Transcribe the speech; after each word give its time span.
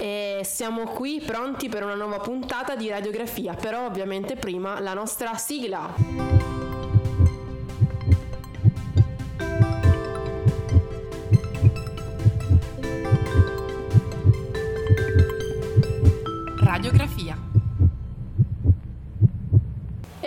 e 0.00 0.40
siamo 0.44 0.84
qui 0.84 1.20
pronti 1.20 1.68
per 1.68 1.82
una 1.82 1.94
nuova 1.94 2.20
puntata 2.20 2.74
di 2.74 2.88
radiografia, 2.88 3.52
però 3.52 3.84
ovviamente 3.84 4.34
prima 4.34 4.80
la 4.80 4.94
nostra 4.94 5.36
sigla. 5.36 6.59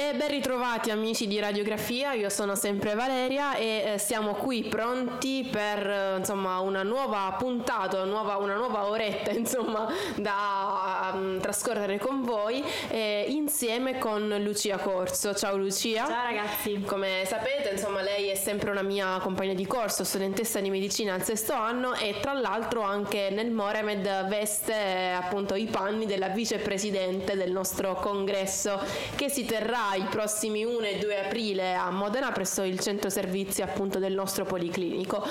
E 0.03 0.13
ben 0.15 0.27
ritrovati 0.27 0.91
amici 0.91 1.27
di 1.27 1.39
Radiografia, 1.39 2.11
io 2.11 2.27
sono 2.27 2.55
sempre 2.55 2.93
Valeria 2.93 3.55
e 3.55 3.93
eh, 3.93 3.97
siamo 3.97 4.33
qui 4.33 4.63
pronti 4.63 5.47
per 5.49 5.89
eh, 5.89 6.15
insomma, 6.17 6.59
una 6.59 6.83
nuova 6.83 7.33
puntata, 7.39 8.01
una 8.01 8.11
nuova, 8.11 8.35
una 8.35 8.55
nuova 8.55 8.89
oretta 8.89 9.31
insomma, 9.31 9.87
da 10.17 11.13
um, 11.13 11.39
trascorrere 11.39 11.99
con 11.99 12.21
voi 12.21 12.61
eh, 12.89 13.27
insieme 13.29 13.97
con 13.97 14.27
Lucia 14.41 14.77
Corso. 14.77 15.33
Ciao 15.33 15.55
Lucia. 15.55 16.05
Ciao 16.05 16.23
ragazzi. 16.23 16.81
Come 16.85 17.23
sapete 17.25 17.69
insomma, 17.69 18.01
lei 18.01 18.27
è 18.27 18.35
sempre 18.35 18.71
una 18.71 18.81
mia 18.81 19.19
compagna 19.21 19.53
di 19.53 19.65
corso, 19.65 20.03
studentessa 20.03 20.59
di 20.59 20.69
medicina 20.69 21.13
al 21.13 21.23
sesto 21.23 21.53
anno 21.53 21.93
e 21.93 22.15
tra 22.19 22.33
l'altro 22.33 22.81
anche 22.81 23.29
nel 23.31 23.51
Moremed 23.51 24.27
veste 24.27 24.73
eh, 24.73 25.11
appunto 25.11 25.55
i 25.55 25.67
panni 25.67 26.05
della 26.05 26.27
vicepresidente 26.27 27.37
del 27.37 27.53
nostro 27.53 27.93
congresso 27.95 28.81
che 29.15 29.29
si 29.29 29.45
terrà 29.45 29.91
i 29.95 30.05
prossimi 30.09 30.63
1 30.63 30.79
e 30.81 30.97
2 30.97 31.25
aprile 31.25 31.73
a 31.73 31.89
Modena 31.91 32.31
presso 32.31 32.63
il 32.63 32.79
centro 32.79 33.09
servizi 33.09 33.61
appunto 33.61 33.99
del 33.99 34.13
nostro 34.13 34.45
policlinico. 34.45 35.25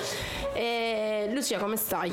E 0.54 1.28
Lucia, 1.32 1.58
come 1.58 1.76
stai? 1.76 2.12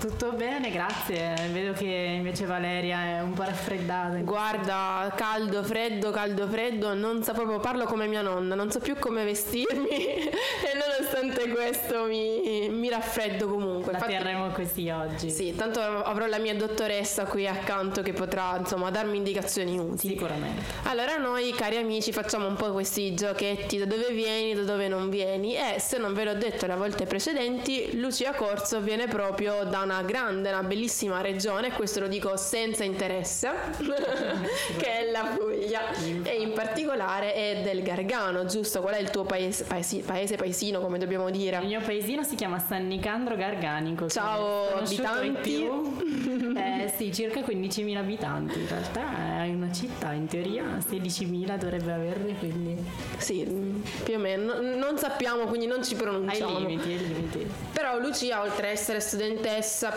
Tutto 0.00 0.32
bene, 0.32 0.70
grazie. 0.70 1.34
Vedo 1.52 1.72
che 1.72 1.84
invece 1.84 2.46
Valeria 2.46 3.18
è 3.18 3.20
un 3.20 3.34
po' 3.34 3.42
raffreddata. 3.42 4.16
Guarda, 4.18 5.12
caldo, 5.14 5.62
freddo, 5.62 6.10
caldo, 6.10 6.48
freddo, 6.48 6.94
non 6.94 7.22
so 7.22 7.32
proprio, 7.32 7.60
parlo 7.60 7.84
come 7.84 8.06
mia 8.06 8.22
nonna, 8.22 8.54
non 8.54 8.70
so 8.70 8.78
più 8.78 8.96
come 8.98 9.24
vestirmi 9.24 9.88
e 9.90 10.30
nonostante 10.74 11.48
questo 11.48 12.04
mi, 12.04 12.68
mi 12.70 12.88
raffreddo 12.88 13.46
comunque. 13.46 13.92
La 13.92 13.98
Infatti, 13.98 14.16
terremo 14.16 14.48
così 14.52 14.88
oggi. 14.88 15.30
Sì, 15.30 15.54
tanto 15.54 15.80
avrò 15.80 16.26
la 16.26 16.38
mia 16.38 16.54
dottoressa 16.54 17.26
qui 17.26 17.46
accanto 17.46 18.00
che 18.00 18.14
potrà 18.14 18.56
insomma 18.58 18.90
darmi 18.90 19.18
indicazioni 19.18 19.78
utili. 19.78 20.14
Sicuramente. 20.14 20.62
Allora 20.84 21.16
noi, 21.18 21.52
cari 21.52 21.76
amici, 21.76 21.89
amici 21.90 22.12
facciamo 22.12 22.46
un 22.46 22.54
po' 22.54 22.70
questi 22.70 23.14
giochetti 23.14 23.76
da 23.76 23.84
dove 23.84 24.12
vieni, 24.12 24.54
da 24.54 24.62
dove 24.62 24.86
non 24.86 25.10
vieni 25.10 25.56
e 25.56 25.80
se 25.80 25.98
non 25.98 26.14
ve 26.14 26.22
l'ho 26.22 26.34
detto 26.34 26.66
le 26.66 26.76
volte 26.76 27.04
precedenti, 27.04 27.98
Lucia 27.98 28.32
Corso 28.32 28.80
viene 28.80 29.08
proprio 29.08 29.64
da 29.64 29.80
una 29.80 30.00
grande, 30.02 30.50
una 30.50 30.62
bellissima 30.62 31.20
regione, 31.20 31.72
questo 31.72 31.98
lo 31.98 32.06
dico 32.06 32.36
senza 32.36 32.84
interesse, 32.84 33.50
che 34.78 35.00
è 35.00 35.10
la 35.10 35.34
Puglia 35.36 35.92
e 36.22 36.40
in 36.40 36.52
particolare 36.52 37.34
è 37.34 37.60
del 37.64 37.82
Gargano, 37.82 38.44
giusto? 38.44 38.80
Qual 38.82 38.94
è 38.94 39.00
il 39.00 39.10
tuo 39.10 39.24
paese, 39.24 39.64
paesi, 39.64 39.98
paese 39.98 40.36
paesino 40.36 40.78
come 40.78 40.96
dobbiamo 40.96 41.28
dire? 41.28 41.58
Il 41.58 41.66
mio 41.66 41.80
paesino 41.80 42.22
si 42.22 42.36
chiama 42.36 42.60
San 42.60 42.86
Nicandro 42.86 43.34
Garganico. 43.34 44.08
Ciao 44.08 44.76
abitanti. 44.76 45.66
eh, 46.56 46.92
sì, 46.96 47.12
circa 47.12 47.40
15.000 47.40 47.96
abitanti, 47.96 48.60
in 48.60 48.68
realtà 48.68 49.42
è 49.42 49.48
una 49.48 49.72
città, 49.72 50.12
in 50.12 50.26
teoria 50.26 50.78
16.000 50.78 51.56
dovrebbe 51.56 51.78
dovrebbe 51.80 51.92
averne, 51.92 52.38
quindi... 52.38 52.76
Sì, 53.18 53.82
più 54.04 54.14
o 54.14 54.18
meno. 54.18 54.60
Non 54.60 54.98
sappiamo, 54.98 55.44
quindi 55.44 55.66
non 55.66 55.84
ci 55.84 55.94
pronunciamo. 55.94 56.56
Ai 56.56 56.66
limiti, 56.66 56.88
ai 56.92 56.98
limiti. 56.98 57.50
Però 57.72 57.98
Lucia, 57.98 58.42
oltre 58.42 58.68
ad 58.68 58.72
essere 58.72 59.00
studentessa, 59.00 59.94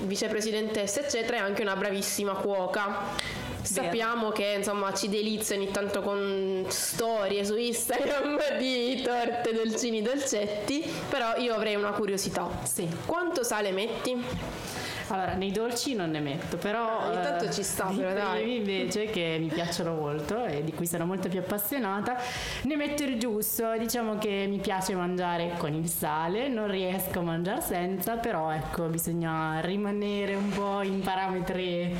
vicepresidentessa, 0.00 1.00
eccetera, 1.00 1.38
è 1.38 1.40
anche 1.40 1.62
una 1.62 1.76
bravissima 1.76 2.32
cuoca. 2.34 3.42
Sappiamo 3.62 4.30
che 4.30 4.56
insomma 4.58 4.92
ci 4.92 5.08
delizia 5.08 5.56
ogni 5.56 5.70
tanto 5.70 6.02
con 6.02 6.66
storie 6.68 7.44
su 7.46 7.56
Instagram 7.56 8.38
di 8.58 9.00
torte, 9.02 9.52
dolcini, 9.52 10.02
dolcetti, 10.02 10.84
però 11.08 11.36
io 11.36 11.54
avrei 11.54 11.74
una 11.74 11.92
curiosità. 11.92 12.46
Sì. 12.64 12.86
Quanto 13.06 13.42
sale 13.42 13.72
metti? 13.72 14.22
Allora, 15.08 15.34
nei 15.34 15.52
dolci 15.52 15.94
non 15.94 16.10
ne 16.10 16.20
metto, 16.20 16.56
però... 16.56 17.00
Ah, 17.00 17.06
ogni 17.08 17.22
tanto 17.22 17.50
ci 17.50 17.62
sta, 17.62 17.90
eh, 17.90 17.96
però 17.96 18.32
dai. 18.32 18.56
invece, 18.56 19.06
che 19.06 19.36
mi 19.38 19.48
piacciono 19.48 19.94
molto 19.94 20.44
e 20.44 20.64
di 20.64 20.72
cui 20.72 20.86
sono 20.86 21.04
molto 21.04 21.28
più 21.28 21.38
appassionata, 21.40 22.16
ne 22.62 22.76
metto 22.76 23.02
il 23.02 23.18
giusto. 23.18 23.76
Diciamo 23.76 24.18
che 24.18 24.46
mi 24.48 24.58
piace 24.58 24.94
mangiare 24.94 25.54
con 25.58 25.74
il 25.74 25.88
sale, 25.88 26.48
non 26.48 26.70
riesco 26.70 27.18
a 27.18 27.22
mangiare 27.22 27.60
senza, 27.60 28.16
però 28.16 28.50
ecco, 28.50 28.84
bisogna 28.84 29.60
rimanere 29.60 30.34
un 30.34 30.48
po' 30.48 30.82
in 30.82 31.00
parametri 31.00 31.96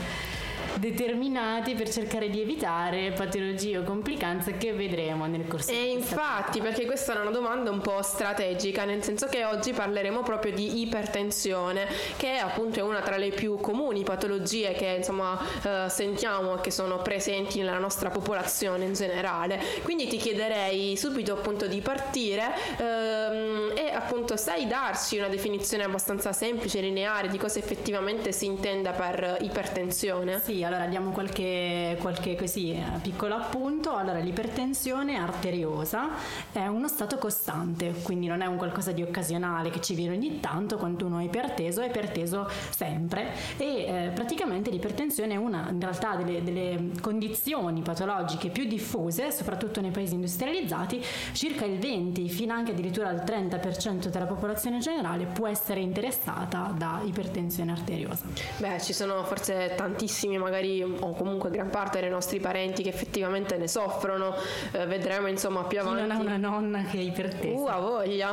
determinati 0.75 1.75
per 1.75 1.91
cercare 1.91 2.28
di 2.31 2.41
evitare 2.41 3.12
patologie 3.12 3.78
o 3.78 3.82
complicanze 3.82 4.56
che 4.56 4.72
vedremo 4.72 5.26
nel 5.26 5.47
corso 5.47 5.70
e 5.70 5.91
infatti 5.91 6.60
perché 6.60 6.87
questa 6.87 7.16
è 7.16 7.20
una 7.20 7.31
domanda 7.31 7.70
un 7.70 7.81
po' 7.81 8.03
strategica 8.03 8.84
nel 8.84 9.03
senso 9.03 9.26
che 9.26 9.44
oggi 9.44 9.72
parleremo 9.72 10.22
proprio 10.22 10.53
di 10.53 10.81
ipertensione 10.81 11.87
che 12.16 12.37
è 12.37 12.38
appunto 12.38 12.84
una 12.84 13.00
tra 13.00 13.16
le 13.16 13.31
più 13.31 13.59
comuni 13.60 14.03
patologie 14.03 14.72
che 14.72 14.94
insomma 14.98 15.38
eh, 15.62 15.88
sentiamo 15.88 16.56
che 16.56 16.70
sono 16.70 17.00
presenti 17.03 17.59
nella 17.59 17.78
nostra 17.78 18.10
popolazione 18.10 18.84
in 18.84 18.94
generale. 18.94 19.60
Quindi 19.82 20.06
ti 20.06 20.16
chiederei 20.16 20.97
subito 20.97 21.32
appunto 21.32 21.66
di 21.66 21.81
partire 21.81 22.53
ehm, 22.78 23.72
e 23.76 23.91
appunto 23.93 24.37
sai 24.37 24.66
darci 24.66 25.19
una 25.19 25.28
definizione 25.28 25.84
abbastanza 25.84 26.32
semplice 26.32 26.81
lineare 26.81 27.28
di 27.28 27.38
cosa 27.38 27.59
effettivamente 27.59 28.32
si 28.32 28.47
intenda 28.47 28.93
per 28.93 29.38
ipertensione 29.41 30.41
sì 30.44 30.62
allora 30.62 30.84
diamo 30.84 31.10
qualche, 31.10 31.97
qualche 32.03 32.37
così, 32.37 32.72
eh, 32.72 32.82
piccolo 33.00 33.34
appunto. 33.34 33.97
Allora, 33.97 34.19
l'ipertensione 34.19 35.16
arteriosa 35.16 36.10
è 36.53 36.66
uno 36.66 36.87
stato 36.87 37.16
costante, 37.16 37.94
quindi 38.03 38.27
non 38.27 38.43
è 38.43 38.47
un 38.47 38.59
qualcosa 38.59 38.93
di 38.93 39.00
occasionale 39.00 39.71
che 39.71 39.81
ci 39.81 39.94
viene 39.94 40.15
ogni 40.15 40.41
tanto 40.41 40.77
quando 40.77 41.06
uno 41.06 41.19
è 41.19 41.25
iperteso, 41.25 41.81
è 41.81 41.87
iperteso 41.87 42.47
sempre 42.69 43.32
e 43.56 43.65
eh, 43.65 44.10
praticamente 44.15 44.69
l'ipertensione 44.71 45.32
è 45.32 45.37
una 45.37 45.66
in 45.71 45.81
realtà 45.81 46.15
delle, 46.16 46.43
delle 46.43 46.91
condizioni 47.00 47.81
patologiche 47.81 48.50
più 48.50 48.65
diffuse, 48.66 49.32
soprattutto 49.32 49.81
nei 49.81 49.93
paesi 49.93 50.12
industrializzati, 50.12 51.03
circa 51.32 51.65
il 51.65 51.78
20 51.78 52.28
fino 52.28 52.53
anche 52.53 52.72
addirittura 52.72 53.09
il 53.11 53.22
30% 53.25 54.09
della 54.09 54.26
popolazione 54.26 54.78
generale 54.81 55.25
può 55.25 55.47
essere 55.47 55.81
interessata 55.81 56.71
da 56.76 57.00
ipertensione 57.03 57.72
arteriosa. 57.72 58.26
Beh, 58.59 58.78
ci 58.82 58.93
sono 58.93 59.25
forse 59.25 59.72
tantissimi 59.75 60.32
magari 60.38 60.64
magari 60.64 60.82
o 60.82 61.14
comunque 61.14 61.50
gran 61.50 61.68
parte 61.68 62.00
dei 62.00 62.08
nostri 62.08 62.40
parenti 62.40 62.82
che 62.82 62.88
effettivamente 62.88 63.56
ne 63.56 63.68
soffrono, 63.68 64.34
eh, 64.72 64.86
vedremo 64.86 65.28
insomma 65.28 65.64
più 65.64 65.80
avanti. 65.80 66.02
Chi 66.02 66.08
non 66.08 66.16
ha 66.16 66.20
una 66.20 66.36
nonna 66.36 66.82
che 66.84 66.98
è 66.98 67.00
ipertesa. 67.00 67.54
Uh, 67.54 67.66
a 67.66 67.78
voglia! 67.78 68.32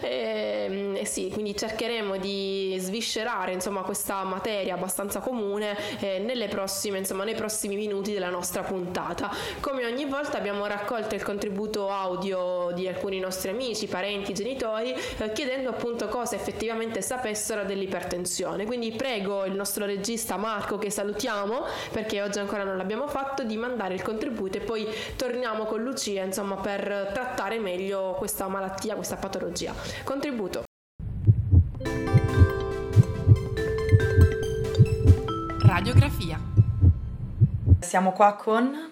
e, 0.00 0.66
ehm, 0.68 0.96
e, 0.96 1.04
sì, 1.04 1.30
quindi 1.30 1.56
cercheremo 1.56 2.16
di 2.16 2.76
sviscerare 2.78 3.52
insomma 3.52 3.82
questa 3.82 4.22
materia 4.24 4.74
abbastanza 4.74 5.20
comune 5.20 5.76
eh, 6.00 6.48
prossime, 6.48 6.98
insomma, 6.98 7.24
nei 7.24 7.34
prossimi 7.34 7.76
minuti 7.76 8.12
della 8.12 8.30
nostra 8.30 8.62
puntata. 8.62 9.30
Come 9.60 9.84
ogni 9.86 10.04
volta 10.04 10.38
abbiamo 10.38 10.66
raccolto 10.66 11.14
il 11.14 11.22
contributo 11.22 11.90
audio 11.90 12.70
di 12.74 12.86
alcuni 12.86 13.18
nostri 13.18 13.50
amici, 13.50 13.86
parenti, 13.86 14.32
genitori, 14.34 14.94
eh, 15.18 15.32
chiedendo 15.32 15.70
appunto 15.70 16.08
cosa 16.08 16.36
effettivamente 16.36 17.02
sapessero 17.02 17.64
dell'ipertensione. 17.64 18.66
Quindi 18.66 18.92
prego 18.92 19.44
il 19.44 19.54
nostro 19.54 19.84
regista 19.84 20.23
Mario 20.24 20.36
Marco 20.38 20.78
che 20.78 20.90
salutiamo 20.90 21.64
perché 21.92 22.22
oggi 22.22 22.38
ancora 22.38 22.64
non 22.64 22.76
l'abbiamo 22.76 23.06
fatto 23.06 23.44
di 23.44 23.56
mandare 23.56 23.94
il 23.94 24.02
contributo 24.02 24.56
e 24.56 24.60
poi 24.60 24.86
torniamo 25.16 25.64
con 25.64 25.82
Lucia 25.82 26.22
insomma 26.22 26.56
per 26.56 27.10
trattare 27.12 27.58
meglio 27.58 28.14
questa 28.16 28.48
malattia, 28.48 28.94
questa 28.94 29.16
patologia. 29.16 29.74
Contributo. 30.02 30.64
Radiografia. 35.66 36.40
Siamo 37.80 38.12
qua 38.12 38.34
con 38.34 38.90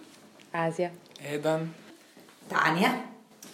Asia, 0.50 0.92
Edan, 1.18 1.72
Tania, 2.46 3.11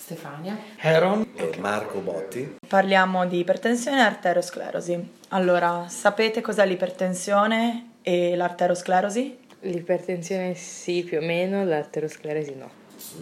Stefania, 0.08 0.56
Heron 0.80 1.32
e 1.34 1.58
Marco 1.58 1.98
Botti. 1.98 2.56
Parliamo 2.66 3.26
di 3.26 3.40
ipertensione 3.40 3.98
e 3.98 4.04
arterosclerosi. 4.04 5.10
Allora, 5.28 5.84
sapete 5.88 6.40
cos'è 6.40 6.64
l'ipertensione 6.64 7.96
e 8.00 8.34
l'arterosclerosi? 8.34 9.38
L'ipertensione 9.60 10.54
sì, 10.54 11.04
più 11.04 11.18
o 11.18 11.20
meno, 11.20 11.62
l'arterosclerosi 11.62 12.54
no. 12.54 12.70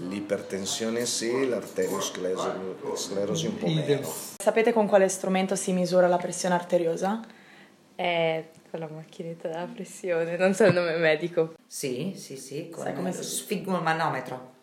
L'ipertensione 0.09 1.07
sì, 1.07 1.49
l'arterosclerosi 1.49 3.47
un 3.47 3.59
po' 3.59 3.67
meno. 3.67 4.09
Sapete 4.41 4.73
con 4.73 4.87
quale 4.87 5.09
strumento 5.09 5.57
si 5.57 5.73
misura 5.73 6.07
la 6.07 6.19
pressione 6.19 6.55
arteriosa? 6.55 7.21
Eh, 7.97 8.51
con 8.71 8.79
la 8.79 8.87
macchinetta 8.89 9.49
della 9.49 9.67
pressione, 9.67 10.37
non 10.37 10.55
so 10.55 10.63
il 10.67 10.75
nome 10.75 10.97
medico. 10.99 11.55
Sì, 11.67 12.13
sì, 12.15 12.37
sì, 12.37 12.69
con 12.69 12.85
Sai 12.85 12.95
come 12.95 13.13
lo 13.13 13.23
sfigmomanometro. 13.23 14.55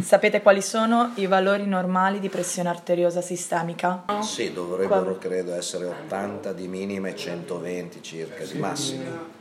Sapete 0.00 0.42
quali 0.42 0.62
sono 0.62 1.12
i 1.16 1.26
valori 1.26 1.66
normali 1.66 2.20
di 2.20 2.28
pressione 2.28 2.68
arteriosa 2.68 3.20
sistemica? 3.20 4.04
Sì, 4.20 4.52
dovrebbero 4.52 5.18
credo 5.18 5.54
essere 5.54 5.86
80 5.86 6.52
di 6.52 6.68
minima 6.68 7.08
e 7.08 7.16
120 7.16 8.02
circa 8.02 8.44
di 8.44 8.58
massima. 8.58 9.36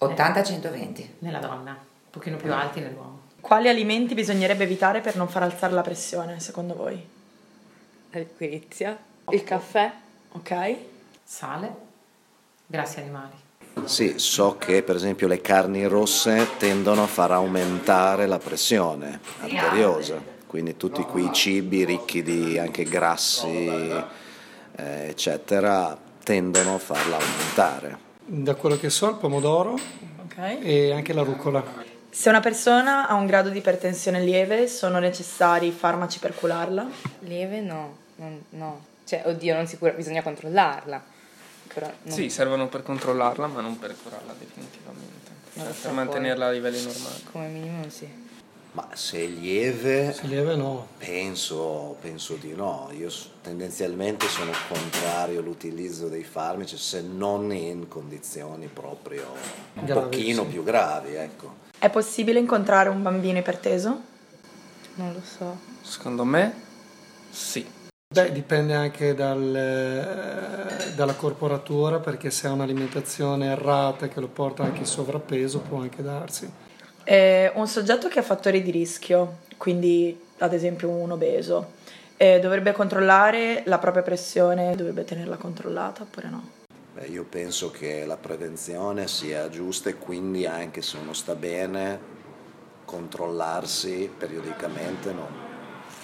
80-120. 0.00 1.06
Nella 1.20 1.38
donna, 1.38 1.72
un 1.72 2.10
pochino 2.10 2.36
più 2.36 2.52
alti 2.52 2.80
nell'uomo. 2.80 3.20
Quali 3.40 3.68
alimenti 3.68 4.14
bisognerebbe 4.14 4.64
evitare 4.64 5.00
per 5.00 5.16
non 5.16 5.28
far 5.28 5.42
alzare 5.42 5.72
la 5.72 5.82
pressione, 5.82 6.38
secondo 6.38 6.74
voi? 6.74 7.08
La 8.10 8.18
liquirizia, 8.18 8.96
il 9.30 9.42
caffè, 9.42 9.92
Ok? 10.32 10.76
Sale, 11.22 11.74
grassi 12.66 12.98
animali. 12.98 13.43
Sì, 13.84 14.14
so 14.18 14.56
che 14.56 14.82
per 14.82 14.96
esempio 14.96 15.26
le 15.26 15.40
carni 15.40 15.84
rosse 15.86 16.46
tendono 16.58 17.02
a 17.02 17.06
far 17.06 17.32
aumentare 17.32 18.26
la 18.26 18.38
pressione 18.38 19.20
arteriosa, 19.40 20.22
quindi 20.46 20.76
tutti 20.76 21.02
quei 21.02 21.30
cibi 21.32 21.84
ricchi 21.84 22.22
di 22.22 22.56
anche 22.58 22.84
grassi, 22.84 23.66
eh, 24.76 25.08
eccetera, 25.08 25.96
tendono 26.22 26.76
a 26.76 26.78
farla 26.78 27.16
aumentare. 27.18 27.98
Da 28.24 28.54
quello 28.54 28.78
che 28.78 28.88
so, 28.88 29.10
il 29.10 29.16
pomodoro 29.16 29.72
Ok. 29.72 30.38
e 30.62 30.92
anche 30.92 31.12
la 31.12 31.22
rucola. 31.22 31.62
Se 32.08 32.28
una 32.30 32.40
persona 32.40 33.08
ha 33.08 33.14
un 33.14 33.26
grado 33.26 33.50
di 33.50 33.58
ipertensione 33.58 34.20
lieve, 34.20 34.66
sono 34.68 34.98
necessari 34.98 35.70
farmaci 35.72 36.20
per 36.20 36.34
curarla? 36.34 36.86
lieve 37.20 37.60
no, 37.60 37.96
non- 38.16 38.42
no. 38.50 38.84
Cioè, 39.04 39.24
oddio, 39.26 39.54
non 39.54 39.66
sicura, 39.66 39.90
bisogna 39.92 40.22
controllarla. 40.22 41.12
Però 41.74 41.90
non- 42.04 42.14
Sì, 42.14 42.30
servono 42.30 42.68
per 42.68 42.82
controllarla, 42.82 43.46
ma 43.48 43.60
non 43.60 43.78
per 43.78 43.94
curarla 44.02 44.32
definitivamente. 44.38 45.12
Cioè, 45.54 45.64
per 45.64 45.74
so, 45.74 45.90
mantenerla 45.90 46.46
a 46.46 46.50
livelli 46.50 46.82
normali. 46.82 47.22
come 47.30 47.46
minimo 47.48 47.88
sì. 47.90 48.22
Ma 48.72 48.88
se 48.92 49.18
è 49.18 49.26
lieve, 49.26 50.12
Se 50.12 50.26
lieve 50.26 50.56
no. 50.56 50.88
penso, 50.98 51.96
penso 52.00 52.34
di 52.34 52.54
no. 52.54 52.90
Io 52.96 53.08
tendenzialmente 53.40 54.26
sono 54.26 54.50
contrario 54.68 55.38
all'utilizzo 55.40 56.08
dei 56.08 56.24
farmaci 56.24 56.76
se 56.76 57.00
non 57.02 57.52
in 57.52 57.86
condizioni 57.86 58.66
proprio 58.66 59.32
un 59.74 59.84
Gravi, 59.84 60.00
pochino 60.00 60.42
sì. 60.42 60.48
più 60.48 60.64
gravi, 60.64 61.14
ecco. 61.14 61.54
È 61.78 61.88
possibile 61.88 62.40
incontrare 62.40 62.88
un 62.88 63.00
bambino 63.02 63.38
iperteso? 63.38 64.00
Non 64.96 65.12
lo 65.12 65.22
so. 65.22 65.56
Secondo 65.82 66.24
me, 66.24 66.52
sì. 67.30 67.64
Beh, 68.14 68.30
dipende 68.30 68.74
anche 68.74 69.12
dal, 69.12 69.56
eh, 69.56 70.94
dalla 70.94 71.14
corporatura, 71.14 71.98
perché 71.98 72.30
se 72.30 72.46
ha 72.46 72.52
un'alimentazione 72.52 73.46
errata 73.46 74.06
che 74.06 74.20
lo 74.20 74.28
porta 74.28 74.62
anche 74.62 74.78
in 74.80 74.86
sovrappeso 74.86 75.58
può 75.58 75.80
anche 75.80 76.00
darsi. 76.00 76.48
È 77.02 77.50
un 77.56 77.66
soggetto 77.66 78.06
che 78.06 78.20
ha 78.20 78.22
fattori 78.22 78.62
di 78.62 78.70
rischio, 78.70 79.38
quindi 79.56 80.16
ad 80.38 80.52
esempio 80.52 80.90
un 80.90 81.10
obeso, 81.10 81.72
dovrebbe 82.16 82.70
controllare 82.70 83.64
la 83.66 83.78
propria 83.78 84.04
pressione, 84.04 84.76
dovrebbe 84.76 85.02
tenerla 85.02 85.36
controllata 85.36 86.02
oppure 86.02 86.28
no? 86.30 86.50
Beh, 86.94 87.06
io 87.06 87.24
penso 87.24 87.72
che 87.72 88.04
la 88.06 88.16
prevenzione 88.16 89.08
sia 89.08 89.48
giusta 89.48 89.90
e 89.90 89.96
quindi 89.96 90.46
anche 90.46 90.82
se 90.82 90.98
uno 90.98 91.14
sta 91.14 91.34
bene, 91.34 91.98
controllarsi 92.84 94.08
periodicamente 94.16 95.12
non, 95.12 95.26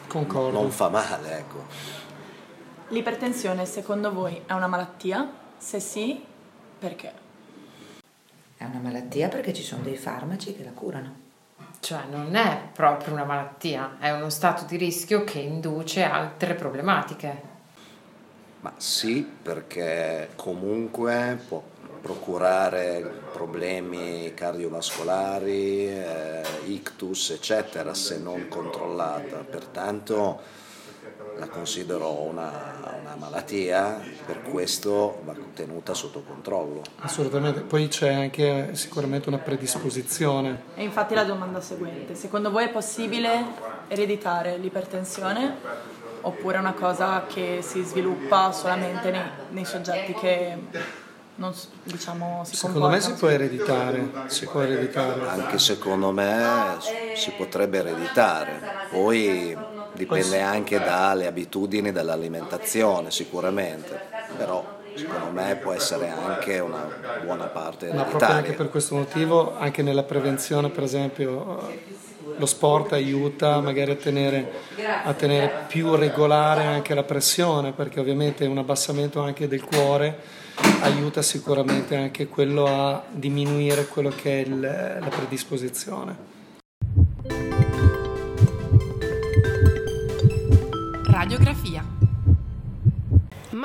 Concordo. 0.08 0.60
non 0.60 0.70
fa 0.72 0.88
male, 0.88 1.38
ecco. 1.38 1.99
L'ipertensione 2.90 3.66
secondo 3.66 4.12
voi 4.12 4.42
è 4.46 4.52
una 4.52 4.66
malattia? 4.66 5.30
Se 5.56 5.78
sì, 5.78 6.20
perché? 6.76 7.12
È 8.56 8.64
una 8.64 8.80
malattia 8.80 9.28
perché 9.28 9.52
ci 9.52 9.62
sono 9.62 9.82
dei 9.82 9.96
farmaci 9.96 10.56
che 10.56 10.64
la 10.64 10.72
curano. 10.72 11.14
Cioè 11.78 12.00
non 12.10 12.34
è 12.34 12.62
proprio 12.72 13.14
una 13.14 13.22
malattia, 13.22 13.96
è 14.00 14.10
uno 14.10 14.28
stato 14.28 14.64
di 14.64 14.76
rischio 14.76 15.22
che 15.22 15.38
induce 15.38 16.02
altre 16.02 16.54
problematiche. 16.54 17.42
Ma 18.62 18.72
sì, 18.76 19.22
perché 19.40 20.30
comunque 20.34 21.38
può 21.46 21.62
procurare 22.02 23.20
problemi 23.32 24.32
cardiovascolari, 24.34 25.86
eh, 25.86 26.42
ictus, 26.66 27.30
eccetera, 27.30 27.94
se 27.94 28.18
non 28.18 28.48
controllata. 28.48 29.36
Pertanto 29.48 30.58
la 31.40 31.48
considero 31.48 32.12
una, 32.20 32.50
una 33.00 33.14
malattia, 33.16 33.98
per 34.26 34.42
questo 34.42 35.22
va 35.24 35.34
tenuta 35.54 35.94
sotto 35.94 36.22
controllo. 36.22 36.82
Assolutamente. 36.98 37.60
Poi 37.60 37.88
c'è 37.88 38.12
anche 38.12 38.74
sicuramente 38.74 39.28
una 39.28 39.38
predisposizione. 39.38 40.64
E 40.74 40.84
infatti 40.84 41.14
la 41.14 41.24
domanda 41.24 41.60
seguente, 41.62 42.14
secondo 42.14 42.50
voi 42.50 42.64
è 42.64 42.68
possibile 42.68 43.78
ereditare 43.88 44.58
l'ipertensione 44.58 45.88
oppure 46.22 46.56
è 46.56 46.60
una 46.60 46.74
cosa 46.74 47.24
che 47.26 47.60
si 47.62 47.82
sviluppa 47.82 48.52
solamente 48.52 49.10
nei, 49.10 49.22
nei 49.50 49.64
soggetti 49.64 50.12
che 50.12 50.58
non 51.36 51.54
diciamo 51.84 52.42
si 52.44 52.54
Secondo 52.54 52.88
me 52.90 53.00
si 53.00 53.14
può 53.14 53.28
ereditare, 53.28 54.10
si 54.26 54.44
può 54.44 54.60
ereditare. 54.60 55.26
Anche 55.26 55.58
secondo 55.58 56.10
me 56.12 56.76
si 57.14 57.30
potrebbe 57.30 57.78
ereditare, 57.78 58.60
poi 58.90 59.56
dipende 60.00 60.40
anche 60.40 60.78
dalle 60.78 61.26
abitudini 61.26 61.92
dall'alimentazione 61.92 63.10
sicuramente, 63.10 63.98
però 64.36 64.64
secondo 64.94 65.30
me 65.30 65.56
può 65.56 65.72
essere 65.72 66.08
anche 66.08 66.58
una 66.58 66.88
buona 67.22 67.44
parte 67.46 67.92
Ma 67.92 68.04
proprio 68.04 68.30
anche 68.30 68.52
per 68.52 68.70
questo 68.70 68.94
motivo, 68.96 69.56
anche 69.58 69.82
nella 69.82 70.02
prevenzione, 70.02 70.70
per 70.70 70.84
esempio, 70.84 71.60
eh, 71.60 71.98
lo 72.38 72.46
sport 72.46 72.92
aiuta 72.94 73.60
magari 73.60 73.90
a 73.90 73.96
tenere, 73.96 74.50
a 75.04 75.12
tenere 75.12 75.50
più 75.68 75.94
regolare 75.94 76.64
anche 76.64 76.94
la 76.94 77.02
pressione, 77.02 77.72
perché 77.72 78.00
ovviamente 78.00 78.46
un 78.46 78.56
abbassamento 78.58 79.20
anche 79.20 79.46
del 79.48 79.62
cuore 79.62 80.18
aiuta 80.80 81.20
sicuramente 81.22 81.96
anche 81.96 82.26
quello 82.28 82.66
a 82.66 83.02
diminuire 83.10 83.86
quello 83.86 84.10
che 84.10 84.42
è 84.42 84.46
il- 84.46 84.60
la 84.60 85.08
predisposizione. 85.08 86.38
Radiografia. 91.20 91.89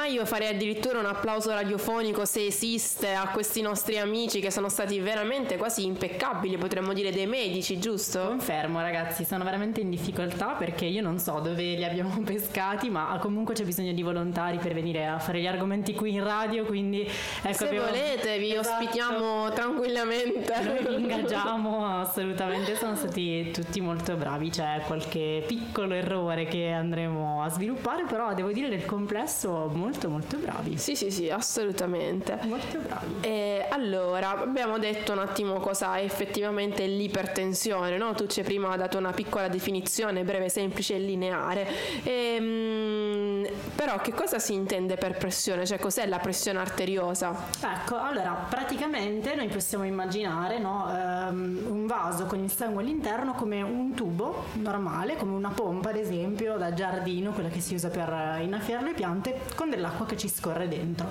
Io 0.08 0.24
farei 0.26 0.50
addirittura 0.50 1.00
un 1.00 1.06
applauso 1.08 1.50
radiofonico 1.52 2.26
se 2.26 2.46
esiste 2.46 3.14
a 3.14 3.30
questi 3.30 3.62
nostri 3.62 3.98
amici 3.98 4.40
che 4.40 4.52
sono 4.52 4.70
stati 4.70 5.00
veramente 5.00 5.58
quasi 5.58 5.84
impeccabili, 5.84 6.58
potremmo 6.58 6.94
dire 6.94 7.12
dei 7.12 7.26
medici, 7.26 7.80
giusto? 7.80 8.20
Confermo 8.28 8.80
ragazzi, 8.82 9.26
sono 9.26 9.44
veramente 9.44 9.82
in 9.82 9.90
difficoltà 9.90 10.50
perché 10.58 10.86
io 10.86 11.02
non 11.02 11.18
so 11.18 11.40
dove 11.40 11.62
li 11.74 11.84
abbiamo 11.84 12.18
pescati, 12.24 12.90
ma 12.90 13.18
comunque 13.20 13.56
c'è 13.56 13.64
bisogno 13.66 13.94
di 13.94 14.04
volontari 14.04 14.58
per 14.58 14.74
venire 14.74 15.08
a 15.08 15.18
fare 15.20 15.42
gli 15.42 15.48
argomenti 15.48 15.94
qui 15.96 16.14
in 16.14 16.24
radio, 16.24 16.66
quindi 16.66 17.02
ecco 17.02 17.54
Se 17.58 17.66
abbiamo- 17.68 17.88
volete 17.88 18.38
vi 18.38 18.54
Esatto. 18.56 18.84
ospitiamo 18.84 19.52
tranquillamente. 19.54 20.54
Noi 20.64 20.86
vi 20.88 20.94
ingaggiamo 21.02 21.86
assolutamente, 22.02 22.76
sono 22.76 22.96
stati 22.96 23.50
tutti 23.52 23.82
molto 23.82 24.16
bravi, 24.16 24.50
c'è 24.50 24.82
qualche 24.86 25.44
piccolo 25.48 25.94
errore 25.96 26.46
che 26.46 26.70
andremo 26.72 27.42
a 27.44 27.50
sviluppare, 27.50 28.04
però 28.06 28.34
devo 28.36 28.52
dire 28.52 28.68
nel 28.70 28.86
complesso 28.86 29.70
molto 29.74 29.94
molto 30.04 30.38
bravi. 30.38 30.78
Sì, 30.78 30.96
sì, 30.96 31.12
sì, 31.12 31.30
assolutamente. 31.30 32.38
Molto 32.44 32.80
bravi. 32.80 33.16
E 33.22 33.66
allora, 33.70 34.40
abbiamo 34.42 34.78
detto 34.78 35.12
un 35.12 35.20
attimo 35.20 35.60
cosa 35.60 35.96
è 35.96 36.04
effettivamente 36.04 36.86
l'ipertensione, 36.86 37.98
no? 37.98 38.14
Tu 38.14 38.28
ci 38.28 38.40
hai 38.40 38.46
prima 38.46 38.76
dato 38.76 38.98
una 38.98 39.12
piccola 39.12 39.48
definizione, 39.48 40.24
breve, 40.24 40.50
semplice 40.50 40.96
e 40.96 41.00
lineare. 41.00 41.68
Ehm, 42.04 43.48
però 43.76 43.98
che 44.00 44.14
cosa 44.14 44.40
si 44.40 44.54
intende 44.54 44.96
per 44.96 45.18
pressione? 45.18 45.66
Cioè 45.66 45.80
cos'è 45.80 46.06
la 46.08 46.20
pressione 46.20 46.60
arteriosa? 46.60 47.36
Ecco, 47.62 47.98
allora 47.98 48.46
praticamente 48.50 49.36
noi 49.36 49.48
possiamo 49.48 49.86
immaginare 49.86 50.60
no, 50.60 50.88
ehm, 50.90 51.64
un 51.68 51.86
vaso 51.86 52.26
con 52.26 52.40
il 52.44 52.52
sangue 52.52 52.82
all'interno 52.82 53.34
come 53.34 53.62
un 53.62 53.94
tubo 53.94 54.46
normale, 54.54 55.16
come 55.16 55.34
una 55.34 55.50
pompa 55.50 55.90
ad 55.90 55.98
esempio 55.98 56.58
da 56.58 56.74
giardino, 56.74 57.32
quella 57.32 57.50
che 57.50 57.60
si 57.60 57.76
usa 57.76 57.90
per 57.90 58.40
innaffiare 58.42 58.84
le 58.84 58.94
piante, 58.94 59.42
con 59.56 59.70
dell'acqua 59.86 60.06
che 60.06 60.18
ci 60.18 60.28
scorre 60.28 60.68
dentro. 60.68 61.08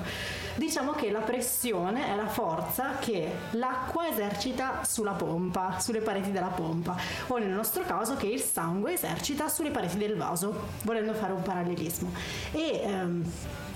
Diciamo 0.56 0.92
che 0.92 1.10
la 1.10 1.20
pressione 1.20 2.08
è 2.08 2.16
la 2.16 2.26
forza 2.26 2.96
che 2.98 3.30
l'acqua 3.52 4.08
esercita 4.08 4.80
sulla 4.84 5.12
pompa, 5.12 5.78
sulle 5.78 6.00
pareti 6.00 6.32
della 6.32 6.48
pompa, 6.48 6.96
o 7.28 7.38
nel 7.38 7.50
nostro 7.50 7.84
caso 7.84 8.16
che 8.16 8.26
il 8.26 8.40
sangue 8.40 8.94
esercita 8.94 9.48
sulle 9.48 9.70
pareti 9.70 9.98
del 9.98 10.16
vaso, 10.16 10.68
volendo 10.82 11.14
fare 11.14 11.32
un 11.32 11.42
parallelismo. 11.42 12.12
E 12.52 12.80
ehm, 12.82 13.24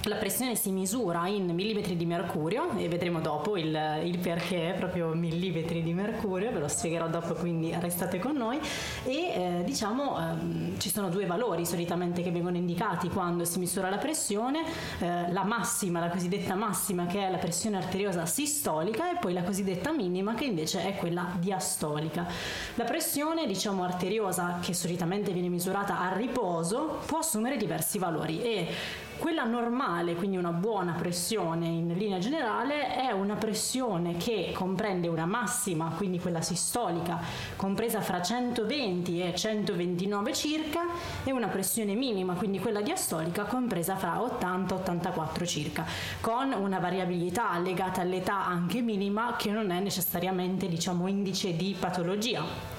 la 0.04 0.16
pressione 0.16 0.54
si 0.54 0.70
misura 0.70 1.26
in 1.26 1.52
millimetri 1.54 1.96
di 1.96 2.06
mercurio 2.06 2.70
e 2.76 2.88
vedremo 2.88 3.20
dopo 3.20 3.56
il, 3.56 4.00
il, 4.04 4.18
perché 4.18 4.74
proprio 4.76 5.08
millimetri 5.08 5.82
di 5.82 5.92
mercurio, 5.92 6.52
ve 6.52 6.60
lo 6.60 6.68
spiegherò 6.68 7.08
dopo 7.08 7.34
quindi 7.34 7.74
restate 7.78 8.18
con 8.18 8.36
noi 8.36 8.58
e 9.04 9.12
eh, 9.12 9.62
diciamo 9.64 10.18
ehm, 10.18 10.78
ci 10.78 10.90
sono 10.90 11.08
due 11.08 11.26
valori 11.26 11.66
solitamente 11.66 12.22
che 12.22 12.30
vengono 12.30 12.56
indicati 12.56 13.08
quando 13.08 13.44
si 13.44 13.58
misura 13.58 13.90
la 13.90 13.98
pressione, 13.98 14.62
eh, 15.00 15.30
la 15.32 15.44
massima, 15.44 16.00
la 16.00 16.08
cosiddetta 16.08 16.54
massima 16.54 17.06
che 17.06 17.26
è 17.26 17.30
la 17.30 17.38
pressione 17.38 17.76
arteriosa 17.76 18.26
sistolica 18.26 19.10
e 19.10 19.18
poi 19.18 19.32
la 19.32 19.42
cosiddetta 19.42 19.92
minima 19.92 20.34
che 20.34 20.44
invece 20.44 20.84
è 20.84 20.96
quella 20.96 21.32
diastolica. 21.38 22.26
La 22.74 22.84
pressione 22.84 23.46
diciamo 23.46 23.84
arteriosa 23.84 24.58
che 24.60 24.74
solitamente 24.74 25.32
viene 25.32 25.48
misurata 25.48 26.00
a 26.00 26.12
riposo 26.16 26.98
può 27.06 27.18
assumere 27.18 27.56
diversi 27.56 27.98
valori 27.98 28.42
e 28.42 28.74
quella 29.18 29.44
normale, 29.44 30.14
quindi 30.14 30.36
una 30.36 30.52
buona 30.52 30.92
pressione 30.92 31.66
in 31.66 31.94
linea 31.96 32.18
generale, 32.18 32.94
è 32.94 33.10
una 33.10 33.34
pressione 33.34 34.16
che 34.16 34.52
comprende 34.54 35.08
una 35.08 35.26
massima, 35.26 35.92
quindi 35.96 36.18
quella 36.20 36.40
sistolica, 36.40 37.20
compresa 37.56 38.00
fra 38.00 38.22
120 38.22 39.20
e 39.20 39.34
129 39.34 40.34
circa, 40.34 40.86
e 41.24 41.32
una 41.32 41.48
pressione 41.48 41.94
minima, 41.94 42.34
quindi 42.34 42.60
quella 42.60 42.80
diastolica, 42.80 43.44
compresa 43.44 43.96
fra 43.96 44.22
80 44.22 44.74
e 44.74 44.78
84 44.78 45.46
circa, 45.46 45.84
con 46.20 46.52
una 46.52 46.78
variabilità 46.78 47.58
legata 47.58 48.00
all'età 48.00 48.46
anche 48.46 48.80
minima 48.80 49.34
che 49.36 49.50
non 49.50 49.70
è 49.70 49.80
necessariamente 49.80 50.68
diciamo 50.68 51.08
indice 51.08 51.56
di 51.56 51.76
patologia 51.78 52.77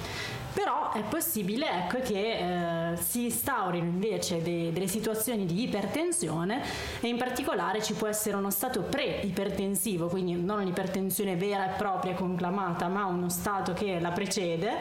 però 0.61 0.91
è 0.91 1.03
possibile 1.03 1.85
ecco, 1.85 1.99
che 2.01 2.91
eh, 2.91 2.97
si 2.97 3.23
instaurino 3.23 3.85
invece 3.85 4.41
de- 4.41 4.73
delle 4.73 4.89
situazioni 4.89 5.45
di 5.45 5.63
ipertensione 5.63 6.61
e 6.99 7.07
in 7.07 7.15
particolare 7.15 7.81
ci 7.81 7.93
può 7.93 8.07
essere 8.07 8.35
uno 8.35 8.49
stato 8.49 8.81
pre-ipertensivo, 8.81 10.07
quindi 10.07 10.33
non 10.33 10.59
un'ipertensione 10.59 11.37
vera 11.37 11.73
e 11.73 11.77
propria 11.77 12.13
conclamata, 12.13 12.89
ma 12.89 13.05
uno 13.05 13.29
stato 13.29 13.71
che 13.71 14.01
la 14.01 14.11
precede, 14.11 14.73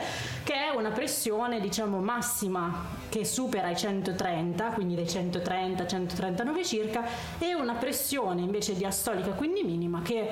che 0.42 0.54
è 0.54 0.74
una 0.74 0.90
pressione 0.90 1.60
diciamo 1.60 2.00
massima 2.00 2.86
che 3.08 3.24
supera 3.24 3.70
i 3.70 3.76
130, 3.76 4.70
quindi 4.70 4.96
dai 4.96 5.08
130 5.08 5.86
139 5.86 6.64
circa, 6.64 7.04
e 7.38 7.54
una 7.54 7.74
pressione 7.74 8.40
invece 8.40 8.74
diastolica, 8.74 9.30
quindi 9.30 9.62
minima, 9.62 10.02
che 10.02 10.28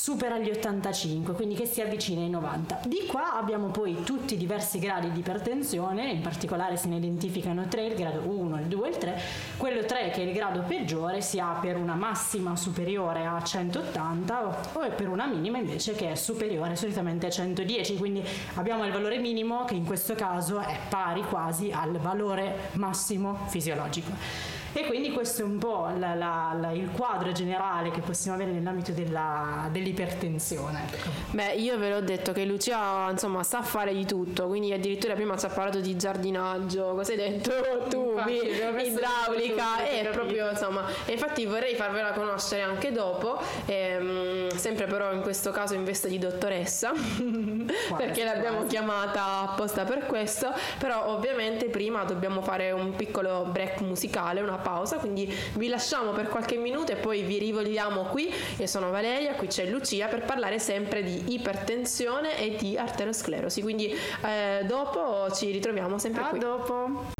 supera 0.00 0.38
gli 0.38 0.48
85, 0.48 1.34
quindi 1.34 1.54
che 1.54 1.66
si 1.66 1.82
avvicina 1.82 2.22
ai 2.22 2.30
90. 2.30 2.80
Di 2.86 3.04
qua 3.06 3.36
abbiamo 3.36 3.66
poi 3.66 4.02
tutti 4.02 4.32
i 4.32 4.38
diversi 4.38 4.78
gradi 4.78 5.12
di 5.12 5.18
ipertensione, 5.18 6.10
in 6.10 6.22
particolare 6.22 6.78
se 6.78 6.88
ne 6.88 6.96
identificano 6.96 7.68
tre, 7.68 7.84
il 7.84 7.94
grado 7.96 8.20
1, 8.20 8.60
il 8.60 8.66
2 8.66 8.86
e 8.86 8.90
il 8.90 8.96
3. 8.96 9.20
Quello 9.58 9.84
3 9.84 10.08
che 10.08 10.22
è 10.22 10.24
il 10.24 10.32
grado 10.32 10.62
peggiore 10.62 11.20
si 11.20 11.38
ha 11.38 11.58
per 11.60 11.76
una 11.76 11.96
massima 11.96 12.56
superiore 12.56 13.26
a 13.26 13.42
180 13.42 14.46
o 14.72 14.88
per 14.96 15.08
una 15.10 15.26
minima 15.26 15.58
invece 15.58 15.92
che 15.92 16.12
è 16.12 16.14
superiore 16.14 16.76
solitamente 16.76 17.26
a 17.26 17.30
110, 17.30 17.98
quindi 17.98 18.24
abbiamo 18.54 18.86
il 18.86 18.92
valore 18.92 19.18
minimo 19.18 19.66
che 19.66 19.74
in 19.74 19.84
questo 19.84 20.14
caso 20.14 20.60
è 20.60 20.78
pari 20.88 21.20
quasi 21.24 21.72
al 21.72 21.98
valore 21.98 22.70
massimo 22.72 23.40
fisiologico. 23.48 24.49
E 24.72 24.86
quindi 24.86 25.10
questo 25.10 25.42
è 25.42 25.44
un 25.44 25.58
po' 25.58 25.88
la, 25.98 26.14
la, 26.14 26.56
la, 26.58 26.70
il 26.70 26.90
quadro 26.92 27.32
generale 27.32 27.90
che 27.90 28.00
possiamo 28.00 28.36
avere 28.36 28.52
nell'ambito 28.52 28.92
della, 28.92 29.68
dell'ipertensione. 29.72 30.84
Ecco. 30.90 31.08
Beh, 31.30 31.54
io 31.54 31.76
ve 31.76 31.90
l'ho 31.90 32.00
detto 32.00 32.32
che 32.32 32.44
Lucia 32.44 33.10
insomma 33.10 33.42
sa 33.42 33.62
fare 33.62 33.92
di 33.92 34.06
tutto, 34.06 34.46
quindi 34.46 34.72
addirittura 34.72 35.14
prima 35.14 35.36
ci 35.36 35.46
ha 35.46 35.48
parlato 35.48 35.80
di 35.80 35.96
giardinaggio, 35.96 36.94
cosa 36.94 37.10
hai 37.12 37.18
detto 37.18 37.50
tu? 37.90 38.10
Infatti, 38.10 38.86
idraulica 38.86 39.84
e 39.88 40.08
proprio 40.12 40.50
insomma, 40.50 40.84
infatti 41.06 41.46
vorrei 41.46 41.74
farvela 41.74 42.12
conoscere 42.12 42.62
anche 42.62 42.92
dopo, 42.92 43.40
ehm, 43.66 44.48
sempre 44.56 44.86
però 44.86 45.12
in 45.12 45.22
questo 45.22 45.50
caso 45.50 45.74
in 45.74 45.84
veste 45.84 46.08
di 46.08 46.18
dottoressa, 46.18 46.92
perché 47.96 48.24
l'abbiamo 48.24 48.66
chiamata 48.66 49.50
apposta 49.50 49.84
per 49.84 50.06
questo, 50.06 50.52
però 50.78 51.08
ovviamente 51.08 51.66
prima 51.66 52.04
dobbiamo 52.04 52.40
fare 52.40 52.70
un 52.70 52.94
piccolo 52.94 53.48
break 53.50 53.80
musicale, 53.80 54.40
una 54.40 54.58
pausa, 54.60 54.96
quindi 54.96 55.32
vi 55.54 55.68
lasciamo 55.68 56.12
per 56.12 56.28
qualche 56.28 56.56
minuto 56.56 56.92
e 56.92 56.96
poi 56.96 57.22
vi 57.22 57.38
rivogliamo 57.38 58.04
qui. 58.04 58.32
Io 58.58 58.66
sono 58.66 58.90
Valeria, 58.90 59.34
qui 59.34 59.48
c'è 59.48 59.66
Lucia 59.66 60.06
per 60.06 60.24
parlare 60.24 60.58
sempre 60.58 61.02
di 61.02 61.34
ipertensione 61.34 62.38
e 62.38 62.56
di 62.56 62.76
arterosclerosi. 62.76 63.62
Quindi 63.62 63.94
eh, 64.24 64.64
dopo 64.66 65.30
ci 65.32 65.50
ritroviamo 65.50 65.98
sempre 65.98 66.22
A 66.22 66.26
qui. 66.26 66.38
A 66.38 66.42
dopo. 66.42 67.18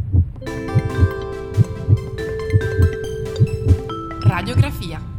Radiografia 4.23 5.10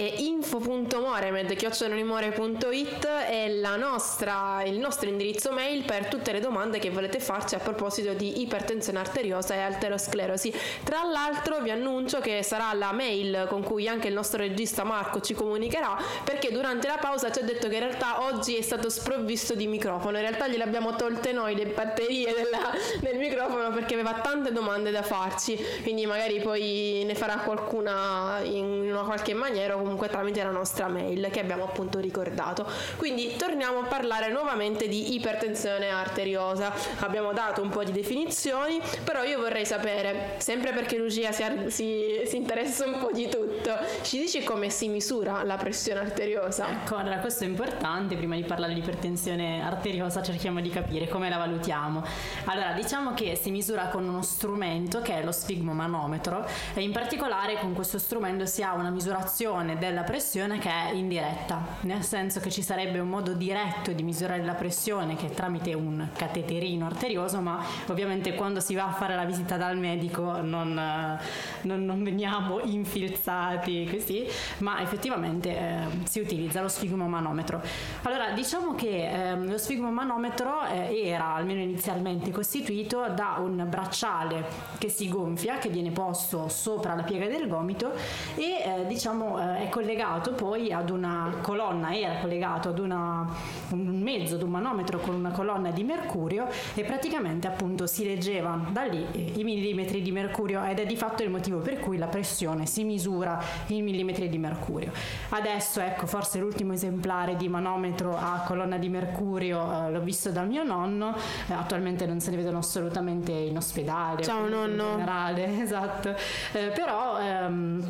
e 0.00 0.14
info.moremed.it 0.16 3.06
è 3.06 3.48
nostra, 3.76 4.62
il 4.64 4.78
nostro 4.78 5.10
indirizzo 5.10 5.52
mail 5.52 5.84
per 5.84 6.06
tutte 6.06 6.32
le 6.32 6.40
domande 6.40 6.78
che 6.78 6.88
volete 6.88 7.20
farci 7.20 7.54
a 7.54 7.58
proposito 7.58 8.14
di 8.14 8.40
ipertensione 8.40 8.98
arteriosa 8.98 9.52
e 9.52 9.58
arterosclerosi. 9.58 10.54
Tra 10.84 11.04
l'altro 11.04 11.60
vi 11.60 11.70
annuncio 11.70 12.20
che 12.20 12.42
sarà 12.42 12.72
la 12.72 12.92
mail 12.92 13.44
con 13.50 13.62
cui 13.62 13.88
anche 13.88 14.08
il 14.08 14.14
nostro 14.14 14.38
regista 14.38 14.84
Marco 14.84 15.20
ci 15.20 15.34
comunicherà 15.34 15.98
perché 16.24 16.50
durante 16.50 16.86
la 16.86 16.96
pausa 16.96 17.30
ci 17.30 17.40
ha 17.40 17.42
detto 17.42 17.68
che 17.68 17.74
in 17.74 17.80
realtà 17.80 18.22
oggi 18.22 18.56
è 18.56 18.62
stato 18.62 18.88
sprovvisto 18.88 19.54
di 19.54 19.66
microfono, 19.66 20.16
in 20.16 20.22
realtà 20.22 20.48
gliele 20.48 20.62
abbiamo 20.62 20.96
tolte 20.96 21.32
noi 21.32 21.54
le 21.54 21.66
batterie 21.66 22.32
della, 22.32 22.70
del 23.00 23.18
microfono 23.18 23.70
perché 23.70 23.92
aveva 23.92 24.14
tante 24.14 24.50
domande 24.50 24.90
da 24.90 25.02
farci, 25.02 25.62
quindi 25.82 26.06
magari 26.06 26.40
poi 26.40 27.02
ne 27.04 27.14
farà 27.14 27.40
qualcuna 27.40 28.40
in 28.44 28.90
una 28.90 29.02
qualche 29.02 29.34
maniera 29.34 29.74
comunque 29.74 29.88
tramite 29.96 30.42
la 30.42 30.50
nostra 30.50 30.88
mail 30.88 31.28
che 31.30 31.40
abbiamo 31.40 31.64
appunto 31.64 31.98
ricordato. 31.98 32.66
Quindi 32.96 33.36
torniamo 33.36 33.80
a 33.80 33.84
parlare 33.84 34.30
nuovamente 34.30 34.88
di 34.88 35.14
ipertensione 35.14 35.88
arteriosa. 35.88 36.72
Abbiamo 37.00 37.32
dato 37.32 37.62
un 37.62 37.68
po' 37.68 37.84
di 37.84 37.92
definizioni, 37.92 38.80
però 39.04 39.22
io 39.22 39.38
vorrei 39.38 39.66
sapere, 39.66 40.34
sempre 40.38 40.72
perché 40.72 40.96
Lucia 40.96 41.32
si, 41.32 41.44
si, 41.68 42.22
si 42.26 42.36
interessa 42.36 42.86
un 42.86 42.98
po' 42.98 43.10
di 43.12 43.28
tutto, 43.28 43.76
ci 44.02 44.18
dici 44.18 44.42
come 44.42 44.70
si 44.70 44.88
misura 44.88 45.42
la 45.42 45.56
pressione 45.56 46.00
arteriosa? 46.00 46.68
Ecco, 46.70 46.96
allora 46.96 47.18
questo 47.18 47.44
è 47.44 47.46
importante, 47.46 48.16
prima 48.16 48.34
di 48.34 48.42
parlare 48.42 48.74
di 48.74 48.80
ipertensione 48.80 49.62
arteriosa 49.64 50.22
cerchiamo 50.22 50.60
di 50.60 50.70
capire 50.70 51.08
come 51.08 51.28
la 51.28 51.36
valutiamo. 51.36 52.02
Allora, 52.46 52.72
diciamo 52.72 53.14
che 53.14 53.36
si 53.36 53.50
misura 53.50 53.88
con 53.88 54.06
uno 54.06 54.22
strumento 54.22 55.00
che 55.00 55.18
è 55.18 55.24
lo 55.24 55.32
sfigmomanometro 55.32 56.46
e 56.74 56.82
in 56.82 56.92
particolare 56.92 57.58
con 57.58 57.74
questo 57.74 57.98
strumento 57.98 58.46
si 58.46 58.62
ha 58.62 58.74
una 58.74 58.90
misurazione 58.90 59.78
della 59.80 60.02
pressione 60.02 60.58
che 60.58 60.68
è 60.68 60.92
indiretta, 60.92 61.78
nel 61.80 62.04
senso 62.04 62.38
che 62.38 62.50
ci 62.50 62.62
sarebbe 62.62 63.00
un 63.00 63.08
modo 63.08 63.32
diretto 63.32 63.90
di 63.92 64.02
misurare 64.02 64.44
la 64.44 64.54
pressione 64.54 65.16
che 65.16 65.26
è 65.26 65.30
tramite 65.30 65.74
un 65.74 66.06
cateterino 66.14 66.86
arterioso, 66.86 67.40
ma 67.40 67.64
ovviamente 67.88 68.34
quando 68.34 68.60
si 68.60 68.74
va 68.74 68.86
a 68.86 68.92
fare 68.92 69.16
la 69.16 69.24
visita 69.24 69.56
dal 69.56 69.76
medico 69.78 70.40
non, 70.42 71.18
non, 71.62 71.84
non 71.84 72.04
veniamo 72.04 72.60
infilzati 72.60 73.88
così, 73.90 74.26
ma 74.58 74.80
effettivamente 74.82 75.48
eh, 75.48 75.78
si 76.04 76.20
utilizza 76.20 76.60
lo 76.60 76.68
sfigmomanometro. 76.68 77.62
Allora, 78.02 78.30
diciamo 78.32 78.74
che 78.74 79.30
eh, 79.30 79.36
lo 79.36 79.56
sfigmomanometro 79.56 80.66
eh, 80.66 81.08
era 81.08 81.34
almeno 81.34 81.60
inizialmente 81.60 82.30
costituito 82.30 83.08
da 83.08 83.36
un 83.38 83.66
bracciale 83.68 84.44
che 84.76 84.90
si 84.90 85.08
gonfia, 85.08 85.56
che 85.56 85.70
viene 85.70 85.90
posto 85.90 86.48
sopra 86.48 86.94
la 86.94 87.02
piega 87.02 87.26
del 87.26 87.48
gomito 87.48 87.92
e 88.34 88.62
eh, 88.62 88.86
diciamo 88.86 89.38
è 89.60 89.68
collegato 89.68 90.32
poi 90.32 90.72
ad 90.72 90.90
una 90.90 91.36
colonna, 91.42 91.94
era 91.94 92.20
collegato 92.20 92.70
ad 92.70 92.78
una, 92.78 93.26
un 93.70 94.00
mezzo, 94.00 94.36
ad 94.36 94.42
un 94.42 94.50
manometro 94.50 94.98
con 94.98 95.14
una 95.14 95.30
colonna 95.30 95.70
di 95.70 95.84
mercurio 95.84 96.48
e 96.74 96.84
praticamente 96.84 97.46
appunto 97.46 97.86
si 97.86 98.04
leggeva 98.04 98.58
da 98.70 98.84
lì 98.84 99.06
i 99.38 99.44
millimetri 99.44 100.02
di 100.02 100.12
mercurio 100.12 100.64
ed 100.64 100.78
è 100.78 100.86
di 100.86 100.96
fatto 100.96 101.22
il 101.22 101.30
motivo 101.30 101.58
per 101.58 101.80
cui 101.80 101.98
la 101.98 102.06
pressione 102.06 102.66
si 102.66 102.84
misura 102.84 103.42
in 103.66 103.84
millimetri 103.84 104.28
di 104.28 104.38
mercurio. 104.38 104.92
Adesso 105.30 105.80
ecco 105.80 106.06
forse 106.06 106.38
l'ultimo 106.38 106.72
esemplare 106.72 107.36
di 107.36 107.48
manometro 107.48 108.16
a 108.16 108.42
colonna 108.46 108.78
di 108.78 108.88
mercurio 108.88 109.86
eh, 109.86 109.90
l'ho 109.90 110.00
visto 110.00 110.30
dal 110.30 110.46
mio 110.46 110.62
nonno, 110.62 111.14
eh, 111.48 111.52
attualmente 111.52 112.06
non 112.06 112.20
se 112.20 112.30
ne 112.30 112.36
vedono 112.36 112.58
assolutamente 112.58 113.32
in 113.32 113.56
ospedale. 113.56 114.22
Ciao 114.22 114.48
nonno. 114.48 114.82
In 114.84 114.96
generale, 114.96 115.60
esatto. 115.60 116.14
Eh, 116.52 116.72
però 116.74 117.18
ehm, 117.20 117.84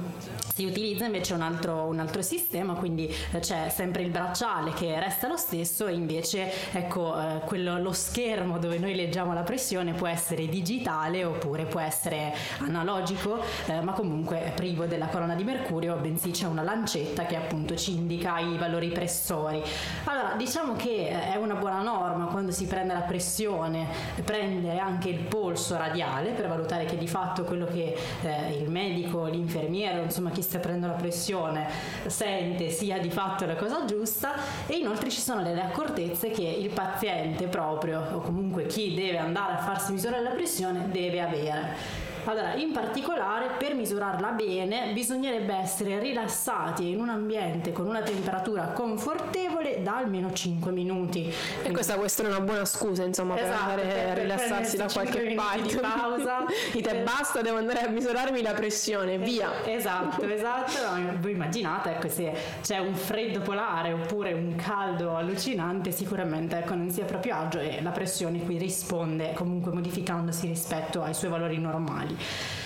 Si 0.61 0.67
utilizza 0.67 1.07
invece 1.07 1.33
un 1.33 1.41
altro, 1.41 1.85
un 1.85 2.01
altro 2.01 2.21
sistema, 2.21 2.75
quindi 2.75 3.07
eh, 3.07 3.39
c'è 3.39 3.71
sempre 3.71 4.03
il 4.03 4.11
bracciale 4.11 4.75
che 4.75 5.01
resta 5.01 5.27
lo 5.27 5.39
stesso 5.39 5.87
e 5.87 5.95
invece 5.95 6.53
ecco, 6.73 7.19
eh, 7.19 7.41
quello, 7.47 7.79
lo 7.79 7.93
schermo 7.93 8.59
dove 8.59 8.77
noi 8.77 8.95
leggiamo 8.95 9.33
la 9.33 9.41
pressione 9.41 9.95
può 9.95 10.07
essere 10.07 10.49
digitale 10.49 11.25
oppure 11.25 11.65
può 11.65 11.81
essere 11.81 12.35
analogico, 12.59 13.43
eh, 13.69 13.81
ma 13.81 13.95
comunque 13.95 14.53
privo 14.55 14.85
della 14.85 15.07
colonna 15.07 15.35
di 15.35 15.45
mercurio, 15.45 15.97
bensì 15.97 16.31
c'è 16.31 16.45
una 16.45 16.63
lancetta 16.63 17.25
che 17.25 17.37
appunto 17.37 17.75
ci 17.75 17.93
indica 17.95 18.39
i 18.39 18.59
valori 18.59 18.89
pressori. 18.89 19.63
Allora, 20.05 20.35
diciamo 20.37 20.77
che 20.77 21.09
è 21.09 21.37
una 21.37 21.55
buona 21.55 21.81
norma 21.81 22.27
quando 22.27 22.53
si 22.53 22.67
prende 22.67 22.93
la 22.93 23.01
pressione, 23.01 23.87
prendere 24.27 24.79
anche 24.79 25.09
il 25.09 25.21
polso 25.21 25.79
radiale 25.79 26.33
per 26.33 26.49
valutare 26.49 26.85
che 26.85 26.99
di 26.99 27.09
fatto 27.09 27.45
quello 27.45 27.65
che 27.65 27.97
eh, 28.21 28.59
il 28.59 28.69
medico, 28.69 29.25
l'infermiere, 29.25 30.03
insomma 30.03 30.29
chi 30.29 30.49
sta 30.51 30.59
prendendo 30.59 30.89
la 30.89 30.95
pressione 30.95 31.69
sente 32.07 32.71
sia 32.71 32.99
di 32.99 33.09
fatto 33.09 33.47
la 33.47 33.55
cosa 33.55 33.85
giusta 33.85 34.35
e 34.67 34.79
inoltre 34.79 35.09
ci 35.09 35.21
sono 35.21 35.45
delle 35.45 35.63
accortezze 35.63 36.31
che 36.31 36.43
il 36.43 36.71
paziente 36.71 37.47
proprio 37.47 38.01
o 38.15 38.19
comunque 38.19 38.67
chi 38.67 38.95
deve 38.95 39.19
andare 39.19 39.53
a 39.53 39.59
farsi 39.59 39.93
misurare 39.93 40.23
la 40.23 40.31
pressione 40.31 40.89
deve 40.91 41.21
avere. 41.21 42.09
Allora, 42.25 42.55
in 42.55 42.73
particolare 42.73 43.51
per 43.59 43.75
misurarla 43.75 44.29
bene 44.31 44.93
bisognerebbe 44.93 45.55
essere 45.55 45.99
rilassati 45.99 46.91
in 46.91 47.01
un 47.01 47.09
ambiente 47.09 47.73
con 47.73 47.87
una 47.87 48.03
temperatura 48.03 48.67
confortevole 48.67 49.83
da 49.83 49.97
almeno 49.97 50.33
5 50.33 50.71
minuti. 50.71 51.33
E 51.63 51.71
questa 51.71 51.95
può 51.95 52.05
essere 52.05 52.29
una 52.29 52.41
buona 52.41 52.65
scusa, 52.65 53.05
insomma, 53.05 53.39
Esatto, 53.39 53.49
per 53.51 53.61
andare 53.61 53.83
a 53.83 54.13
per 54.13 54.19
rilassarsi 54.23 54.77
da 54.77 54.87
qualche 54.93 55.35
parte. 55.35 55.63
di 55.63 55.77
pausa. 55.77 56.45
Dite 56.73 56.95
basta, 57.03 57.41
devo 57.41 57.57
andare 57.59 57.81
a 57.81 57.89
misurarmi 57.89 58.43
la 58.43 58.53
pressione, 58.53 59.19
via. 59.19 59.51
Esatto, 59.65 60.23
esatto. 60.25 60.73
Voi 61.21 61.33
immaginate 61.33 61.91
ecco, 61.97 62.09
se 62.09 62.33
c'è 62.63 62.79
un 62.79 62.95
freddo 62.95 63.41
polare 63.41 63.93
oppure 63.93 64.33
un 64.33 64.55
caldo 64.57 65.17
allucinante, 65.17 65.91
sicuramente 65.91 66.59
ecco, 66.59 66.75
non 66.75 66.91
si 66.91 67.01
è 67.01 67.05
proprio 67.05 67.35
agio 67.37 67.59
e 67.59 67.81
la 67.83 67.91
pressione 67.91 68.43
qui 68.45 68.59
risponde 68.59 69.33
comunque 69.35 69.73
modificandosi 69.73 70.47
rispetto 70.47 71.03
ai 71.03 71.15
suoi 71.15 71.31
valori 71.31 71.59
normali. 71.59 72.10
里。 72.11 72.17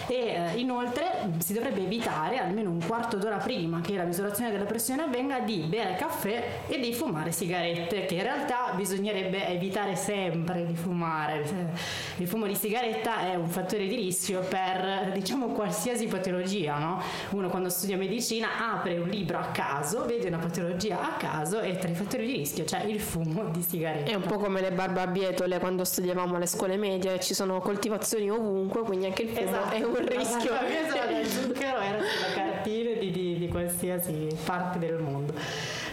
E 0.06 0.14
eh, 0.14 0.58
inoltre 0.58 1.30
si 1.38 1.52
dovrebbe 1.52 1.82
evitare 1.82 2.38
almeno 2.38 2.70
un 2.70 2.84
quarto 2.84 3.16
d'ora 3.16 3.36
prima 3.36 3.80
che 3.80 3.96
la 3.96 4.04
misurazione 4.04 4.50
della 4.50 4.64
pressione 4.64 5.02
avvenga 5.02 5.40
di 5.40 5.64
bere 5.68 5.96
caffè 5.96 6.60
e 6.66 6.78
di 6.78 6.92
fumare 6.92 7.32
sigarette, 7.32 8.06
che 8.06 8.14
in 8.14 8.22
realtà 8.22 8.72
bisognerebbe 8.74 9.48
evitare 9.48 9.96
sempre 9.96 10.66
di 10.66 10.74
fumare. 10.74 11.72
Il 12.16 12.26
fumo 12.26 12.46
di 12.46 12.54
sigaretta 12.54 13.20
è 13.20 13.34
un 13.34 13.48
fattore 13.48 13.86
di 13.86 13.94
rischio 13.94 14.40
per 14.40 15.10
diciamo 15.12 15.48
qualsiasi 15.48 16.06
patologia, 16.06 16.78
no? 16.78 17.00
Uno 17.30 17.48
quando 17.48 17.68
studia 17.68 17.96
medicina 17.96 18.72
apre 18.72 18.98
un 18.98 19.08
libro 19.08 19.38
a 19.38 19.46
caso, 19.46 20.04
vede 20.04 20.28
una 20.28 20.38
patologia 20.38 21.00
a 21.00 21.16
caso 21.16 21.60
e 21.60 21.76
tra 21.78 21.88
i 21.88 21.94
fattori 21.94 22.26
di 22.26 22.32
rischio 22.32 22.64
c'è 22.64 22.82
il 22.84 23.00
fumo 23.00 23.44
di 23.50 23.62
sigaretta. 23.62 24.10
È 24.10 24.14
un 24.14 24.22
po' 24.22 24.38
come 24.38 24.60
le 24.60 24.72
barbabietole 24.72 25.58
quando 25.58 25.84
studiavamo 25.84 26.36
alle 26.36 26.46
scuole 26.46 26.76
medie, 26.76 27.20
ci 27.20 27.34
sono 27.34 27.60
coltivazioni 27.60 28.30
ovunque, 28.30 28.82
quindi 28.82 29.06
anche 29.06 29.22
il 29.22 29.28
fumo 29.30 29.48
Esatto. 29.48 29.74
è 29.74 29.82
un 29.82 29.93
rischio. 30.00 30.52
Esatto, 30.52 31.10
il 31.20 31.26
zucchero 31.26 31.78
era 31.78 31.98
sulle 32.02 32.34
cartine 32.34 32.98
di, 32.98 33.10
di- 33.10 33.38
di 33.38 33.48
qualsiasi 33.48 34.28
parte 34.44 34.78
del 34.78 34.98
mondo. 34.98 35.32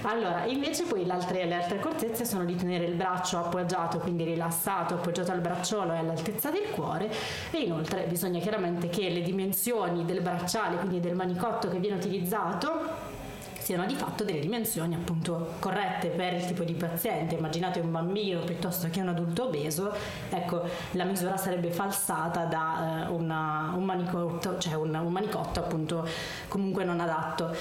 Allora, 0.04 0.46
invece 0.46 0.84
poi 0.86 1.06
le 1.06 1.14
altre, 1.14 1.46
le 1.46 1.54
altre 1.54 1.78
accortezze 1.78 2.26
sono 2.26 2.44
di 2.44 2.56
tenere 2.56 2.86
il 2.86 2.96
braccio 2.96 3.38
appoggiato, 3.38 4.00
quindi 4.00 4.24
rilassato, 4.24 4.96
appoggiato 4.96 5.32
al 5.32 5.42
bracciolo 5.42 5.94
e 5.94 5.98
all'altezza 5.98 6.50
del 6.50 6.70
cuore 6.74 7.12
e 7.52 7.60
inoltre 7.60 8.06
bisogna 8.08 8.40
chiaramente 8.40 8.90
che 8.90 9.10
le 9.10 9.22
dimensioni 9.22 10.04
del 10.06 10.22
bracciale, 10.22 10.78
quindi 10.78 11.00
del 11.00 11.14
manicotto 11.14 11.70
che 11.70 11.78
viene 11.78 11.98
utilizzato 11.98 13.20
siano 13.60 13.86
di 13.86 13.94
fatto 13.94 14.24
delle 14.24 14.40
dimensioni 14.40 14.96
appunto 14.96 15.54
corrette 15.60 15.91
per 16.10 16.34
il 16.34 16.46
tipo 16.46 16.64
di 16.64 16.74
paziente. 16.74 17.36
Immaginate 17.36 17.80
un 17.80 17.92
bambino 17.92 18.42
piuttosto 18.42 18.88
che 18.90 19.02
un 19.02 19.10
adulto 19.10 19.46
obeso, 19.48 19.94
ecco, 20.30 20.64
la 20.92 21.04
misura 21.04 21.38
sarebbe 21.38 21.72
falsata 21.72 22.46
da 22.46 23.06
eh, 23.06 23.10
una- 23.10 23.74
un 23.76 23.84
manicotto, 23.84 24.58
cioè 24.58 24.74
un, 24.74 24.94
un 24.96 25.12
manicotto 25.12 25.60
appunto 25.60 26.08
comunque 26.48 26.84
non 26.84 27.00
adatto. 27.00 27.56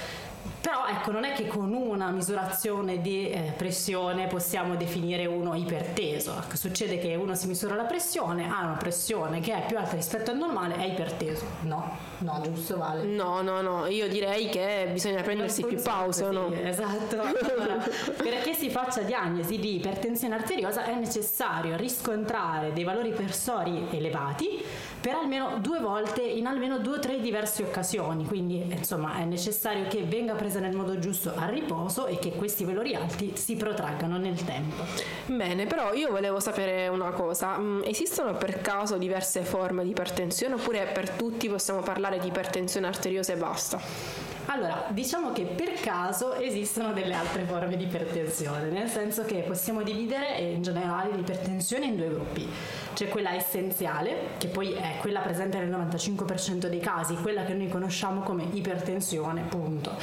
Però 0.61 0.87
ecco, 0.87 1.11
non 1.11 1.25
è 1.25 1.33
che 1.33 1.47
con 1.47 1.73
una 1.73 2.11
misurazione 2.11 3.01
di 3.01 3.31
eh, 3.31 3.55
pressione 3.57 4.27
possiamo 4.27 4.77
definire 4.77 5.25
uno 5.25 5.55
iperteso. 5.55 6.37
Ecco, 6.37 6.57
succede 6.57 6.99
che 6.99 7.15
uno 7.15 7.35
si 7.35 7.47
misura 7.47 7.75
la 7.75 7.85
pressione, 7.85 8.51
ha 8.51 8.65
una 8.65 8.77
pressione 8.77 9.41
che 9.41 9.55
è 9.55 9.67
più 9.67 9.79
alta 9.79 9.97
rispetto 9.97 10.31
al 10.31 10.37
normale, 10.37 10.77
è 10.77 10.85
iperteso. 10.85 11.47
No, 11.63 11.97
no, 12.19 12.41
giusto, 12.43 12.77
vale. 12.77 13.05
No, 13.05 13.41
no, 13.41 13.63
no, 13.63 13.87
io 13.87 14.09
direi 14.09 14.51
che 14.51 14.89
bisogna 14.93 15.23
prendersi 15.23 15.65
più 15.65 15.81
pause 15.81 16.25
o 16.25 16.31
no? 16.31 16.53
Esatto. 16.53 17.21
Allora, 17.21 17.77
perché 18.17 18.53
si 18.53 18.69
faccia 18.69 19.01
diagnosi 19.01 19.59
di 19.59 19.77
ipertensione 19.77 20.35
arteriosa 20.35 20.85
è 20.85 20.95
necessario 20.95 21.77
riscontrare 21.77 22.73
dei 22.73 22.85
valori 22.85 23.13
pressori 23.13 23.87
elevati 23.91 24.63
per 25.01 25.15
almeno 25.15 25.57
due 25.61 25.81
volte 25.81 26.21
in 26.21 26.47
almeno 26.47 26.79
due 26.79 26.97
o 26.97 26.99
tre 26.99 27.19
diverse 27.21 27.63
occasioni. 27.63 28.27
Quindi, 28.27 28.63
insomma, 28.71 29.17
è 29.17 29.25
necessario 29.25 29.87
che 29.89 30.03
venga 30.03 30.35
presa 30.51 30.59
nel 30.59 30.75
modo 30.75 30.99
giusto 30.99 31.33
a 31.35 31.47
riposo 31.47 32.07
e 32.07 32.19
che 32.19 32.33
questi 32.33 32.65
valori 32.65 32.97
alti 32.97 33.37
si 33.37 33.55
protraggano 33.55 34.19
nel 34.19 34.43
tempo. 34.45 34.83
Bene, 35.27 35.67
però 35.67 35.95
io 35.95 36.11
volevo 36.11 36.41
sapere 36.41 36.89
una 36.89 37.11
cosa, 37.11 37.59
Mm, 37.61 37.83
esistono 37.85 38.35
per 38.35 38.61
caso 38.61 38.97
diverse 38.97 39.43
forme 39.43 39.85
di 39.85 39.91
ipertensione 39.91 40.55
oppure 40.55 40.87
per 40.93 41.11
tutti 41.11 41.49
possiamo 41.49 41.81
parlare 41.81 42.19
di 42.19 42.29
ipertensione 42.29 42.87
arteriosa 42.87 43.33
e 43.33 43.37
basta? 43.37 43.81
Allora, 44.47 44.87
diciamo 44.89 45.31
che 45.31 45.45
per 45.45 45.75
caso 45.75 46.35
esistono 46.35 46.93
delle 46.93 47.15
altre 47.15 47.45
forme 47.45 47.77
di 47.77 47.85
ipertensione, 47.85 48.69
nel 48.71 48.89
senso 48.89 49.25
che 49.25 49.45
possiamo 49.47 49.83
dividere 49.83 50.39
eh, 50.39 50.53
in 50.53 50.63
generale 50.63 51.15
l'ipertensione 51.15 51.87
in 51.87 51.97
due 51.97 52.09
gruppi. 52.09 52.49
C'è 52.95 53.09
quella 53.09 53.33
essenziale, 53.33 54.31
che 54.39 54.49
poi 54.49 54.73
è 54.73 54.97
quella 55.01 55.21
presente 55.21 55.59
nel 55.59 55.71
95% 55.71 56.67
dei 56.67 56.81
casi, 56.81 57.15
quella 57.15 57.45
che 57.45 57.55
noi 57.55 57.69
conosciamo 57.69 58.23
come 58.23 58.49
ipertensione, 58.51 59.43
punto. 59.43 59.97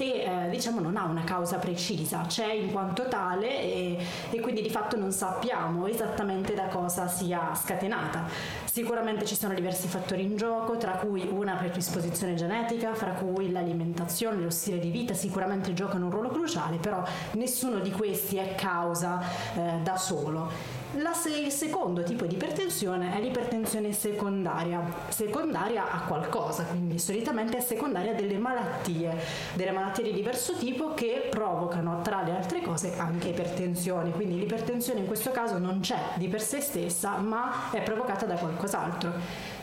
E 0.00 0.22
eh, 0.22 0.48
diciamo 0.48 0.80
non 0.80 0.96
ha 0.96 1.04
una 1.04 1.24
causa 1.24 1.58
precisa, 1.58 2.24
c'è 2.26 2.50
in 2.50 2.72
quanto 2.72 3.06
tale 3.08 3.60
e, 3.60 3.98
e 4.30 4.40
quindi 4.40 4.62
di 4.62 4.70
fatto 4.70 4.96
non 4.96 5.12
sappiamo 5.12 5.86
esattamente 5.86 6.54
da 6.54 6.68
cosa 6.68 7.06
sia 7.06 7.54
scatenata. 7.54 8.24
Sicuramente 8.64 9.26
ci 9.26 9.34
sono 9.34 9.52
diversi 9.52 9.88
fattori 9.88 10.22
in 10.22 10.38
gioco, 10.38 10.78
tra 10.78 10.92
cui 10.92 11.28
una 11.30 11.56
predisposizione 11.56 12.34
genetica, 12.34 12.94
fra 12.94 13.12
cui 13.12 13.50
l'alimentazione, 13.50 14.40
lo 14.40 14.48
stile 14.48 14.78
di 14.78 14.88
vita 14.88 15.12
sicuramente 15.12 15.74
giocano 15.74 16.06
un 16.06 16.10
ruolo 16.12 16.30
cruciale, 16.30 16.78
però 16.78 17.02
nessuno 17.32 17.80
di 17.80 17.90
questi 17.90 18.36
è 18.36 18.54
causa 18.54 19.20
eh, 19.54 19.80
da 19.82 19.98
solo. 19.98 20.79
Se- 21.12 21.28
il 21.38 21.50
secondo 21.52 22.02
tipo 22.02 22.26
di 22.26 22.34
ipertensione 22.34 23.14
è 23.16 23.20
l'ipertensione 23.20 23.92
secondaria, 23.92 24.82
secondaria 25.08 25.90
a 25.90 26.00
qualcosa, 26.00 26.64
quindi 26.64 26.98
solitamente 26.98 27.58
è 27.58 27.60
secondaria 27.60 28.12
delle 28.14 28.38
malattie, 28.38 29.16
delle 29.54 29.70
malattie 29.70 30.02
di 30.04 30.12
diverso 30.12 30.54
tipo 30.54 30.94
che 30.94 31.28
provocano 31.30 32.00
tra 32.02 32.22
le 32.22 32.32
altre 32.32 32.60
cose 32.62 32.96
anche 32.96 33.28
ipertensione, 33.28 34.10
quindi 34.10 34.38
l'ipertensione 34.38 35.00
in 35.00 35.06
questo 35.06 35.30
caso 35.30 35.58
non 35.58 35.80
c'è 35.80 35.98
di 36.14 36.26
per 36.28 36.40
sé 36.40 36.60
stessa 36.60 37.16
ma 37.18 37.70
è 37.70 37.82
provocata 37.82 38.26
da 38.26 38.34
qualcos'altro. 38.34 39.12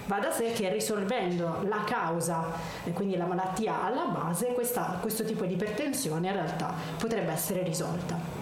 Va 0.05 0.19
da 0.19 0.31
sé 0.31 0.53
che 0.53 0.71
risolvendo 0.71 1.59
la 1.67 1.83
causa, 1.85 2.45
e 2.85 2.93
quindi 2.93 3.17
la 3.17 3.25
malattia 3.25 3.83
alla 3.83 4.05
base, 4.05 4.53
questa- 4.53 4.97
questo 5.01 5.25
tipo 5.25 5.43
di 5.45 5.53
ipertensione 5.55 6.27
in 6.27 6.33
realtà 6.33 6.73
potrebbe 6.97 7.31
essere 7.31 7.63
risolta. 7.63 8.36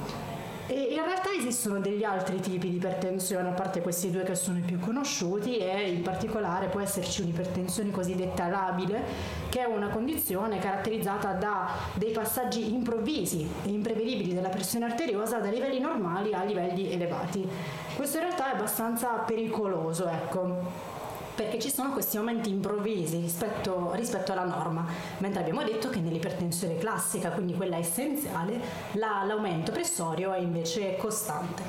E 0.68 0.74
in 0.74 1.04
realtà 1.04 1.30
esistono 1.32 1.80
degli 1.80 2.04
altri 2.04 2.40
tipi 2.40 2.70
di 2.70 2.78
ipertensione, 2.78 3.50
a 3.50 3.52
parte 3.52 3.82
questi 3.82 4.10
due 4.10 4.24
che 4.24 4.34
sono 4.34 4.58
i 4.58 4.62
più 4.62 4.80
conosciuti, 4.80 5.58
e 5.58 5.92
in 5.92 6.02
particolare 6.02 6.68
può 6.68 6.80
esserci 6.80 7.22
un'ipertensione 7.22 7.92
cosiddetta 7.92 8.48
labile, 8.48 9.04
che 9.50 9.62
è 9.62 9.66
una 9.66 9.90
condizione 9.90 10.58
caratterizzata 10.58 11.34
da 11.34 11.70
dei 11.94 12.12
passaggi 12.12 12.74
improvvisi 12.74 13.48
e 13.64 13.70
imprevedibili 13.70 14.34
della 14.34 14.50
pressione 14.50 14.86
arteriosa 14.86 15.38
da 15.38 15.50
livelli 15.50 15.80
normali 15.80 16.34
a 16.34 16.44
livelli 16.44 16.92
elevati. 16.92 17.48
Questo 17.96 18.18
in 18.18 18.24
realtà 18.24 18.52
è 18.52 18.56
abbastanza 18.56 19.08
pericoloso, 19.26 20.08
ecco 20.08 20.94
perché 21.36 21.60
ci 21.60 21.70
sono 21.70 21.92
questi 21.92 22.18
aumenti 22.18 22.50
improvvisi 22.50 23.18
rispetto, 23.18 23.92
rispetto 23.94 24.32
alla 24.32 24.46
norma, 24.46 24.86
mentre 25.18 25.42
abbiamo 25.42 25.64
detto 25.64 25.90
che 25.90 26.00
nell'ipertensione 26.00 26.78
classica, 26.78 27.30
quindi 27.32 27.54
quella 27.54 27.78
essenziale, 27.78 28.60
la- 28.94 29.24
l'aumento 29.26 29.72
pressorio 29.72 30.32
è 30.34 30.40
invece 30.40 30.96
costante. 30.98 31.62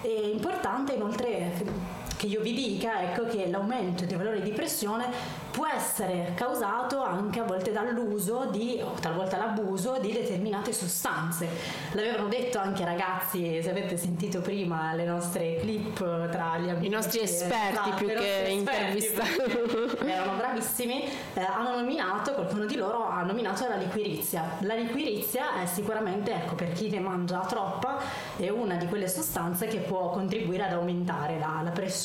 È 0.00 0.08
importante 0.08 0.94
inoltre 0.94 2.04
che 2.16 2.26
io 2.26 2.40
vi 2.40 2.54
dica 2.54 3.02
ecco, 3.02 3.26
che 3.26 3.46
l'aumento 3.48 4.04
dei 4.04 4.16
valori 4.16 4.42
di 4.42 4.50
pressione 4.50 5.04
può 5.50 5.66
essere 5.66 6.32
causato 6.34 7.02
anche 7.02 7.40
a 7.40 7.44
volte 7.44 7.72
dall'uso 7.72 8.46
di, 8.50 8.78
o 8.82 8.92
talvolta 9.00 9.38
l'abuso 9.38 9.96
di 10.00 10.12
determinate 10.12 10.72
sostanze. 10.72 11.48
L'avevano 11.92 12.28
detto 12.28 12.58
anche 12.58 12.84
ragazzi, 12.84 13.62
se 13.62 13.70
avete 13.70 13.96
sentito 13.96 14.40
prima 14.42 14.92
le 14.92 15.04
nostre 15.04 15.56
clip 15.60 16.28
tra 16.30 16.58
gli 16.58 16.68
amici. 16.68 16.86
I 16.86 16.90
nostri 16.90 17.20
esperti 17.20 17.90
più 17.96 18.06
che 18.08 18.48
intervistati. 18.50 20.04
Erano 20.06 20.36
bravissimi, 20.36 21.04
eh, 21.34 21.40
hanno 21.40 21.76
nominato, 21.76 22.32
qualcuno 22.32 22.66
di 22.66 22.76
loro 22.76 23.06
ha 23.06 23.22
nominato 23.22 23.66
la 23.66 23.76
liquirizia. 23.76 24.58
La 24.60 24.74
liquirizia 24.74 25.62
è 25.62 25.66
sicuramente, 25.66 26.34
ecco, 26.34 26.54
per 26.54 26.72
chi 26.72 26.90
ne 26.90 27.00
mangia 27.00 27.40
troppa, 27.40 27.98
è 28.36 28.48
una 28.50 28.76
di 28.76 28.86
quelle 28.86 29.08
sostanze 29.08 29.66
che 29.66 29.78
può 29.78 30.10
contribuire 30.10 30.64
ad 30.64 30.72
aumentare 30.72 31.38
la, 31.38 31.60
la 31.62 31.70
pressione, 31.70 32.04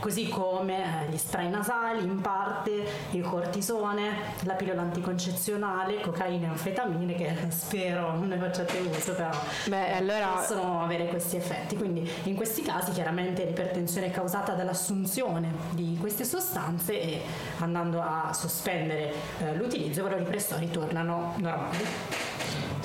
così 0.00 0.28
come 0.28 1.06
eh, 1.06 1.10
gli 1.10 1.16
spray 1.16 1.48
nasali 1.48 2.04
in 2.04 2.20
parte, 2.20 2.84
il 3.10 3.22
cortisone, 3.22 4.34
la 4.42 4.54
pillola 4.54 4.82
anticoncezionale, 4.82 6.00
cocaina 6.00 6.46
e 6.46 6.50
anfetamine 6.50 7.14
che 7.14 7.34
spero 7.48 8.12
non 8.12 8.28
ne 8.28 8.38
facciate 8.38 8.78
uso 8.78 9.12
però 9.14 9.30
Beh, 9.66 9.94
allora 9.96 10.26
possono 10.28 10.82
avere 10.82 11.06
questi 11.06 11.36
effetti. 11.36 11.76
Quindi 11.76 12.08
in 12.24 12.34
questi 12.34 12.62
casi 12.62 12.92
chiaramente 12.92 13.44
l'ipertensione 13.44 14.08
è 14.08 14.10
causata 14.10 14.52
dall'assunzione 14.52 15.52
di 15.70 15.96
queste 16.00 16.24
sostanze 16.24 17.00
e 17.00 17.22
andando 17.58 18.00
a 18.00 18.32
sospendere 18.32 19.12
eh, 19.38 19.54
l'utilizzo, 19.54 20.02
però 20.02 20.16
i 20.16 20.22
pressori 20.22 20.70
tornano 20.70 21.34
normali. 21.36 22.35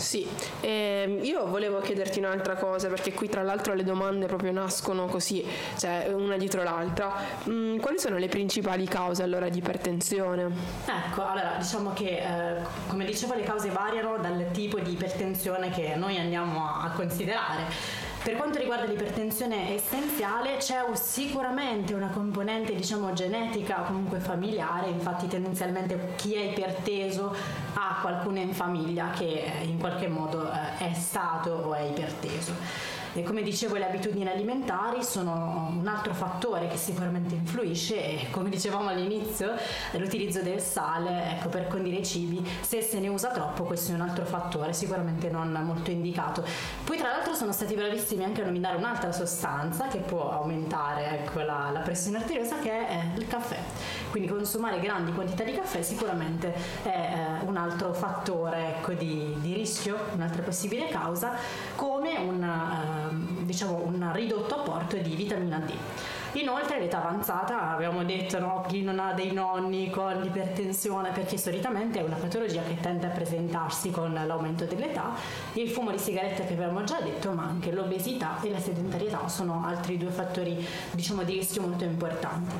Sì, 0.01 0.27
ehm, 0.61 1.23
io 1.23 1.45
volevo 1.45 1.79
chiederti 1.79 2.17
un'altra 2.17 2.55
cosa 2.55 2.87
perché 2.87 3.13
qui 3.13 3.29
tra 3.29 3.43
l'altro 3.43 3.73
le 3.75 3.83
domande 3.83 4.25
proprio 4.25 4.51
nascono 4.51 5.05
così, 5.05 5.45
cioè 5.77 6.11
una 6.11 6.37
dietro 6.37 6.63
l'altra. 6.63 7.13
Mm, 7.47 7.77
quali 7.77 7.99
sono 7.99 8.17
le 8.17 8.27
principali 8.27 8.87
cause 8.87 9.21
allora 9.21 9.47
di 9.47 9.59
ipertensione? 9.59 10.49
Ecco, 10.85 11.23
allora 11.23 11.55
diciamo 11.59 11.93
che 11.93 12.17
eh, 12.17 12.63
come 12.87 13.05
dicevo 13.05 13.35
le 13.35 13.43
cause 13.43 13.69
variano 13.69 14.17
dal 14.17 14.47
tipo 14.51 14.79
di 14.79 14.93
ipertensione 14.93 15.69
che 15.69 15.93
noi 15.95 16.17
andiamo 16.17 16.65
a, 16.65 16.81
a 16.83 16.89
considerare. 16.91 18.09
Per 18.23 18.35
quanto 18.35 18.59
riguarda 18.59 18.85
l'ipertensione 18.85 19.73
essenziale 19.73 20.57
c'è 20.57 20.83
sicuramente 20.93 21.95
una 21.95 22.09
componente 22.09 22.75
diciamo 22.75 23.13
genetica 23.13 23.81
o 23.81 23.85
comunque 23.85 24.19
familiare, 24.19 24.89
infatti 24.89 25.25
tendenzialmente 25.25 26.13
chi 26.17 26.35
è 26.35 26.51
iperteso 26.51 27.35
ha 27.73 27.97
qualcuno 27.99 28.37
in 28.37 28.53
famiglia 28.53 29.09
che 29.09 29.45
eh, 29.45 29.63
in 29.63 29.79
qualche 29.79 30.07
modo 30.07 30.51
eh, 30.51 30.77
è 30.77 30.93
stato 30.93 31.49
o 31.49 31.73
è 31.73 31.81
iperteso. 31.81 32.53
E 33.13 33.23
come 33.23 33.41
dicevo 33.41 33.75
le 33.75 33.87
abitudini 33.87 34.27
alimentari 34.27 35.03
sono 35.03 35.73
un 35.77 35.85
altro 35.87 36.13
fattore 36.13 36.67
che 36.67 36.77
sicuramente 36.77 37.35
influisce 37.35 38.03
e 38.03 38.27
come 38.31 38.49
dicevamo 38.49 38.87
all'inizio 38.87 39.53
l'utilizzo 39.93 40.41
del 40.41 40.61
sale 40.61 41.31
ecco, 41.31 41.49
per 41.49 41.67
condire 41.67 41.97
i 41.97 42.05
cibi, 42.05 42.45
se 42.61 42.81
se 42.81 42.99
ne 42.99 43.09
usa 43.09 43.29
troppo 43.29 43.63
questo 43.63 43.91
è 43.91 43.95
un 43.95 44.01
altro 44.01 44.23
fattore 44.23 44.71
sicuramente 44.71 45.29
non 45.29 45.51
molto 45.65 45.91
indicato. 45.91 46.43
Poi 46.85 46.97
tra 46.97 47.09
l'altro 47.09 47.33
sono 47.33 47.51
stati 47.51 47.75
bravissimi 47.75 48.23
anche 48.23 48.41
a 48.41 48.45
nominare 48.45 48.77
un'altra 48.77 49.11
sostanza 49.11 49.87
che 49.87 49.99
può 49.99 50.31
aumentare 50.31 51.19
ecco, 51.19 51.41
la, 51.41 51.69
la 51.71 51.79
pressione 51.79 52.17
arteriosa 52.17 52.59
che 52.59 52.87
è 52.87 53.11
il 53.15 53.27
caffè. 53.27 53.57
Quindi 54.09 54.29
consumare 54.29 54.79
grandi 54.79 55.13
quantità 55.13 55.43
di 55.43 55.53
caffè 55.53 55.81
sicuramente 55.81 56.53
è 56.83 57.39
eh, 57.41 57.45
un 57.45 57.55
altro 57.57 57.93
fattore 57.93 58.77
ecco, 58.77 58.93
di, 58.93 59.35
di 59.39 59.53
rischio, 59.53 59.97
un'altra 60.13 60.41
possibile 60.41 60.87
causa, 60.89 61.33
come 61.75 62.17
un, 62.17 62.43
ehm, 62.43 63.00
diciamo, 63.41 63.81
un 63.83 64.11
ridotto 64.13 64.55
apporto 64.59 64.97
di 64.97 65.15
vitamina 65.15 65.59
D. 65.59 65.71
Inoltre 66.33 66.79
l'età 66.79 66.99
avanzata, 66.99 67.71
abbiamo 67.71 68.05
detto 68.05 68.39
no, 68.39 68.63
chi 68.65 68.83
non 68.83 68.99
ha 68.99 69.11
dei 69.11 69.33
nonni 69.33 69.89
con 69.89 70.21
l'ipertensione, 70.21 71.09
perché 71.11 71.37
solitamente 71.37 71.99
è 71.99 72.03
una 72.03 72.15
patologia 72.15 72.61
che 72.61 72.77
tende 72.79 73.07
a 73.07 73.09
presentarsi 73.09 73.91
con 73.91 74.13
l'aumento 74.13 74.63
dell'età, 74.63 75.13
il 75.53 75.69
fumo 75.69 75.91
di 75.91 75.97
sigaretta 75.97 76.43
che 76.43 76.53
abbiamo 76.53 76.85
già 76.85 77.01
detto, 77.01 77.31
ma 77.33 77.43
anche 77.43 77.71
l'obesità 77.71 78.37
e 78.41 78.49
la 78.49 78.59
sedentarietà 78.59 79.27
sono 79.27 79.65
altri 79.65 79.97
due 79.97 80.09
fattori 80.09 80.65
diciamo, 80.91 81.23
di 81.23 81.33
rischio 81.33 81.63
molto 81.63 81.83
importanti. 81.83 82.55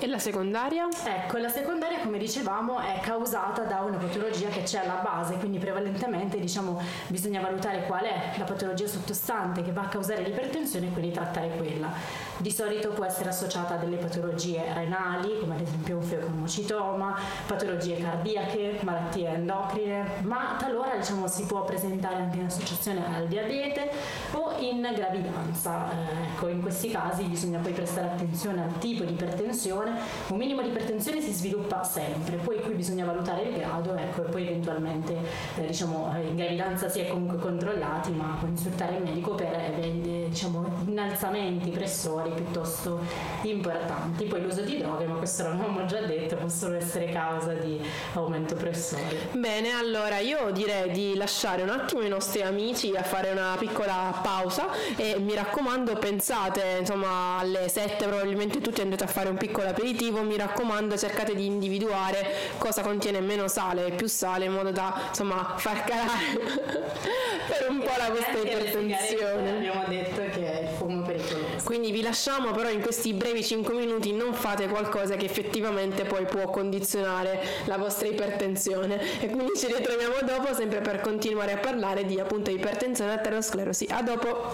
E 0.00 0.06
la 0.06 0.18
secondaria? 0.18 0.86
Ecco, 1.04 1.38
la 1.38 1.48
secondaria, 1.48 2.00
come 2.00 2.18
dicevamo, 2.18 2.78
è 2.80 3.00
causata 3.00 3.62
da 3.62 3.80
una 3.80 3.96
patologia 3.96 4.48
che 4.48 4.64
c'è 4.64 4.80
alla 4.80 5.00
base, 5.02 5.36
quindi 5.38 5.56
prevalentemente 5.56 6.38
diciamo, 6.38 6.78
bisogna 7.06 7.40
valutare 7.40 7.86
qual 7.86 8.04
è 8.04 8.34
la 8.36 8.44
patologia 8.44 8.86
sottostante 8.86 9.62
che 9.62 9.72
va 9.72 9.82
a 9.82 9.88
causare 9.88 10.22
l'ipertensione 10.22 10.88
e 10.88 10.90
quindi 10.90 11.10
trattare 11.10 11.48
quella. 11.56 11.88
Di 12.36 12.50
solito 12.50 12.90
può 12.90 13.04
essere 13.04 13.12
associata 13.22 13.74
a 13.74 13.76
delle 13.76 13.96
patologie 13.96 14.72
renali, 14.72 15.38
come 15.40 15.54
ad 15.54 15.60
esempio 15.60 15.96
un 15.96 16.02
feocromocitoma, 16.02 17.18
patologie 17.46 17.96
cardiache, 17.96 18.80
malattie 18.82 19.28
endocrine, 19.28 20.04
ma 20.22 20.56
talora 20.58 20.96
diciamo, 20.96 21.26
si 21.28 21.44
può 21.44 21.64
presentare 21.64 22.16
anche 22.16 22.38
in 22.38 22.46
associazione 22.46 23.04
al 23.14 23.26
diabete 23.26 23.90
o 24.32 24.54
in 24.58 24.88
gravidanza. 24.94 25.90
Eh, 25.90 26.24
ecco, 26.24 26.48
in 26.48 26.60
questi 26.60 26.90
casi 26.90 27.24
bisogna 27.24 27.58
poi 27.58 27.72
prestare 27.72 28.08
attenzione 28.08 28.62
al 28.62 28.78
tipo 28.78 29.04
di 29.04 29.12
ipertensione. 29.12 29.92
Un 30.28 30.36
minimo 30.36 30.62
di 30.62 30.68
ipertensione 30.68 31.20
si 31.20 31.32
sviluppa 31.32 31.82
sempre, 31.84 32.36
poi 32.36 32.60
qui 32.60 32.74
bisogna 32.74 33.04
valutare 33.04 33.42
il 33.42 33.56
grado 33.56 33.94
ecco, 33.94 34.24
e 34.24 34.30
poi 34.30 34.46
eventualmente 34.46 35.16
eh, 35.56 35.66
diciamo, 35.66 36.14
eh, 36.16 36.26
in 36.26 36.36
gravidanza 36.36 36.88
si 36.88 37.00
è 37.00 37.08
comunque 37.08 37.38
controllati, 37.38 38.10
ma 38.12 38.36
consultare 38.40 38.96
il 38.96 39.02
medico 39.02 39.34
per 39.34 39.52
eh, 39.52 40.26
diciamo, 40.28 40.66
innalzamenti 40.86 41.70
pressori 41.70 42.30
piuttosto 42.30 43.00
importanti. 43.42 44.24
Poi 44.24 44.42
l'uso 44.42 44.62
di 44.62 44.78
droghe, 44.78 45.06
ma 45.06 45.16
questo 45.16 45.42
l'avevamo 45.44 45.84
già 45.86 46.00
detto, 46.00 46.36
possono 46.36 46.76
essere 46.76 47.10
causa 47.10 47.52
di 47.52 47.80
aumento 48.14 48.54
pressori. 48.54 49.18
Bene, 49.32 49.72
allora 49.72 50.18
io 50.18 50.50
direi 50.50 50.90
di 50.90 51.16
lasciare 51.16 51.62
un 51.62 51.70
attimo 51.70 52.02
i 52.02 52.08
nostri 52.08 52.42
amici 52.42 52.94
a 52.96 53.02
fare 53.02 53.30
una 53.30 53.56
piccola 53.58 54.18
pausa 54.22 54.68
e 54.96 55.16
mi 55.18 55.34
raccomando 55.34 55.96
pensate 55.96 56.78
insomma 56.80 57.38
alle 57.38 57.68
7 57.68 58.06
probabilmente 58.06 58.60
tutti 58.60 58.80
andate 58.80 59.04
a 59.04 59.06
fare 59.06 59.28
un 59.28 59.36
piccolo 59.36 59.68
aperitivo, 59.68 60.22
mi 60.22 60.36
raccomando 60.36 60.96
cercate 60.96 61.34
di 61.34 61.46
individuare 61.46 62.52
cosa 62.58 62.82
contiene 62.82 63.20
meno 63.20 63.48
sale 63.48 63.86
e 63.86 63.90
più 63.92 64.06
sale 64.06 64.46
in 64.46 64.52
modo 64.52 64.70
da 64.70 65.06
insomma 65.08 65.54
far 65.56 65.84
calare 65.84 66.38
per 67.46 67.66
un 67.68 67.78
po' 67.80 67.92
la 67.96 68.10
vostra 68.10 68.38
ipertensione. 68.38 69.56
Abbiamo 69.56 69.84
detto 69.88 70.22
che 70.32 70.60
è 70.60 70.62
il 70.62 70.68
fumo 70.76 71.02
pericoloso. 71.02 71.64
Quindi 71.84 72.00
vi 72.00 72.06
lasciamo 72.08 72.50
però 72.52 72.70
in 72.70 72.80
questi 72.80 73.12
brevi 73.12 73.44
5 73.44 73.74
minuti 73.74 74.10
non 74.14 74.32
fate 74.32 74.68
qualcosa 74.68 75.16
che 75.16 75.26
effettivamente 75.26 76.04
poi 76.04 76.24
può 76.24 76.48
condizionare 76.48 77.46
la 77.66 77.76
vostra 77.76 78.08
ipertensione 78.08 79.20
e 79.20 79.26
quindi 79.26 79.52
ci 79.54 79.66
ritroviamo 79.66 80.14
dopo 80.24 80.54
sempre 80.54 80.80
per 80.80 81.02
continuare 81.02 81.52
a 81.52 81.58
parlare 81.58 82.06
di 82.06 82.18
appunto 82.18 82.50
ipertensione 82.50 83.10
e 83.10 83.14
arteriosclerosi. 83.16 83.86
A 83.90 84.00
dopo! 84.00 84.52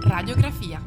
Radiografia. 0.00 0.83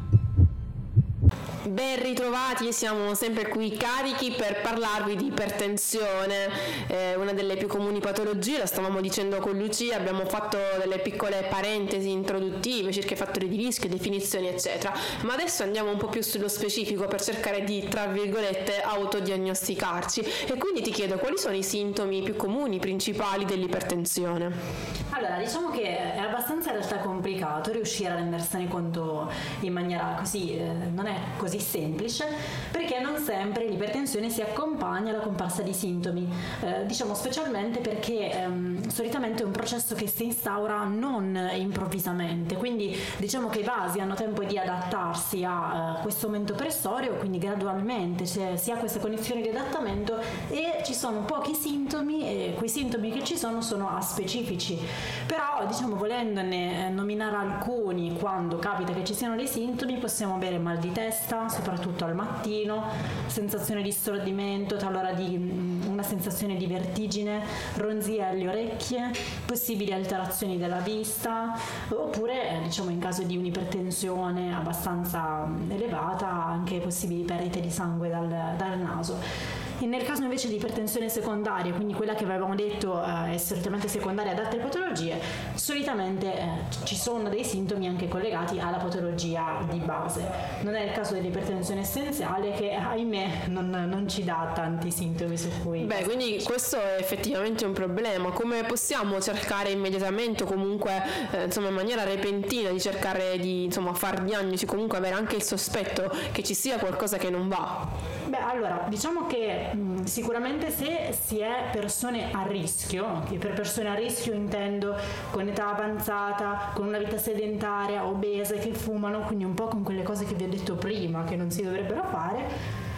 Ben 1.78 2.02
ritrovati, 2.02 2.72
siamo 2.72 3.14
sempre 3.14 3.46
qui 3.46 3.76
carichi 3.76 4.32
per 4.32 4.62
parlarvi 4.62 5.14
di 5.14 5.26
ipertensione, 5.26 6.50
eh, 6.88 7.14
una 7.14 7.32
delle 7.32 7.56
più 7.56 7.68
comuni 7.68 8.00
patologie, 8.00 8.58
la 8.58 8.66
stavamo 8.66 9.00
dicendo 9.00 9.38
con 9.38 9.56
Lucia, 9.56 9.94
abbiamo 9.94 10.26
fatto 10.26 10.58
delle 10.80 10.98
piccole 10.98 11.46
parentesi 11.48 12.10
introduttive 12.10 12.90
circa 12.90 13.14
i 13.14 13.16
fattori 13.16 13.48
di 13.48 13.54
rischio, 13.54 13.88
definizioni 13.88 14.48
eccetera, 14.48 14.92
ma 15.22 15.34
adesso 15.34 15.62
andiamo 15.62 15.92
un 15.92 15.98
po' 15.98 16.08
più 16.08 16.20
sullo 16.20 16.48
specifico 16.48 17.06
per 17.06 17.22
cercare 17.22 17.62
di, 17.62 17.86
tra 17.88 18.06
virgolette, 18.06 18.80
autodiagnosticarci 18.80 20.20
e 20.48 20.56
quindi 20.58 20.82
ti 20.82 20.90
chiedo 20.90 21.16
quali 21.18 21.38
sono 21.38 21.54
i 21.54 21.62
sintomi 21.62 22.22
più 22.22 22.34
comuni, 22.34 22.80
principali 22.80 23.44
dell'ipertensione. 23.44 25.07
Allora, 25.18 25.38
diciamo 25.38 25.70
che 25.70 26.14
è 26.14 26.18
abbastanza 26.18 26.70
in 26.70 26.76
realtà 26.76 26.98
complicato 26.98 27.72
riuscire 27.72 28.10
a 28.10 28.14
rendersene 28.14 28.68
conto 28.68 29.28
in 29.60 29.72
maniera 29.72 30.14
così, 30.16 30.56
eh, 30.56 30.72
non 30.92 31.06
è 31.06 31.16
così 31.36 31.58
semplice, 31.58 32.24
perché 32.70 33.00
non 33.00 33.16
sempre 33.16 33.66
l'ipertensione 33.66 34.30
si 34.30 34.42
accompagna 34.42 35.10
alla 35.10 35.18
comparsa 35.18 35.62
di 35.62 35.72
sintomi, 35.72 36.32
eh, 36.60 36.86
diciamo 36.86 37.14
specialmente 37.14 37.80
perché 37.80 38.30
ehm, 38.30 38.86
solitamente 38.86 39.42
è 39.42 39.46
un 39.46 39.50
processo 39.50 39.96
che 39.96 40.06
si 40.06 40.26
instaura 40.26 40.84
non 40.84 41.50
improvvisamente, 41.52 42.54
quindi 42.54 42.96
diciamo 43.16 43.48
che 43.48 43.58
i 43.58 43.64
vasi 43.64 43.98
hanno 43.98 44.14
tempo 44.14 44.44
di 44.44 44.56
adattarsi 44.56 45.42
a 45.42 45.96
eh, 45.98 46.02
questo 46.02 46.26
aumento 46.26 46.54
pressorio, 46.54 47.14
quindi 47.14 47.38
gradualmente 47.38 48.22
c'è- 48.22 48.56
si 48.56 48.70
ha 48.70 48.76
questa 48.76 49.00
condizione 49.00 49.40
di 49.40 49.48
adattamento 49.48 50.20
e 50.48 50.80
ci 50.84 50.94
sono 50.94 51.22
pochi 51.22 51.54
sintomi 51.54 52.22
e 52.22 52.54
quei 52.56 52.68
sintomi 52.68 53.10
che 53.10 53.24
ci 53.24 53.36
sono 53.36 53.62
sono 53.62 53.90
aspecifici. 53.96 54.78
Però, 55.26 55.66
diciamo, 55.66 55.96
volendone 55.96 56.86
eh, 56.86 56.90
nominare 56.90 57.36
alcuni 57.36 58.16
quando 58.18 58.58
capita 58.58 58.92
che 58.92 59.04
ci 59.04 59.14
siano 59.14 59.36
dei 59.36 59.46
sintomi, 59.46 59.98
possiamo 59.98 60.34
avere 60.34 60.58
mal 60.58 60.78
di 60.78 60.90
testa, 60.92 61.48
soprattutto 61.48 62.04
al 62.04 62.14
mattino, 62.14 62.84
sensazione 63.26 63.82
di 63.82 63.92
stordimento, 63.92 64.76
talora 64.76 65.12
di 65.12 65.36
mm, 65.36 65.86
un 65.86 65.98
una 65.98 66.06
sensazione 66.06 66.56
di 66.56 66.66
vertigine, 66.66 67.42
ronzie 67.74 68.24
alle 68.24 68.46
orecchie, 68.46 69.10
possibili 69.44 69.92
alterazioni 69.92 70.56
della 70.56 70.78
vista, 70.78 71.58
oppure 71.88 72.60
diciamo 72.62 72.90
in 72.90 73.00
caso 73.00 73.24
di 73.24 73.36
un'ipertensione 73.36 74.54
abbastanza 74.54 75.44
mm, 75.44 75.72
elevata 75.72 76.28
anche 76.28 76.78
possibili 76.78 77.24
perdite 77.24 77.60
di 77.60 77.70
sangue 77.70 78.08
dal, 78.08 78.28
dal 78.28 78.78
naso. 78.78 79.66
E 79.80 79.86
nel 79.86 80.02
caso 80.02 80.22
invece 80.22 80.48
di 80.48 80.56
ipertensione 80.56 81.08
secondaria, 81.08 81.72
quindi 81.72 81.94
quella 81.94 82.14
che 82.14 82.24
avevamo 82.24 82.56
detto 82.56 83.00
eh, 83.00 83.34
è 83.34 83.38
solitamente 83.38 83.86
secondaria 83.86 84.32
ad 84.32 84.38
altre 84.40 84.58
patologie, 84.58 85.20
solitamente 85.54 86.36
eh, 86.36 86.46
ci 86.84 86.96
sono 86.96 87.28
dei 87.28 87.44
sintomi 87.44 87.86
anche 87.86 88.08
collegati 88.08 88.58
alla 88.58 88.78
patologia 88.78 89.64
di 89.70 89.78
base. 89.78 90.26
Non 90.62 90.74
è 90.74 90.82
il 90.82 90.92
caso 90.92 91.14
dell'ipertensione 91.14 91.82
essenziale 91.82 92.52
che 92.52 92.72
ahimè 92.72 93.46
non, 93.46 93.70
non 93.70 94.08
ci 94.08 94.24
dà 94.24 94.50
tanti 94.52 94.90
sintomi 94.90 95.36
su 95.36 95.48
cui... 95.62 95.84
Beh, 95.84 96.02
quindi 96.02 96.42
questo 96.42 96.76
è 96.80 96.96
effettivamente 96.98 97.64
un 97.64 97.72
problema. 97.72 98.30
Come 98.30 98.64
possiamo 98.64 99.20
cercare 99.20 99.70
immediatamente 99.70 100.42
o 100.42 100.46
comunque 100.46 101.02
eh, 101.30 101.44
insomma 101.44 101.68
in 101.68 101.74
maniera 101.74 102.02
repentina 102.02 102.70
di 102.70 102.80
cercare 102.80 103.38
di 103.38 103.64
insomma 103.64 103.94
far 103.94 104.22
diagnosi, 104.22 104.66
comunque 104.66 104.98
avere 104.98 105.14
anche 105.14 105.36
il 105.36 105.42
sospetto 105.44 106.10
che 106.32 106.42
ci 106.42 106.54
sia 106.54 106.78
qualcosa 106.78 107.16
che 107.16 107.30
non 107.30 107.48
va? 107.48 108.26
Beh, 108.28 108.42
allora, 108.42 108.84
diciamo 108.88 109.26
che 109.26 109.70
mh, 109.72 110.04
sicuramente 110.04 110.70
se 110.70 111.16
si 111.18 111.38
è 111.38 111.70
persone 111.72 112.30
a 112.30 112.44
rischio, 112.46 113.22
e 113.30 113.38
per 113.38 113.54
persone 113.54 113.88
a 113.88 113.94
rischio 113.94 114.34
intendo 114.34 114.94
con 115.30 115.48
età 115.48 115.74
avanzata, 115.74 116.72
con 116.74 116.86
una 116.86 116.98
vita 116.98 117.16
sedentaria, 117.16 118.04
obese, 118.04 118.58
che 118.58 118.74
fumano, 118.74 119.20
quindi 119.20 119.44
un 119.44 119.54
po' 119.54 119.68
con 119.68 119.82
quelle 119.82 120.02
cose 120.02 120.26
che 120.26 120.34
vi 120.34 120.44
ho 120.44 120.48
detto 120.48 120.74
prima 120.74 121.24
che 121.24 121.36
non 121.36 121.50
si 121.50 121.62
dovrebbero 121.62 122.04
fare, 122.04 122.46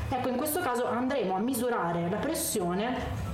ecco 0.08 0.28
in 0.28 0.36
questo 0.36 0.58
caso 0.58 0.88
andremo 0.88 1.36
a 1.36 1.38
misurare 1.38 2.08
la 2.10 2.16
pressione 2.16 3.28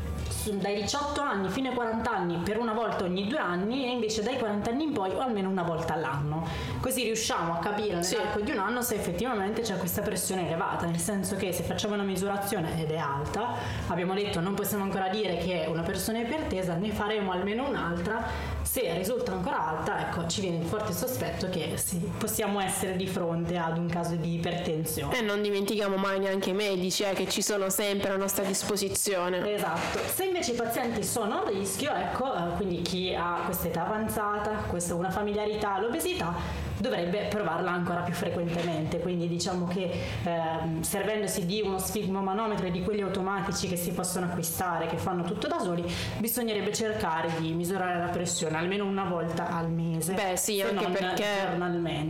dai 0.55 0.83
18 0.83 1.21
anni 1.21 1.49
fino 1.49 1.69
ai 1.69 1.75
40 1.75 2.11
anni 2.11 2.37
per 2.39 2.59
una 2.59 2.73
volta 2.73 3.05
ogni 3.05 3.27
due 3.27 3.39
anni 3.39 3.85
e 3.85 3.91
invece 3.91 4.23
dai 4.23 4.39
40 4.39 4.71
anni 4.71 4.85
in 4.85 4.93
poi 4.93 5.11
o 5.11 5.21
almeno 5.21 5.49
una 5.49 5.63
volta 5.63 5.95
all'anno. 5.95 6.47
Così 6.81 7.05
riusciamo 7.05 7.55
a 7.55 7.59
capire 7.59 7.95
nell'arco 7.95 8.39
sì. 8.39 8.45
di 8.45 8.51
un 8.51 8.59
anno 8.59 8.83
se 8.83 8.95
effettivamente 8.95 9.63
c'è 9.63 9.77
questa 9.77 10.03
pressione 10.03 10.47
elevata, 10.47 10.87
nel 10.87 10.99
senso 10.99 11.37
che 11.37 11.53
se 11.53 11.63
facciamo 11.63 11.95
una 11.95 12.03
misurazione 12.03 12.81
ed 12.81 12.91
è 12.91 12.97
alta, 12.97 13.55
abbiamo 13.89 14.15
detto 14.15 14.41
non 14.41 14.55
possiamo 14.55 14.85
ancora 14.85 15.09
dire 15.09 15.39
che 15.39 15.65
è 15.65 15.69
una 15.69 15.83
persona 15.83 16.21
ipertesa, 16.21 16.75
ne 16.75 16.91
faremo 16.93 17.33
almeno 17.33 17.67
un'altra 17.69 18.25
se 18.77 18.93
risulta 18.93 19.33
ancora 19.33 19.69
alta, 19.69 20.01
ecco, 20.01 20.27
ci 20.27 20.43
viene 20.43 20.59
il 20.59 20.67
forte 20.67 20.93
sospetto 20.93 21.49
che 21.49 21.79
sì, 21.79 21.97
possiamo 22.19 22.61
essere 22.61 22.95
di 22.97 23.07
fronte 23.07 23.57
ad 23.57 23.79
un 23.79 23.89
caso 23.89 24.17
di 24.17 24.35
ipertensione. 24.35 25.17
E 25.19 25.23
non 25.23 25.41
dimentichiamo 25.41 25.97
mai 25.97 26.19
neanche 26.19 26.51
i 26.51 26.53
medici 26.53 27.03
eh, 27.03 27.15
che 27.15 27.27
ci 27.27 27.41
sono 27.41 27.71
sempre 27.71 28.11
a 28.11 28.17
nostra 28.17 28.45
disposizione. 28.45 29.55
Esatto. 29.55 29.99
Se 30.15 30.25
invece 30.25 30.53
i 30.53 30.57
pazienti 30.57 31.03
sono 31.03 31.43
a 31.43 31.49
rischio, 31.49 31.91
ecco, 31.95 32.35
eh, 32.35 32.57
quindi 32.57 32.83
chi 32.83 33.15
ha 33.15 33.41
questa 33.47 33.69
età 33.69 33.87
avanzata, 33.87 34.51
questa, 34.69 34.95
una 34.95 35.11
familiarità, 35.11 35.81
l'obesità, 35.81 36.35
dovrebbe 36.79 37.27
provarla 37.29 37.71
ancora 37.71 38.01
più 38.01 38.15
frequentemente. 38.15 39.01
Quindi 39.01 39.29
diciamo 39.29 39.67
che 39.67 39.91
ehm, 40.25 40.83
servendosi 40.83 41.47
di 41.47 41.61
uno 41.63 41.79
sfigmomanometro 41.79 42.67
e 42.67 42.71
di 42.71 42.83
quelli 42.83 43.03
automatici 43.03 43.69
che 43.69 43.77
si 43.77 43.93
possono 43.93 44.27
acquistare, 44.27 44.87
che 44.87 44.97
fanno 44.97 45.23
tutto 45.25 45.47
da 45.47 45.59
soli, 45.59 45.85
bisognerebbe 46.19 46.73
cercare 46.73 47.31
di 47.39 47.53
misurare 47.53 47.99
la 47.99 48.09
pressione 48.09 48.57
almeno 48.57 48.85
una 48.85 49.05
volta 49.05 49.49
al 49.49 49.71
mese. 49.71 50.15
Beh 50.15 50.37
sì, 50.37 50.61
anche 50.61 50.89
perché, 50.89 51.25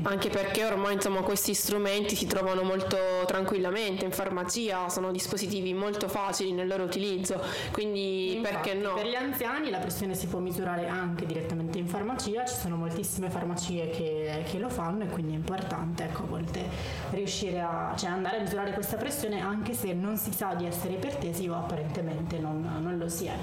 anche 0.03 0.29
perché 0.29 0.65
ormai 0.65 0.95
insomma, 0.95 1.23
questi 1.23 1.55
strumenti 1.55 2.15
si 2.17 2.27
trovano 2.27 2.63
molto 2.63 2.97
tranquillamente 3.27 4.05
in 4.05 4.13
farmacia, 4.13 4.89
sono 4.89 5.11
dispositivi 5.11 5.73
molto 5.75 6.09
facili 6.09 6.53
nel 6.53 6.67
loro 6.67 6.85
utilizzo, 6.85 7.41
quindi 7.73 8.37
Infatti, 8.37 8.55
perché 8.55 8.75
no? 8.75 8.95
Per 8.95 9.07
gli 9.07 9.15
anziani 9.15 9.71
la 9.71 9.79
pressione 9.79 10.15
si 10.15 10.27
può 10.27 10.39
misurare 10.39 10.89
anche 10.89 11.27
direttamente 11.27 11.79
in 11.79 11.87
farmacia, 11.87 12.45
ci 12.45 12.55
sono 12.55 12.77
moltissime 12.77 13.31
farmacie 13.31 13.91
che, 13.91 14.45
che 14.49 14.56
lo 14.59 14.69
fanno 14.69 15.05
e 15.05 15.09
quindi 15.09 15.33
è 15.33 15.37
importante 15.37 16.05
ecco, 16.05 16.23
a 16.23 16.27
volte 16.27 16.69
riuscire 17.11 17.61
a 17.61 17.95
cioè, 17.97 18.11
andare 18.11 18.39
a 18.39 18.41
misurare 18.41 18.73
questa 18.73 18.97
pressione 18.97 19.41
anche 19.41 19.73
se 19.75 19.93
non 19.93 20.17
si 20.17 20.33
sa 20.33 20.55
di 20.55 20.67
essere 20.67 20.95
ipertesi 20.95 21.49
o 21.49 21.55
apparentemente 21.55 22.39
non, 22.39 22.79
non 22.81 22.97
lo 22.97 23.09
si 23.09 23.27
è. 23.27 23.37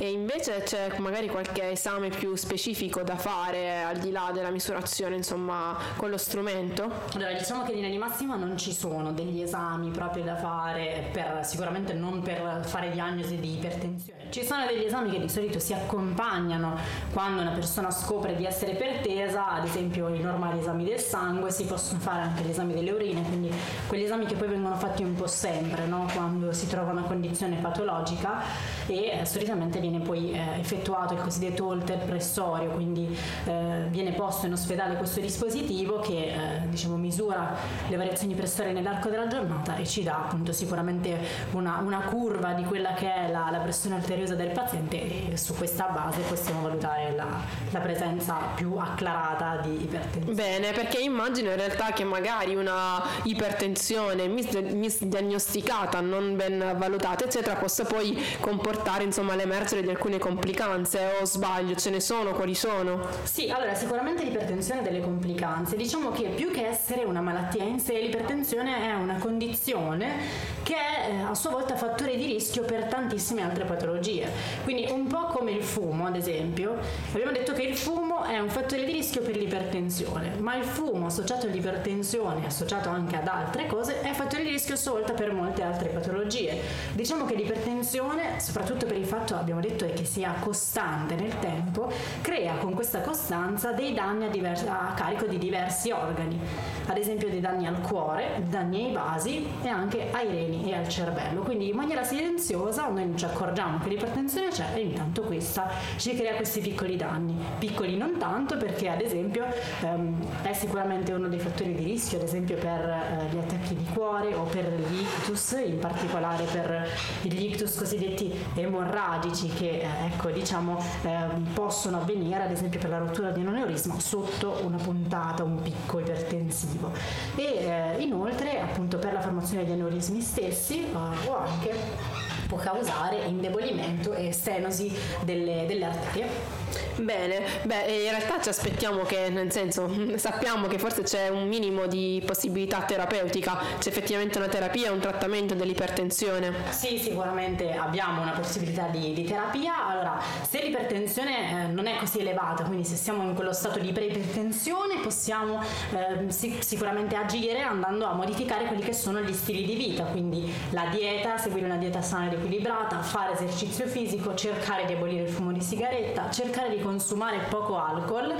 E 0.00 0.12
invece 0.12 0.62
c'è 0.62 0.96
magari 0.98 1.26
qualche 1.26 1.72
esame 1.72 2.08
più 2.08 2.36
specifico 2.36 3.02
da 3.02 3.16
fare 3.16 3.82
al 3.82 3.96
di 3.98 4.12
là 4.12 4.30
della 4.32 4.50
misurazione, 4.50 5.16
insomma, 5.16 5.76
con 5.96 6.08
lo 6.08 6.16
strumento? 6.16 6.88
Allora, 7.14 7.32
diciamo 7.32 7.64
che 7.64 7.70
in 7.70 7.78
linea 7.78 7.90
di 7.90 7.98
massima 7.98 8.36
non 8.36 8.56
ci 8.56 8.72
sono 8.72 9.10
degli 9.10 9.42
esami 9.42 9.90
proprio 9.90 10.22
da 10.22 10.36
fare 10.36 11.08
per 11.10 11.40
sicuramente 11.42 11.94
non 11.94 12.22
per 12.22 12.60
fare 12.64 12.90
diagnosi 12.92 13.40
di 13.40 13.54
ipertensione. 13.54 14.30
Ci 14.30 14.44
sono 14.44 14.66
degli 14.66 14.84
esami 14.84 15.10
che 15.10 15.18
di 15.18 15.28
solito 15.28 15.58
si 15.58 15.72
accompagnano 15.72 16.76
quando 17.12 17.40
una 17.40 17.50
persona 17.50 17.90
scopre 17.90 18.36
di 18.36 18.44
essere 18.44 18.72
ipertesa, 18.72 19.48
ad 19.48 19.64
esempio 19.64 20.14
i 20.14 20.20
normali 20.20 20.60
esami 20.60 20.84
del 20.84 21.00
sangue, 21.00 21.50
si 21.50 21.64
possono 21.64 21.98
fare 21.98 22.20
anche 22.20 22.44
gli 22.44 22.50
esami 22.50 22.72
delle 22.72 22.92
urine, 22.92 23.22
quindi 23.22 23.52
quegli 23.88 24.04
esami 24.04 24.26
che 24.26 24.36
poi 24.36 24.46
vengono 24.46 24.76
fatti 24.76 25.02
un 25.02 25.16
po' 25.16 25.26
sempre, 25.26 25.86
no? 25.86 26.06
quando 26.14 26.52
si 26.52 26.68
trova 26.68 26.92
una 26.92 27.02
condizione 27.02 27.56
patologica 27.56 28.42
e 28.86 29.18
eh, 29.20 29.24
solitamente 29.24 29.80
viene 29.80 29.87
poi 29.96 30.32
eh, 30.32 30.58
effettuato 30.58 31.14
il 31.14 31.20
cosiddetto 31.20 31.66
holter 31.66 31.98
pressorio, 32.04 32.70
quindi 32.70 33.16
eh, 33.46 33.86
viene 33.88 34.12
posto 34.12 34.46
in 34.46 34.52
ospedale 34.52 34.96
questo 34.96 35.20
dispositivo 35.20 36.00
che 36.00 36.32
eh, 36.32 36.68
diciamo, 36.68 36.96
misura 36.96 37.56
le 37.88 37.96
variazioni 37.96 38.34
pressorie 38.34 38.72
nell'arco 38.72 39.08
della 39.08 39.26
giornata 39.26 39.76
e 39.76 39.86
ci 39.86 40.02
dà 40.02 40.24
appunto 40.26 40.52
sicuramente 40.52 41.16
una, 41.52 41.78
una 41.82 42.00
curva 42.00 42.52
di 42.52 42.64
quella 42.64 42.92
che 42.92 43.12
è 43.12 43.30
la, 43.30 43.48
la, 43.50 43.58
pressione 43.58 43.96
arteriosa 43.96 44.34
del 44.34 44.50
paziente 44.50 45.30
e 45.30 45.36
su 45.36 45.54
questa 45.54 45.86
base 45.86 46.20
possiamo 46.22 46.62
valutare 46.62 47.14
la, 47.14 47.26
la 47.70 47.78
presenza 47.80 48.36
più 48.54 48.76
acclarata 48.76 49.60
di 49.62 49.82
ipertensione. 49.82 50.34
Bene, 50.34 50.72
perché 50.72 51.00
immagino 51.00 51.50
in 51.50 51.56
realtà 51.56 51.92
che 51.92 52.04
magari 52.04 52.54
una 52.54 53.02
ipertensione 53.22 54.26
misdiagnosticata, 54.28 56.00
non 56.00 56.36
ben 56.36 56.74
valutata, 56.76 57.24
eccetera, 57.24 57.56
possa 57.56 57.84
poi 57.84 58.16
comportare 58.40 59.04
insomma 59.04 59.34
l'emergere 59.34 59.77
di 59.82 59.90
alcune 59.90 60.18
complicanze 60.18 61.18
o 61.20 61.24
sbaglio? 61.24 61.74
Ce 61.74 61.90
ne 61.90 62.00
sono? 62.00 62.32
Quali 62.32 62.54
sono? 62.54 63.06
Sì, 63.24 63.50
allora 63.50 63.74
sicuramente 63.74 64.24
l'ipertensione 64.24 64.80
ha 64.80 64.82
delle 64.82 65.00
complicanze. 65.00 65.76
Diciamo 65.76 66.10
che 66.10 66.28
più 66.28 66.50
che 66.50 66.66
essere 66.66 67.04
una 67.04 67.20
malattia 67.20 67.64
in 67.64 67.78
sé, 67.78 68.00
l'ipertensione 68.00 68.90
è 68.90 68.94
una 68.94 69.18
condizione 69.18 70.56
che 70.62 70.74
è 70.74 71.10
eh, 71.10 71.20
a 71.22 71.34
sua 71.34 71.50
volta 71.50 71.76
fattore 71.76 72.16
di 72.16 72.26
rischio 72.26 72.64
per 72.64 72.84
tantissime 72.84 73.42
altre 73.42 73.64
patologie. 73.64 74.30
Quindi 74.64 74.86
un 74.90 75.06
po' 75.06 75.26
come 75.26 75.52
il 75.52 75.62
fumo, 75.62 76.06
ad 76.06 76.16
esempio, 76.16 76.76
abbiamo 77.12 77.32
detto 77.32 77.52
che 77.52 77.62
il 77.62 77.76
fumo 77.76 78.07
è 78.24 78.38
un 78.38 78.48
fattore 78.48 78.84
di 78.84 78.92
rischio 78.92 79.22
per 79.22 79.36
l'ipertensione, 79.36 80.34
ma 80.38 80.54
il 80.56 80.64
fumo 80.64 81.06
associato 81.06 81.46
all'ipertensione, 81.46 82.46
associato 82.46 82.88
anche 82.88 83.16
ad 83.16 83.26
altre 83.26 83.66
cose, 83.66 84.00
è 84.00 84.12
fattore 84.12 84.44
di 84.44 84.50
rischio 84.50 84.74
a 84.74 84.76
sua 84.76 84.92
volta 84.92 85.12
per 85.12 85.32
molte 85.32 85.62
altre 85.62 85.88
patologie. 85.88 86.60
Diciamo 86.92 87.24
che 87.24 87.34
l'ipertensione, 87.34 88.40
soprattutto 88.40 88.86
per 88.86 88.96
il 88.96 89.06
fatto, 89.06 89.34
abbiamo 89.34 89.60
detto, 89.60 89.86
che 89.86 90.04
sia 90.04 90.34
costante 90.40 91.14
nel 91.14 91.38
tempo, 91.38 91.90
crea 92.20 92.54
con 92.56 92.74
questa 92.74 93.00
costanza 93.00 93.72
dei 93.72 93.94
danni 93.94 94.26
a, 94.26 94.28
diversi, 94.28 94.66
a 94.66 94.92
carico 94.94 95.26
di 95.26 95.38
diversi 95.38 95.90
organi, 95.90 96.38
ad 96.86 96.96
esempio 96.96 97.28
dei 97.28 97.40
danni 97.40 97.66
al 97.66 97.80
cuore, 97.80 98.42
danni 98.48 98.86
ai 98.86 98.92
vasi 98.92 99.46
e 99.62 99.68
anche 99.68 100.08
ai 100.10 100.28
reni 100.28 100.70
e 100.70 100.76
al 100.76 100.88
cervello. 100.88 101.42
Quindi 101.42 101.68
in 101.68 101.76
maniera 101.76 102.04
silenziosa 102.04 102.88
noi 102.88 103.06
non 103.06 103.16
ci 103.16 103.24
accorgiamo 103.24 103.78
che 103.78 103.88
l'ipertensione 103.88 104.48
c'è 104.48 104.72
e 104.74 104.80
intanto 104.80 105.22
questa 105.22 105.70
ci 105.96 106.14
crea 106.14 106.34
questi 106.34 106.60
piccoli 106.60 106.96
danni. 106.96 107.36
Piccoli 107.58 107.96
non 107.96 108.07
tanto 108.16 108.56
perché 108.56 108.88
ad 108.88 109.00
esempio 109.00 109.44
ehm, 109.82 110.42
è 110.42 110.52
sicuramente 110.52 111.12
uno 111.12 111.28
dei 111.28 111.38
fattori 111.38 111.74
di 111.74 111.84
rischio, 111.84 112.18
ad 112.18 112.24
esempio 112.24 112.56
per 112.56 112.80
eh, 112.80 113.34
gli 113.34 113.38
attacchi 113.38 113.74
di 113.74 113.84
cuore 113.92 114.34
o 114.34 114.44
per 114.44 114.64
gli 114.64 115.00
ictus, 115.00 115.56
in 115.64 115.78
particolare 115.78 116.44
per 116.44 116.88
gli 117.22 117.44
ictus 117.44 117.76
cosiddetti 117.76 118.32
emorragici 118.54 119.48
che 119.48 119.80
eh, 119.80 119.86
ecco, 120.06 120.30
diciamo, 120.30 120.78
eh, 121.02 121.26
possono 121.52 121.98
avvenire 121.98 122.42
ad 122.42 122.50
esempio 122.50 122.80
per 122.80 122.90
la 122.90 122.98
rottura 122.98 123.30
di 123.30 123.40
un 123.40 123.48
aneurisma 123.48 123.98
sotto 123.98 124.60
una 124.64 124.76
puntata, 124.76 125.44
un 125.44 125.60
picco 125.60 126.00
ipertensivo. 126.00 126.92
E 127.36 127.42
eh, 127.42 128.02
inoltre 128.02 128.60
appunto 128.60 128.98
per 128.98 129.12
la 129.12 129.20
formazione 129.20 129.64
di 129.64 129.72
aneurismi 129.72 130.20
stessi 130.20 130.84
eh, 130.84 131.28
o 131.28 131.36
anche 131.36 132.27
può 132.48 132.56
causare 132.56 133.24
indebolimento 133.26 134.14
e 134.14 134.32
stenosi 134.32 134.92
delle, 135.22 135.66
delle 135.66 135.84
arterie. 135.84 136.58
Bene, 136.96 137.42
beh, 137.62 138.02
in 138.04 138.10
realtà 138.10 138.40
ci 138.40 138.48
aspettiamo 138.48 139.02
che, 139.02 139.28
nel 139.28 139.52
senso, 139.52 139.88
sappiamo 140.16 140.66
che 140.66 140.78
forse 140.78 141.02
c'è 141.02 141.28
un 141.28 141.46
minimo 141.46 141.86
di 141.86 142.22
possibilità 142.26 142.82
terapeutica, 142.82 143.58
c'è 143.78 143.88
effettivamente 143.88 144.38
una 144.38 144.48
terapia, 144.48 144.90
un 144.90 144.98
trattamento 144.98 145.54
dell'ipertensione. 145.54 146.52
Sì, 146.70 146.98
sicuramente 146.98 147.72
abbiamo 147.74 148.22
una 148.22 148.32
possibilità 148.32 148.88
di, 148.88 149.12
di 149.12 149.24
terapia. 149.24 149.86
Allora, 149.86 150.20
se 150.48 150.62
l'ipertensione 150.62 151.66
eh, 151.66 151.66
non 151.68 151.86
è 151.86 151.96
così 151.98 152.18
elevata, 152.18 152.64
quindi 152.64 152.84
se 152.84 152.96
siamo 152.96 153.22
in 153.22 153.34
quello 153.34 153.52
stato 153.52 153.78
di 153.78 153.92
preipertensione, 153.92 154.98
possiamo 155.00 155.60
eh, 155.92 156.30
sic- 156.32 156.64
sicuramente 156.64 157.14
agire 157.14 157.60
andando 157.60 158.06
a 158.06 158.14
modificare 158.14 158.64
quelli 158.64 158.82
che 158.82 158.92
sono 158.92 159.20
gli 159.20 159.32
stili 159.32 159.64
di 159.64 159.74
vita, 159.74 160.04
quindi 160.04 160.52
la 160.70 160.86
dieta, 160.90 161.36
seguire 161.38 161.66
una 161.66 161.76
dieta 161.76 162.02
sana 162.02 162.26
e 162.26 162.37
equilibrata, 162.38 163.02
fare 163.02 163.32
esercizio 163.32 163.86
fisico, 163.86 164.34
cercare 164.34 164.86
di 164.86 164.94
abolire 164.94 165.22
il 165.24 165.28
fumo 165.28 165.52
di 165.52 165.60
sigaretta, 165.60 166.30
cercare 166.30 166.70
di 166.70 166.80
consumare 166.82 167.40
poco 167.50 167.78
alcol 167.78 168.34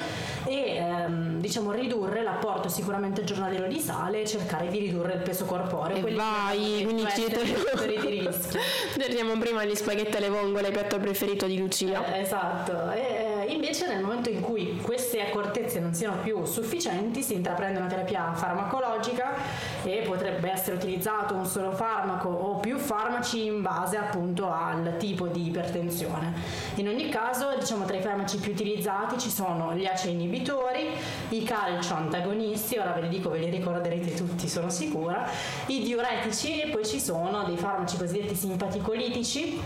e 0.46 0.76
ehm, 0.76 1.40
diciamo 1.40 1.72
ridurre 1.72 2.22
l'apporto 2.22 2.68
sicuramente 2.68 3.24
giornaliero 3.24 3.66
di 3.66 3.78
sale 3.78 4.22
e 4.22 4.26
cercare 4.26 4.68
di 4.68 4.78
ridurre 4.78 5.14
il 5.14 5.22
peso 5.22 5.44
corporeo. 5.44 6.06
E 6.06 6.14
vai, 6.14 6.82
quindi 6.84 7.06
ci 7.14 7.22
fattori 7.22 7.98
di 8.00 8.20
rischio. 8.20 8.60
Torniamo 8.98 9.36
prima 9.38 9.60
agli 9.60 9.74
spaghetti 9.74 10.16
alle 10.16 10.28
vongole, 10.28 10.70
piatto 10.70 10.98
preferito 10.98 11.46
di 11.46 11.58
Lucia. 11.58 12.04
Eh, 12.14 12.20
esatto. 12.20 12.90
E, 12.92 13.37
invece 13.58 13.88
nel 13.88 14.02
momento 14.02 14.30
in 14.30 14.40
cui 14.40 14.78
queste 14.80 15.20
accortezze 15.20 15.80
non 15.80 15.92
siano 15.92 16.20
più 16.22 16.44
sufficienti 16.44 17.22
si 17.22 17.34
intraprende 17.34 17.80
una 17.80 17.88
terapia 17.88 18.32
farmacologica 18.32 19.34
e 19.82 20.04
potrebbe 20.06 20.48
essere 20.50 20.76
utilizzato 20.76 21.34
un 21.34 21.44
solo 21.44 21.72
farmaco 21.72 22.28
o 22.28 22.60
più 22.60 22.78
farmaci 22.78 23.46
in 23.46 23.60
base 23.60 23.96
appunto 23.96 24.48
al 24.50 24.94
tipo 24.98 25.26
di 25.26 25.48
ipertensione. 25.48 26.34
In 26.76 26.86
ogni 26.86 27.08
caso, 27.08 27.56
diciamo 27.58 27.84
tra 27.84 27.96
i 27.96 28.00
farmaci 28.00 28.38
più 28.38 28.52
utilizzati 28.52 29.18
ci 29.18 29.30
sono 29.30 29.74
gli 29.74 29.86
ACE 29.86 30.10
inibitori, 30.10 30.90
i 31.30 31.42
calcio 31.42 31.94
antagonisti, 31.94 32.78
ora 32.78 32.92
ve 32.92 33.02
li 33.02 33.08
dico, 33.08 33.30
ve 33.30 33.38
li 33.38 33.50
ricorderete 33.50 34.14
tutti, 34.14 34.48
sono 34.48 34.70
sicura, 34.70 35.28
i 35.66 35.82
diuretici 35.82 36.60
e 36.60 36.68
poi 36.68 36.86
ci 36.86 37.00
sono 37.00 37.42
dei 37.42 37.56
farmaci 37.56 37.96
cosiddetti 37.96 38.36
simpaticolitici 38.36 39.60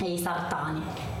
e 0.00 0.12
i 0.12 0.18
sartani. 0.18 1.15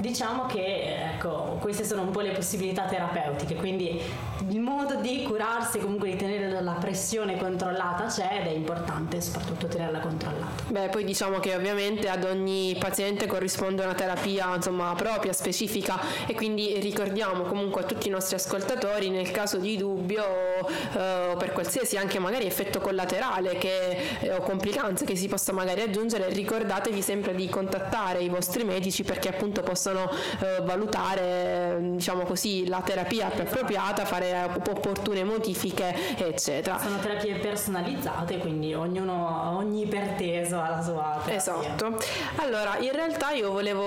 Diciamo 0.00 0.46
che 0.46 1.12
ecco, 1.12 1.58
queste 1.60 1.84
sono 1.84 2.00
un 2.00 2.10
po' 2.10 2.20
le 2.20 2.30
possibilità 2.30 2.84
terapeutiche, 2.84 3.54
quindi 3.54 4.00
il 4.48 4.58
modo 4.58 4.94
di 4.94 5.22
curarsi 5.24 5.78
comunque 5.78 6.08
di 6.08 6.16
tenere 6.16 6.62
la 6.62 6.72
pressione 6.72 7.36
controllata 7.36 8.06
c'è 8.06 8.38
ed 8.40 8.46
è 8.46 8.50
importante 8.50 9.20
soprattutto 9.20 9.66
tenerla 9.66 9.98
controllata. 9.98 10.62
Beh, 10.68 10.88
poi 10.88 11.04
diciamo 11.04 11.38
che 11.38 11.54
ovviamente 11.54 12.08
ad 12.08 12.24
ogni 12.24 12.74
paziente 12.78 13.26
corrisponde 13.26 13.82
una 13.82 13.92
terapia 13.92 14.54
insomma, 14.54 14.94
propria, 14.94 15.34
specifica 15.34 16.00
e 16.26 16.34
quindi 16.34 16.80
ricordiamo 16.80 17.42
comunque 17.42 17.82
a 17.82 17.84
tutti 17.84 18.08
i 18.08 18.10
nostri 18.10 18.36
ascoltatori 18.36 19.10
nel 19.10 19.30
caso 19.30 19.58
di 19.58 19.76
dubbio 19.76 20.24
eh, 20.96 21.34
per 21.38 21.52
qualsiasi 21.52 21.98
anche 21.98 22.18
magari 22.18 22.46
effetto 22.46 22.80
collaterale 22.80 23.58
che, 23.58 24.18
eh, 24.20 24.32
o 24.32 24.40
complicanze 24.40 25.04
che 25.04 25.14
si 25.14 25.28
possa 25.28 25.52
magari 25.52 25.82
aggiungere, 25.82 26.30
ricordatevi 26.30 27.02
sempre 27.02 27.34
di 27.34 27.46
contattare 27.50 28.20
i 28.20 28.30
vostri 28.30 28.64
medici 28.64 29.02
perché 29.02 29.28
appunto 29.28 29.60
possono 29.62 29.89
possono 29.90 30.10
eh, 30.40 30.60
valutare 30.62 31.78
diciamo 31.80 32.22
così, 32.22 32.66
la 32.68 32.80
terapia 32.80 33.28
più 33.28 33.42
appropriata, 33.42 34.04
fare 34.04 34.48
opportune 34.68 35.24
modifiche 35.24 36.16
eccetera. 36.16 36.78
Sono 36.78 36.98
terapie 36.98 37.34
personalizzate 37.36 38.38
quindi 38.38 38.74
ognuno, 38.74 39.56
ogni 39.56 39.82
iperteso 39.82 40.60
ha 40.60 40.70
la 40.70 40.82
sua 40.82 41.20
terapia. 41.24 41.34
Esatto. 41.34 41.98
Allora 42.36 42.76
in 42.78 42.92
realtà 42.92 43.30
io 43.30 43.50
volevo 43.50 43.84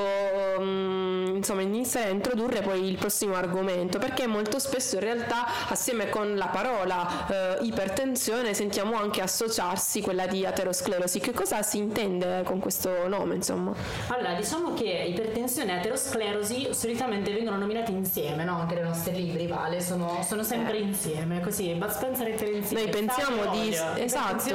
um, 0.58 1.34
insomma 1.36 1.62
iniziare 1.62 2.10
a 2.10 2.12
introdurre 2.12 2.62
poi 2.62 2.88
il 2.88 2.98
prossimo 2.98 3.36
argomento 3.36 3.98
perché 4.00 4.28
molto 4.28 4.60
spesso 4.60 4.96
in 4.96 5.02
realtà 5.02 5.46
assieme 5.70 6.10
con 6.10 6.36
la 6.36 6.48
parola 6.48 7.28
eh, 7.28 7.64
ipertensione 7.64 8.54
sentiamo 8.54 8.96
anche 8.96 9.22
associarsi 9.22 10.02
quella 10.02 10.28
di 10.28 10.46
aterosclerosi. 10.46 11.20
Che 11.20 11.32
cosa 11.32 11.62
si 11.62 11.78
intende 11.78 12.44
con 12.44 12.60
questo 12.60 13.08
nome 13.08 13.36
insomma? 13.36 13.74
Allora 14.08 14.34
diciamo 14.34 14.74
che 14.74 14.84
ipertensione 14.84 15.72
e 15.72 15.78
aterosclerosi 15.78 15.92
sclerosi 15.96 16.70
solitamente 16.72 17.32
vengono 17.32 17.58
nominati 17.58 17.92
insieme, 17.92 18.44
no? 18.44 18.60
Anche 18.60 18.76
nei 18.76 18.84
nostri 18.84 19.14
libri, 19.16 19.48
vale, 19.48 19.82
sono, 19.82 20.24
sono 20.28 20.44
sempre 20.44 20.78
insieme, 20.78 21.42
così 21.42 21.74
Bud 21.74 21.90
Spencer 21.90 22.28
e 22.28 22.36
Terence 22.36 22.74
Noi 22.74 22.90
pensiamo 22.90 23.52
di 23.52 23.76
esatto. 23.98 24.52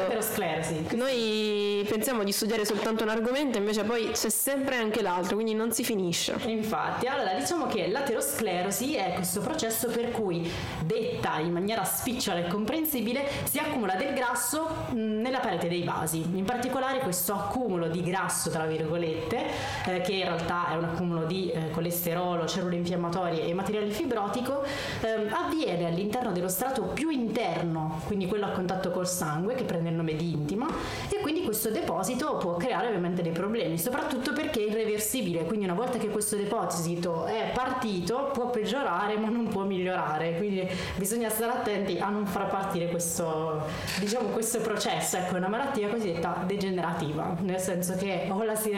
Noi 0.90 1.86
pensiamo 1.88 2.24
di 2.24 2.32
studiare 2.32 2.64
soltanto 2.64 3.04
un 3.04 3.10
argomento, 3.10 3.58
invece 3.58 3.84
poi 3.84 4.10
c'è 4.12 4.28
sempre 4.28 4.76
anche 4.76 5.02
l'altro, 5.02 5.34
quindi 5.34 5.54
non 5.54 5.72
si 5.72 5.84
finisce. 5.84 6.36
Infatti, 6.46 7.06
allora 7.06 7.34
diciamo 7.34 7.66
che 7.66 7.88
l'aterosclerosi 7.88 8.94
è 8.94 9.12
questo 9.14 9.40
processo 9.40 9.88
per 9.88 10.10
cui 10.10 10.50
detta 10.80 11.38
in 11.38 11.52
maniera 11.52 11.84
spicciola 11.84 12.38
e 12.40 12.48
comprensibile 12.48 13.26
si 13.44 13.58
accumula 13.58 13.94
del 13.94 14.14
grasso 14.14 14.86
nella 14.92 15.38
parete 15.38 15.68
dei 15.68 15.84
vasi. 15.84 16.22
In 16.34 16.44
particolare 16.44 16.98
questo 17.00 17.32
accumulo 17.32 17.88
di 17.88 18.02
grasso, 18.02 18.50
tra 18.50 18.66
virgolette, 18.66 19.46
eh, 19.86 20.00
che 20.00 20.12
in 20.12 20.24
realtà 20.24 20.68
è 20.70 20.76
un 20.76 20.84
accumulo 20.84 21.24
di 21.24 21.27
eh, 21.28 21.70
colesterolo, 21.70 22.46
cellule 22.46 22.76
infiammatorie 22.76 23.44
e 23.44 23.54
materiale 23.54 23.90
fibrotico 23.90 24.62
ehm, 25.00 25.32
avviene 25.32 25.86
all'interno 25.86 26.32
dello 26.32 26.48
strato 26.48 26.82
più 26.82 27.10
interno, 27.10 28.00
quindi 28.06 28.26
quello 28.26 28.46
a 28.46 28.50
contatto 28.50 28.90
col 28.90 29.06
sangue 29.06 29.54
che 29.54 29.64
prende 29.64 29.90
il 29.90 29.94
nome 29.94 30.14
di 30.16 30.32
intima 30.32 30.66
e 31.08 31.17
quindi 31.28 31.44
questo 31.44 31.68
deposito 31.68 32.38
può 32.38 32.56
creare 32.56 32.86
ovviamente 32.86 33.20
dei 33.20 33.32
problemi, 33.32 33.76
soprattutto 33.76 34.32
perché 34.32 34.60
è 34.60 34.70
irreversibile, 34.70 35.44
quindi 35.44 35.66
una 35.66 35.74
volta 35.74 35.98
che 35.98 36.08
questo 36.08 36.36
deposito 36.36 37.26
è 37.26 37.50
partito 37.52 38.30
può 38.32 38.48
peggiorare 38.48 39.18
ma 39.18 39.28
non 39.28 39.46
può 39.48 39.64
migliorare, 39.64 40.38
quindi 40.38 40.66
bisogna 40.96 41.28
stare 41.28 41.52
attenti 41.52 41.98
a 41.98 42.08
non 42.08 42.24
far 42.24 42.48
partire 42.48 42.88
questo, 42.88 43.62
diciamo, 44.00 44.28
questo 44.28 44.60
processo, 44.60 45.18
ecco, 45.18 45.34
è 45.34 45.36
una 45.36 45.48
malattia 45.48 45.90
cosiddetta 45.90 46.44
degenerativa, 46.46 47.36
nel 47.40 47.60
senso 47.60 47.94
che 47.96 48.26
o, 48.30 48.42
si, 48.54 48.74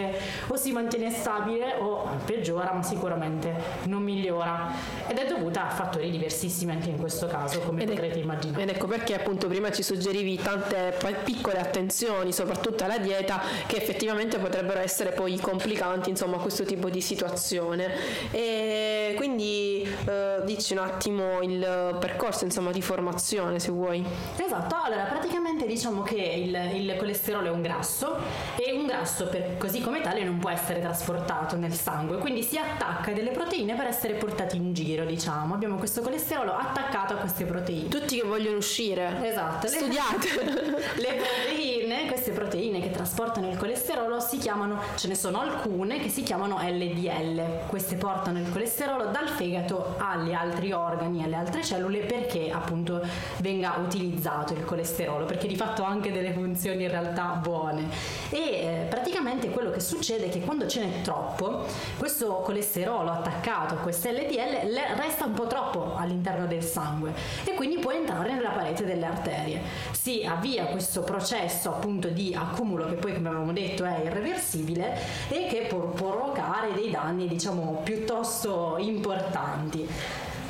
o 0.49 0.57
si 0.57 0.73
mantiene 0.73 1.13
stabile 1.13 1.77
o 1.79 2.09
peggiora 2.25 2.73
ma 2.73 2.83
sicuramente 2.83 3.55
non 3.85 4.03
migliora 4.03 4.73
ed 5.07 5.19
è 5.19 5.27
dovuta 5.29 5.69
a 5.69 5.71
fattori 5.71 6.11
diversissimi 6.11 6.73
anche 6.73 6.91
in 6.91 6.97
questo 6.97 7.29
caso 7.29 7.61
come 7.61 7.83
ed 7.83 7.91
potrete 7.91 8.19
immaginare. 8.19 8.65
Ed 8.65 8.71
ecco 8.71 8.89
perché 8.89 9.15
appunto 9.15 9.47
prima 9.47 9.71
ci 9.71 9.85
suggerivi 9.85 10.35
tante 10.35 10.97
piccole 11.23 11.61
attenzioni 11.61 12.39
soprattutto 12.41 12.85
alla 12.85 12.99
dieta 12.99 13.41
che 13.67 13.77
effettivamente 13.77 14.39
potrebbero 14.39 14.81
essere 14.81 15.11
poi 15.11 15.39
complicanti 15.39 16.09
insomma 16.11 16.37
a 16.37 16.41
questo 16.41 16.65
tipo 16.65 16.89
di 16.89 17.01
situazione 17.01 17.91
e 18.31 19.13
quindi 19.17 19.87
eh, 20.07 20.41
dici 20.45 20.73
un 20.73 20.79
attimo 20.79 21.43
il 21.43 21.97
percorso 22.01 22.45
insomma 22.45 22.71
di 22.71 22.81
formazione 22.83 23.59
se 23.59 23.71
vuoi. 23.71 24.05
Esatto, 24.37 24.77
allora 24.83 25.05
praticamente 25.05 25.67
diciamo 25.67 26.03
che 26.03 26.17
il, 26.17 26.55
il 26.75 26.97
colesterolo 26.97 27.49
è 27.49 27.51
un 27.51 27.63
grasso 27.63 28.17
e 28.57 28.73
un 28.73 28.87
grasso 28.87 29.27
per, 29.27 29.57
così 29.59 29.81
come 29.81 30.01
tale 30.01 30.25
non 30.25 30.39
può 30.39 30.51
essere 30.51 30.81
trasportato 30.81 31.57
nel 31.57 31.73
sangue 31.73 32.19
quindi 32.19 32.43
si 32.43 32.57
attacca 32.57 33.11
a 33.11 33.15
delle 33.15 33.31
proteine 33.31 33.75
per 33.75 33.87
essere 33.87 34.15
portati 34.15 34.57
in 34.57 34.73
giro, 34.73 35.05
diciamo. 35.05 35.55
Abbiamo 35.55 35.77
questo 35.77 36.01
colesterolo 36.01 36.55
attaccato 36.55 37.15
a 37.15 37.17
queste 37.17 37.45
proteine. 37.45 37.89
Tutti 37.89 38.17
che 38.17 38.27
vogliono 38.27 38.57
uscire. 38.57 39.29
Esatto. 39.29 39.67
Studiate. 39.67 40.29
Le, 41.01 41.21
proteine, 41.21 42.07
queste 42.07 42.30
proteine 42.31 42.81
che 42.81 42.91
trasportano 42.91 43.49
il 43.49 43.57
colesterolo 43.57 44.21
si 44.21 44.39
chiamano, 44.39 44.81
ce 44.97 45.09
ne 45.09 45.15
sono 45.15 45.41
alcune 45.41 45.99
che 46.01 46.09
si 46.09 46.23
chiamano 46.23 46.59
LDL. 46.61 47.67
Queste 47.69 47.97
portano 47.97 48.39
il 48.39 48.51
colesterolo 48.51 49.07
dal 49.07 49.29
fegato 49.29 49.97
agli 49.99 50.33
altri 50.33 50.73
organi, 50.73 51.23
alle 51.23 51.37
altre 51.37 51.63
cellule 51.63 52.01
perché 52.01 52.51
appunto 52.51 53.01
venga 53.39 53.77
utilizzato 53.79 54.53
il 54.53 54.65
colesterolo, 54.65 55.25
perché 55.25 55.47
di 55.47 55.57
fatto 55.57 55.85
ha 55.85 55.89
anche 55.89 56.13
delle 56.13 56.33
funzioni 56.33 56.85
in 56.85 56.91
realtà 56.91 57.39
buone. 57.41 57.89
E 58.31 58.39
eh, 58.39 58.87
praticamente 58.89 59.51
quello 59.51 59.71
che 59.71 59.81
succede 59.81 60.27
è 60.27 60.29
che 60.29 60.41
quando 60.41 60.67
ce 60.67 60.85
n'è 60.85 61.03
troppo, 61.03 61.65
questo 61.99 62.41
colesterolo 62.45 63.11
attaccato 63.11 63.75
a 63.75 63.79
queste 63.79 64.13
LDL 64.13 64.79
resta 64.97 65.25
un 65.25 65.33
po' 65.33 65.47
troppo 65.47 65.97
all'interno 65.97 66.47
del 66.47 66.63
sangue 66.63 67.13
e 67.45 67.55
quindi 67.55 67.79
può 67.79 67.91
entrare 67.91 68.33
nella 68.33 68.51
parete 68.51 68.85
delle 68.85 69.07
arterie. 69.07 69.61
Si 69.93 70.25
avvia 70.25 70.67
questo 70.67 71.03
processo 71.03 71.71
appunto 71.71 72.09
di 72.09 72.20
accumulo 72.35 72.87
che 72.87 72.95
poi 72.95 73.15
come 73.15 73.29
abbiamo 73.29 73.53
detto 73.53 73.85
è 73.85 74.03
irreversibile 74.05 74.97
e 75.29 75.47
che 75.47 75.67
può 75.69 75.89
provocare 75.89 76.73
dei 76.75 76.91
danni 76.91 77.27
diciamo 77.27 77.81
piuttosto 77.83 78.77
importanti. 78.79 79.89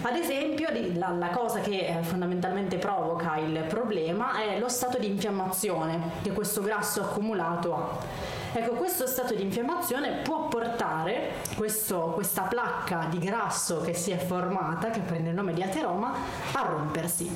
Ad 0.02 0.16
esempio, 0.16 0.68
la, 0.94 1.10
la, 1.10 1.28
cosa 1.28 1.60
che 1.60 1.86
eh, 1.86 2.02
fondamentalmente 2.02 2.78
provoca 2.78 3.36
il 3.36 3.64
problema 3.68 4.42
è 4.42 4.58
lo 4.58 4.68
stato 4.68 4.98
di 4.98 5.06
infiammazione 5.06 6.12
che 6.22 6.32
questo 6.32 6.62
grasso 6.62 7.02
accumulato 7.02 7.74
ha. 7.74 7.98
Ecco, 8.52 8.72
questo 8.74 9.06
stato 9.06 9.34
di 9.34 9.42
infiammazione 9.42 10.22
può 10.24 10.48
portare 10.48 11.34
questo, 11.56 12.10
questa 12.14 12.42
placca 12.42 13.06
di 13.08 13.18
grasso 13.18 13.80
che 13.80 13.94
si 13.94 14.10
è 14.10 14.16
formata, 14.16 14.90
che 14.90 14.98
prende 15.00 15.28
il 15.28 15.36
nome 15.36 15.52
di 15.52 15.62
ateroma, 15.62 16.12
a 16.52 16.62
rompersi. 16.62 17.30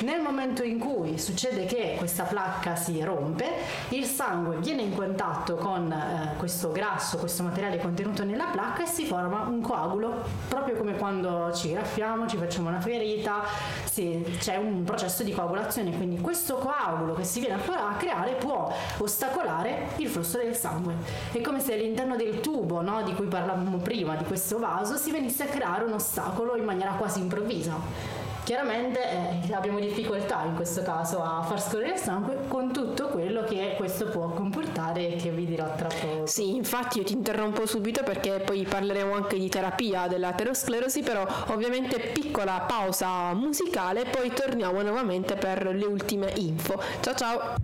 Nel 0.00 0.22
momento 0.22 0.62
in 0.62 0.78
cui 0.78 1.18
succede 1.18 1.66
che 1.66 1.94
questa 1.98 2.24
placca 2.24 2.76
si 2.76 3.02
rompe, 3.02 3.46
il 3.90 4.04
sangue 4.06 4.56
viene 4.56 4.82
in 4.82 4.94
contatto 4.94 5.54
con 5.54 5.92
eh, 5.92 6.36
questo 6.38 6.72
grasso, 6.72 7.18
questo 7.18 7.42
materiale 7.42 7.78
contenuto 7.78 8.24
nella 8.24 8.46
placca 8.46 8.84
e 8.84 8.86
si 8.86 9.04
forma 9.04 9.42
un 9.42 9.60
coagulo, 9.60 10.22
proprio 10.48 10.76
come 10.76 10.96
quando 10.96 11.52
ci 11.52 11.72
graffiamo, 11.72 12.26
ci 12.26 12.38
facciamo 12.38 12.70
una 12.70 12.80
ferita, 12.80 13.42
sì, 13.84 14.24
c'è 14.38 14.56
un 14.56 14.82
processo 14.82 15.22
di 15.22 15.32
coagulazione, 15.32 15.94
quindi 15.94 16.20
questo 16.20 16.56
coagulo 16.56 17.14
che 17.14 17.24
si 17.24 17.40
viene 17.40 17.54
a 17.54 17.94
creare 17.96 18.32
può 18.32 18.72
ostacolare 18.98 19.90
il 19.96 20.08
flusso 20.08 20.38
del 20.38 20.53
sangue. 20.54 20.94
È 21.32 21.40
come 21.40 21.60
se 21.60 21.74
all'interno 21.74 22.16
del 22.16 22.40
tubo 22.40 22.80
no, 22.80 23.02
di 23.02 23.14
cui 23.14 23.26
parlavamo 23.26 23.78
prima, 23.78 24.16
di 24.16 24.24
questo 24.24 24.58
vaso, 24.58 24.96
si 24.96 25.10
venisse 25.10 25.44
a 25.44 25.46
creare 25.46 25.84
un 25.84 25.92
ostacolo 25.92 26.56
in 26.56 26.64
maniera 26.64 26.92
quasi 26.92 27.20
improvvisa 27.20 28.22
chiaramente 28.44 29.00
eh, 29.00 29.52
abbiamo 29.54 29.80
difficoltà 29.80 30.44
in 30.44 30.54
questo 30.54 30.82
caso 30.82 31.22
a 31.22 31.42
far 31.42 31.60
scorrere 31.60 31.94
il 31.94 31.98
sangue 31.98 32.38
con 32.46 32.72
tutto 32.72 33.08
quello 33.08 33.42
che 33.42 33.74
questo 33.76 34.04
può 34.06 34.28
comportare 34.28 35.14
e 35.14 35.16
che 35.16 35.30
vi 35.30 35.46
dirò 35.46 35.74
tra 35.74 35.88
poco. 35.88 36.26
Sì, 36.26 36.54
infatti 36.54 36.98
io 36.98 37.04
ti 37.04 37.14
interrompo 37.14 37.66
subito 37.66 38.02
perché 38.02 38.42
poi 38.44 38.64
parleremo 38.64 39.14
anche 39.14 39.38
di 39.38 39.48
terapia 39.48 40.06
dell'aterosclerosi, 40.06 41.02
però 41.02 41.26
ovviamente 41.48 41.98
piccola 41.98 42.60
pausa 42.60 43.32
musicale, 43.32 44.04
poi 44.04 44.30
torniamo 44.32 44.82
nuovamente 44.82 45.34
per 45.34 45.74
le 45.74 45.86
ultime 45.86 46.32
info. 46.36 46.80
Ciao 47.00 47.14
ciao! 47.14 47.63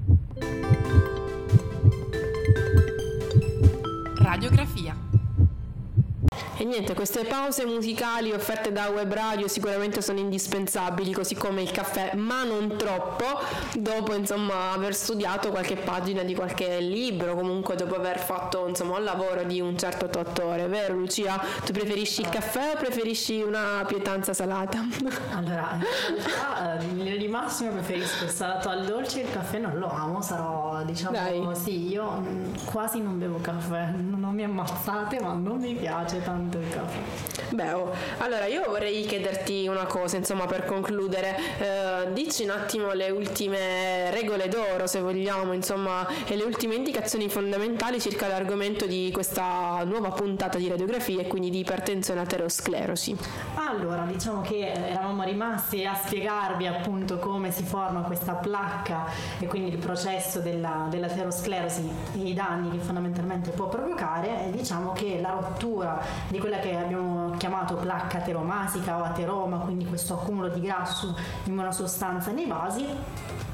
Radiografia 4.31 4.95
e 6.61 6.65
niente, 6.65 6.93
queste 6.93 7.25
pause 7.25 7.65
musicali 7.65 8.33
offerte 8.33 8.71
da 8.71 8.89
web 8.89 9.11
radio 9.11 9.49
sicuramente 9.49 10.03
sono 10.03 10.19
indispensabili, 10.19 11.11
così 11.11 11.35
come 11.35 11.63
il 11.63 11.71
caffè, 11.71 12.15
ma 12.17 12.45
non 12.45 12.77
troppo, 12.77 13.25
dopo 13.79 14.13
insomma 14.13 14.73
aver 14.73 14.95
studiato 14.95 15.49
qualche 15.49 15.77
pagina 15.77 16.23
di 16.23 16.35
qualche 16.35 16.81
libro, 16.81 17.35
comunque 17.35 17.77
dopo 17.77 17.95
aver 17.95 18.19
fatto 18.19 18.69
insomma 18.69 18.99
un 18.99 19.05
lavoro 19.05 19.43
di 19.45 19.59
un 19.63 19.79
certo 19.79 20.07
dottore, 20.07 20.67
vero 20.67 20.93
Lucia? 20.93 21.41
Tu 21.65 21.73
preferisci 21.73 22.21
il 22.21 22.29
caffè 22.29 22.73
o 22.75 22.77
preferisci 22.77 23.41
una 23.41 23.83
pietanza 23.87 24.35
salata? 24.35 24.81
Allora, 25.33 25.79
in 25.79 27.03
realtà 27.03 27.17
di 27.17 27.29
massimo 27.29 27.71
preferisco 27.71 28.25
il 28.25 28.31
salato 28.31 28.69
al 28.69 28.85
dolce, 28.85 29.21
il 29.21 29.31
caffè 29.31 29.59
non 29.59 29.79
lo 29.79 29.89
amo, 29.91 30.21
sarò 30.21 30.83
diciamo 30.85 31.13
Dai. 31.13 31.57
sì, 31.57 31.89
io 31.89 32.21
mm, 32.21 32.55
quasi 32.67 33.01
non 33.01 33.19
bevo 33.19 33.39
caffè, 33.41 33.93
non 33.97 34.35
mi 34.35 34.45
ammazzate, 34.45 35.21
ma 35.21 35.33
non 35.33 35.59
mi 35.59 35.75
piace 35.75 36.23
tanto 36.23 36.50
del 36.51 36.69
caffè. 36.69 36.99
Beh, 37.51 37.73
oh, 37.73 37.93
allora 38.19 38.47
io 38.47 38.63
vorrei 38.69 39.05
chiederti 39.05 39.67
una 39.67 39.87
cosa, 39.87 40.17
insomma, 40.17 40.47
per 40.47 40.65
concludere, 40.65 41.37
eh, 41.59 42.13
dici 42.13 42.45
un 42.45 42.51
attimo 42.51 42.93
le 42.93 43.11
ultime 43.11 44.11
regole 44.11 44.49
d'oro, 44.49 44.87
se 44.87 45.01
vogliamo, 45.01 45.53
insomma, 45.53 46.07
e 46.27 46.37
le 46.37 46.45
ultime 46.45 46.77
indicazioni 46.77 47.29
fondamentali 47.29 48.01
circa 48.01 48.29
l'argomento 48.29 48.87
di 48.87 49.11
questa 49.13 49.83
nuova 49.85 50.11
puntata 50.11 50.59
di 50.59 50.69
radiografia 50.69 51.23
e 51.23 51.27
quindi 51.27 51.51
di 51.51 51.61
ipertensione 51.61 52.21
aterosclerosi. 52.21 53.17
Allora, 53.55 54.05
diciamo 54.07 54.43
che 54.43 54.73
eravamo 54.73 55.25
rimasti 55.25 55.85
a 55.85 55.95
spiegarvi 55.95 56.67
appunto 56.67 57.19
come 57.19 57.51
si 57.51 57.65
forma 57.65 58.03
questa 58.03 58.35
placca 58.35 59.07
e 59.39 59.47
quindi 59.47 59.71
il 59.71 59.79
processo 59.79 60.41
della, 60.41 60.87
dell'aterosclerosi 60.89 61.89
e 62.15 62.19
i 62.19 62.35
danni 62.35 62.71
che 62.71 62.79
fondamentalmente 62.79 63.51
può 63.51 63.69
provocare 63.69 64.47
e 64.47 64.51
diciamo 64.51 64.93
che 64.93 65.19
la 65.21 65.31
rottura 65.31 66.01
di 66.29 66.39
quella 66.41 66.59
che 66.59 66.75
abbiamo 66.77 67.31
chiamato 67.37 67.77
placca 67.77 68.19
ateromasica 68.19 68.99
o 68.99 69.05
ateroma, 69.05 69.59
quindi 69.59 69.85
questo 69.85 70.15
accumulo 70.15 70.49
di 70.49 70.61
grasso 70.61 71.17
in 71.45 71.57
una 71.57 71.71
sostanza 71.71 72.33
nei 72.33 72.47
vasi, 72.47 72.85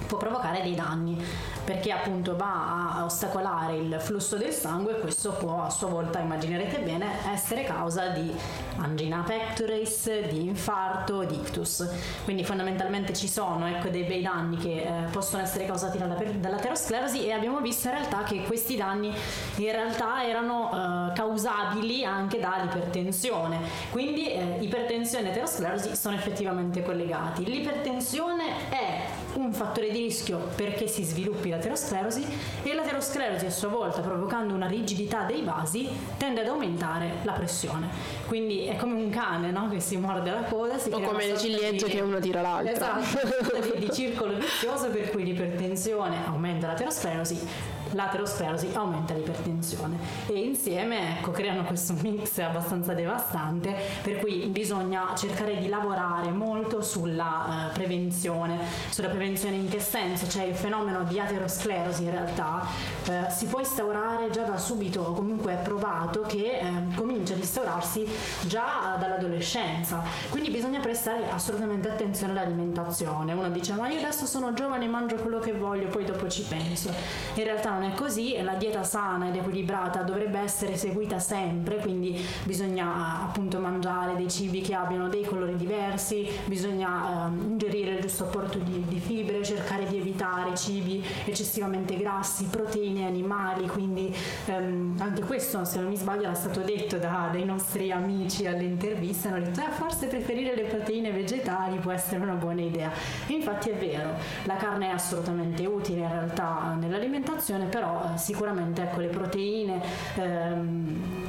può 0.06 0.18
provocare 0.18 0.62
dei 0.62 0.74
danni 0.74 1.22
perché 1.66 1.90
appunto 1.90 2.36
va 2.36 2.94
a 2.94 3.04
ostacolare 3.04 3.76
il 3.76 3.96
flusso 3.98 4.36
del 4.36 4.52
sangue 4.52 4.96
e 4.96 5.00
questo 5.00 5.32
può 5.32 5.64
a 5.64 5.70
sua 5.70 5.88
volta, 5.88 6.20
immaginerete 6.20 6.78
bene, 6.78 7.06
essere 7.32 7.64
causa 7.64 8.06
di 8.08 8.32
angina 8.76 9.24
pectoris, 9.26 10.28
di 10.28 10.46
infarto, 10.46 11.24
di 11.24 11.34
ictus. 11.34 11.88
Quindi 12.22 12.44
fondamentalmente 12.44 13.12
ci 13.14 13.28
sono 13.28 13.66
ecco, 13.66 13.88
dei 13.88 14.04
bei 14.04 14.22
danni 14.22 14.56
che 14.58 14.82
eh, 14.82 15.08
possono 15.10 15.42
essere 15.42 15.66
causati 15.66 15.98
dalla, 15.98 16.14
dall'aterosclerosi 16.14 17.26
e 17.26 17.32
abbiamo 17.32 17.60
visto 17.60 17.88
in 17.88 17.94
realtà 17.94 18.22
che 18.22 18.44
questi 18.44 18.76
danni 18.76 19.08
in 19.08 19.72
realtà 19.72 20.24
erano 20.24 20.70
eh, 20.70 21.12
causabili 21.14 22.04
anche 22.04 22.38
dall'ipertensione. 22.38 23.58
Quindi 23.90 24.30
eh, 24.30 24.58
ipertensione 24.60 25.26
e 25.26 25.30
aterosclerosi 25.30 25.96
sono 25.96 26.14
effettivamente 26.14 26.84
collegati. 26.84 27.44
L'ipertensione 27.44 28.68
è 28.70 29.15
un 29.38 29.52
fattore 29.52 29.90
di 29.90 30.02
rischio 30.02 30.38
perché 30.54 30.86
si 30.86 31.02
sviluppi 31.02 31.50
l'aterosclerosi 31.50 32.24
e 32.62 32.74
l'aterosclerosi 32.74 33.46
a 33.46 33.50
sua 33.50 33.68
volta 33.68 34.00
provocando 34.00 34.54
una 34.54 34.66
rigidità 34.66 35.24
dei 35.24 35.42
vasi 35.42 35.88
tende 36.16 36.40
ad 36.40 36.48
aumentare 36.48 37.16
la 37.22 37.32
pressione. 37.32 37.88
Quindi 38.26 38.66
è 38.66 38.76
come 38.76 38.94
un 38.94 39.10
cane 39.10 39.50
no? 39.50 39.68
che 39.68 39.80
si 39.80 39.96
morde 39.96 40.30
la 40.30 40.42
coda. 40.42 40.78
Si 40.78 40.90
o 40.90 41.00
come 41.00 41.26
le 41.26 41.38
ciliegie 41.38 41.86
di... 41.86 41.92
che 41.92 42.00
uno 42.00 42.18
tira 42.18 42.40
l'altra. 42.40 43.00
Esatto, 43.00 43.78
di, 43.78 43.78
di 43.86 43.92
circolo 43.92 44.34
vizioso 44.34 44.88
per 44.88 45.10
cui 45.10 45.24
l'ipertensione 45.24 46.26
aumenta 46.26 46.68
l'aterosclerosi 46.68 47.74
l'aterosclerosi 47.92 48.70
aumenta 48.74 49.14
l'ipertensione. 49.14 49.98
E 50.26 50.38
insieme 50.40 51.18
ecco, 51.18 51.30
creano 51.30 51.64
questo 51.64 51.94
mix 52.02 52.38
abbastanza 52.38 52.92
devastante 52.92 53.74
per 54.02 54.18
cui 54.18 54.46
bisogna 54.46 55.12
cercare 55.16 55.56
di 55.56 55.68
lavorare 55.68 56.30
molto 56.30 56.82
sulla 56.82 57.70
uh, 57.70 57.72
prevenzione. 57.72 58.58
Sulla 58.90 59.08
prevenzione 59.08 59.56
in 59.56 59.68
che 59.68 59.80
senso? 59.80 60.28
Cioè 60.28 60.44
il 60.44 60.54
fenomeno 60.54 61.04
di 61.04 61.18
aterosclerosi 61.18 62.04
in 62.04 62.10
realtà 62.10 62.66
uh, 63.06 63.12
si 63.30 63.46
può 63.46 63.60
instaurare 63.60 64.30
già 64.30 64.42
da 64.42 64.58
subito 64.58 65.02
comunque 65.12 65.52
è 65.52 65.56
provato 65.56 66.22
che 66.22 66.60
uh, 66.62 66.94
comincia 66.94 67.34
ad 67.34 67.40
instaurarsi 67.40 68.06
già 68.46 68.96
dall'adolescenza. 68.98 70.02
Quindi 70.30 70.50
bisogna 70.50 70.80
prestare 70.80 71.30
assolutamente 71.30 71.88
attenzione 71.88 72.32
all'alimentazione. 72.32 73.32
Uno 73.32 73.50
dice 73.50 73.72
ma 73.74 73.88
io 73.88 73.98
adesso 73.98 74.26
sono 74.26 74.52
giovane 74.52 74.86
mangio 74.86 75.16
quello 75.16 75.38
che 75.38 75.52
voglio 75.52 75.88
poi 75.88 76.04
dopo 76.04 76.28
ci 76.28 76.42
penso. 76.42 76.92
In 77.34 77.44
realtà 77.44 77.75
non 77.76 77.90
è 77.90 77.94
così 77.94 78.32
e 78.32 78.42
la 78.42 78.54
dieta 78.54 78.82
sana 78.82 79.28
ed 79.28 79.36
equilibrata 79.36 80.02
dovrebbe 80.02 80.38
essere 80.38 80.76
seguita 80.76 81.18
sempre, 81.18 81.76
quindi 81.76 82.18
bisogna 82.44 83.24
appunto 83.24 83.58
mangiare 83.58 84.16
dei 84.16 84.30
cibi 84.30 84.62
che 84.62 84.74
abbiano 84.74 85.08
dei 85.08 85.24
colori 85.24 85.56
diversi, 85.56 86.26
bisogna 86.46 87.26
eh, 87.26 87.42
ingerire 87.42 87.92
il 87.92 88.00
giusto 88.00 88.24
apporto 88.24 88.58
di, 88.58 88.84
di, 88.88 88.98
fibre, 88.98 89.44
cercare 89.44 89.86
di 89.86 89.98
evitare 89.98 90.56
cibi 90.56 91.04
eccessivamente 91.24 91.96
grassi, 91.98 92.46
proteine 92.46 93.06
animali, 93.06 93.66
quindi 93.68 94.14
ehm, 94.46 94.96
anche 94.98 95.22
questo 95.22 95.64
se 95.64 95.78
non 95.78 95.90
mi 95.90 95.96
sbaglio 95.96 96.24
era 96.24 96.34
stato 96.34 96.60
detto 96.60 96.96
da, 96.96 97.28
dai 97.30 97.44
nostri 97.44 97.92
amici 97.92 98.46
alle 98.46 98.64
interviste, 98.64 99.28
hanno 99.28 99.44
detto 99.44 99.60
eh, 99.60 99.70
forse 99.72 100.06
preferire 100.06 100.54
le 100.54 100.64
proteine 100.64 101.10
vegetali 101.10 101.76
può 101.78 101.92
essere 101.92 102.22
una 102.22 102.34
buona 102.34 102.62
idea. 102.62 102.90
E 103.26 103.32
infatti 103.34 103.68
è 103.68 103.76
vero, 103.76 104.14
la 104.44 104.56
carne 104.56 104.88
è 104.88 104.92
assolutamente 104.92 105.66
utile 105.66 106.00
in 106.00 106.08
realtà 106.08 106.74
nell'alimentazione, 106.78 107.65
però 107.66 108.12
eh, 108.14 108.18
sicuramente 108.18 108.82
ecco, 108.82 109.00
le 109.00 109.08
proteine 109.08 109.82
ehm, 110.16 111.25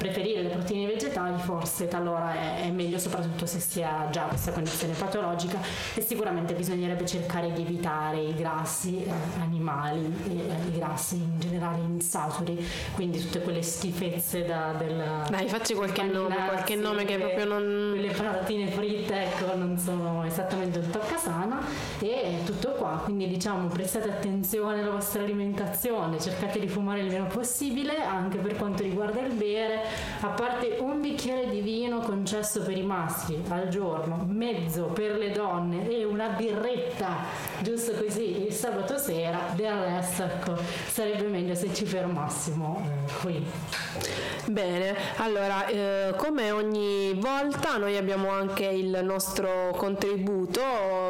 preferire 0.00 0.40
le 0.40 0.48
proteine 0.48 0.86
vegetali 0.86 1.38
forse 1.42 1.86
talora 1.86 2.32
è, 2.32 2.62
è, 2.62 2.70
meglio 2.70 2.98
soprattutto 2.98 3.44
se 3.44 3.60
si 3.60 3.82
ha 3.82 4.08
già 4.10 4.22
questa 4.22 4.50
condizione 4.50 4.94
patologica 4.94 5.58
e 5.94 6.00
sicuramente 6.00 6.54
bisognerebbe 6.54 7.04
cercare 7.04 7.52
di 7.52 7.60
evitare 7.60 8.18
i 8.22 8.34
grassi 8.34 9.04
eh, 9.04 9.10
animali 9.38 10.10
e 10.26 10.30
eh, 10.30 10.68
i 10.68 10.78
grassi 10.78 11.16
in 11.16 11.38
generale 11.38 11.82
insaturi 11.82 12.66
quindi 12.94 13.20
tutte 13.20 13.42
quelle 13.42 13.62
schifezze 13.62 14.46
da, 14.46 14.72
del 14.78 15.26
dai 15.28 15.48
facci 15.48 15.74
qualche 15.74 16.02
nome 16.04 16.34
qualche 16.48 16.76
nome 16.76 17.04
che 17.04 17.18
proprio 17.18 17.44
non 17.44 17.92
le 17.92 18.08
patatine 18.08 18.68
fritte 18.68 19.24
ecco 19.24 19.54
non 19.54 19.76
sono 19.76 20.24
esattamente 20.24 20.78
un 20.78 20.88
toccasana 20.90 21.60
e 22.00 22.38
tutto 22.44 22.70
qua. 22.72 23.00
Quindi 23.04 23.28
diciamo 23.28 23.68
prestate 23.68 24.08
attenzione 24.08 24.80
alla 24.80 24.90
vostra 24.90 25.22
alimentazione 25.22 26.20
cercate 26.20 26.58
di 26.58 26.68
fumare 26.68 27.00
il 27.00 27.10
meno 27.10 27.26
possibile 27.26 28.02
anche 28.02 28.38
per 28.38 28.56
quanto 28.56 28.82
riguarda 28.82 29.20
il 29.20 29.32
bere 29.32 29.82
a 30.20 30.28
parte 30.28 30.76
un 30.80 31.00
bicchiere 31.00 31.48
di 31.48 31.60
vino 31.60 32.00
concesso 32.00 32.62
per 32.62 32.76
i 32.76 32.82
maschi 32.82 33.42
al 33.48 33.68
giorno, 33.68 34.24
mezzo 34.28 34.84
per 34.86 35.16
le 35.16 35.30
donne 35.30 35.88
e 35.88 36.04
una 36.04 36.28
birretta, 36.28 37.24
giusto 37.60 37.92
così, 37.92 38.39
sabato 38.60 38.98
sera, 38.98 39.52
del 39.54 39.72
resto 39.72 40.22
ecco, 40.22 40.54
sarebbe 40.86 41.22
meglio 41.28 41.54
se 41.54 41.72
ci 41.72 41.86
fermassimo 41.86 42.86
qui. 43.22 43.42
Bene, 44.44 44.94
allora 45.16 45.66
eh, 45.66 46.12
come 46.16 46.50
ogni 46.50 47.14
volta 47.14 47.78
noi 47.78 47.96
abbiamo 47.96 48.28
anche 48.28 48.66
il 48.66 49.00
nostro 49.02 49.72
contributo, 49.76 50.60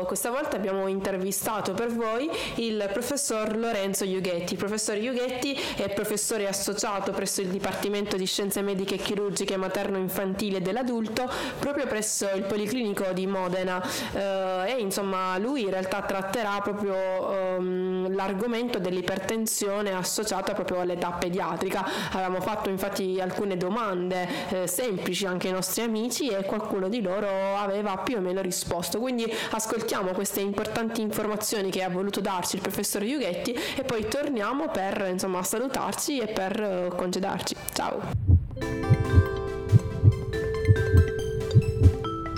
questa 0.06 0.30
volta 0.30 0.54
abbiamo 0.54 0.86
intervistato 0.86 1.72
per 1.72 1.92
voi 1.92 2.30
il 2.56 2.88
professor 2.92 3.56
Lorenzo 3.56 4.04
Iughetti. 4.04 4.54
Professor 4.54 4.96
Iughetti 4.96 5.52
è 5.76 5.88
professore 5.92 6.46
associato 6.46 7.10
presso 7.10 7.40
il 7.40 7.48
Dipartimento 7.48 8.16
di 8.16 8.26
Scienze 8.26 8.62
Mediche 8.62 8.94
e 8.94 8.98
Chirurgiche 8.98 9.56
Materno-Infantili 9.56 10.56
e 10.56 10.60
dell'Adulto 10.60 11.28
proprio 11.58 11.88
presso 11.88 12.28
il 12.32 12.44
Policlinico 12.44 13.06
di 13.12 13.26
Modena 13.26 13.82
eh, 14.12 14.74
e 14.74 14.80
insomma 14.80 15.36
lui 15.38 15.62
in 15.62 15.70
realtà 15.70 16.02
tratterà 16.02 16.60
proprio 16.62 17.38
ehm, 17.56 18.14
l'argomento 18.14 18.78
dell'ipertensione 18.78 19.92
associata 19.92 20.52
proprio 20.54 20.80
all'età 20.80 21.10
pediatrica. 21.10 21.84
Avevamo 22.12 22.40
fatto 22.40 22.68
infatti 22.70 23.20
alcune 23.20 23.56
domande 23.56 24.28
eh, 24.48 24.66
semplici 24.66 25.26
anche 25.26 25.48
ai 25.48 25.54
nostri 25.54 25.82
amici 25.82 26.28
e 26.28 26.44
qualcuno 26.44 26.88
di 26.88 27.00
loro 27.00 27.28
aveva 27.56 27.96
più 27.98 28.16
o 28.16 28.20
meno 28.20 28.40
risposto. 28.40 28.98
Quindi 28.98 29.30
ascoltiamo 29.50 30.12
queste 30.12 30.40
importanti 30.40 31.00
informazioni 31.00 31.70
che 31.70 31.82
ha 31.82 31.88
voluto 31.88 32.20
darci 32.20 32.56
il 32.56 32.62
professor 32.62 33.02
Iughetti 33.02 33.52
e 33.76 33.82
poi 33.82 34.06
torniamo 34.08 34.68
per 34.68 35.08
insomma 35.10 35.42
salutarci 35.42 36.18
e 36.18 36.26
per 36.28 36.60
eh, 36.60 36.92
congedarci. 36.94 37.56
Ciao! 37.72 38.00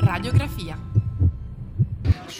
Radiografia 0.05 0.82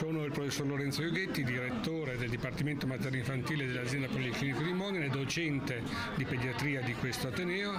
Sono 0.03 0.25
il 0.25 0.33
professor 0.33 0.67
Lorenzo 0.67 1.03
Iughetti, 1.03 1.45
direttore 1.45 2.17
del 2.17 2.29
Dipartimento 2.29 2.89
Materno 2.89 3.19
Infantile 3.19 3.67
dell'azienda 3.67 4.09
Policlinico 4.09 4.61
di 4.61 4.73
Modena 4.73 5.05
e 5.05 5.09
docente 5.11 5.81
di 6.17 6.25
pediatria 6.25 6.81
di 6.81 6.93
questo 6.95 7.29
Ateneo. 7.29 7.73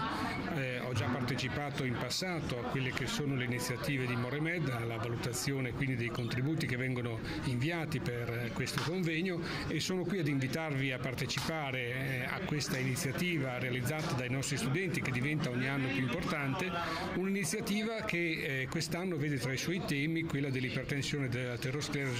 Eh, 0.55 0.79
ho 0.79 0.93
già 0.93 1.05
partecipato 1.07 1.83
in 1.83 1.97
passato 1.99 2.59
a 2.59 2.69
quelle 2.69 2.91
che 2.91 3.07
sono 3.07 3.35
le 3.35 3.43
iniziative 3.43 4.05
di 4.05 4.15
Moremed, 4.15 4.69
alla 4.69 4.95
valutazione 4.95 5.73
quindi 5.73 5.97
dei 5.97 6.07
contributi 6.07 6.65
che 6.65 6.77
vengono 6.77 7.19
inviati 7.43 7.99
per 7.99 8.51
questo 8.53 8.81
convegno 8.83 9.41
e 9.67 9.81
sono 9.81 10.03
qui 10.05 10.19
ad 10.19 10.27
invitarvi 10.29 10.93
a 10.93 10.99
partecipare 10.99 11.79
eh, 11.81 12.23
a 12.23 12.39
questa 12.45 12.77
iniziativa 12.77 13.57
realizzata 13.57 14.13
dai 14.13 14.29
nostri 14.29 14.55
studenti 14.55 15.01
che 15.01 15.11
diventa 15.11 15.49
ogni 15.49 15.67
anno 15.67 15.89
più 15.89 16.03
importante, 16.03 16.71
un'iniziativa 17.15 17.95
che 18.05 18.61
eh, 18.61 18.67
quest'anno 18.69 19.17
vede 19.17 19.37
tra 19.39 19.51
i 19.51 19.57
suoi 19.57 19.81
temi 19.85 20.23
quella 20.23 20.49
dell'ipertensione 20.49 21.25
e 21.25 21.29
dell'aterosclerosi 21.29 22.11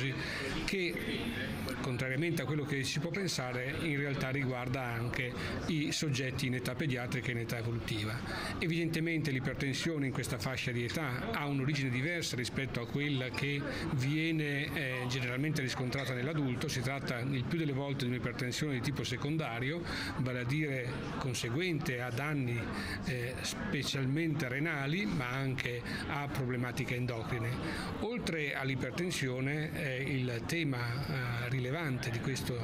che 0.65 0.93
contrariamente 1.83 2.41
a 2.41 2.45
quello 2.45 2.63
che 2.63 2.83
si 2.83 2.99
può 2.99 3.09
pensare 3.09 3.75
in 3.81 3.97
realtà 3.97 4.29
riguarda 4.29 4.81
anche 4.81 5.31
i 5.67 5.91
soggetti 5.91 6.47
in 6.47 6.55
età 6.55 6.75
pediatrica 6.75 7.27
e 7.27 7.31
in 7.31 7.39
età 7.39 7.57
evolutiva. 7.57 8.17
Evidentemente 8.57 9.31
l'ipertensione 9.31 10.05
in 10.05 10.13
questa 10.13 10.37
fascia 10.37 10.71
di 10.71 10.85
età 10.85 11.31
ha 11.31 11.45
un'origine 11.45 11.89
diversa 11.89 12.37
rispetto 12.37 12.79
a 12.79 12.87
quella 12.87 13.29
che 13.29 13.61
viene 13.95 14.73
eh, 14.73 15.05
generalmente 15.09 15.61
riscontrata 15.61 16.13
nell'adulto, 16.13 16.69
si 16.69 16.79
tratta 16.79 17.19
il 17.19 17.43
più 17.43 17.57
delle 17.57 17.73
volte 17.73 18.05
di 18.05 18.11
un'ipertensione 18.11 18.73
di 18.73 18.81
tipo 18.81 19.03
secondario, 19.03 19.81
vale 20.17 20.39
a 20.39 20.45
dire 20.45 20.87
conseguente 21.17 22.01
a 22.01 22.09
danni 22.09 22.59
eh, 23.05 23.35
specialmente 23.41 24.47
renali 24.47 25.05
ma 25.05 25.27
anche 25.29 25.81
a 26.07 26.27
problematiche 26.27 26.95
endocrine. 26.95 27.49
Oltre 28.01 28.55
all'ipertensione 28.55 29.72
il 29.81 30.41
tema 30.45 30.77
eh, 30.77 31.49
rilevante 31.49 32.09
di, 32.09 32.19
questo, 32.19 32.57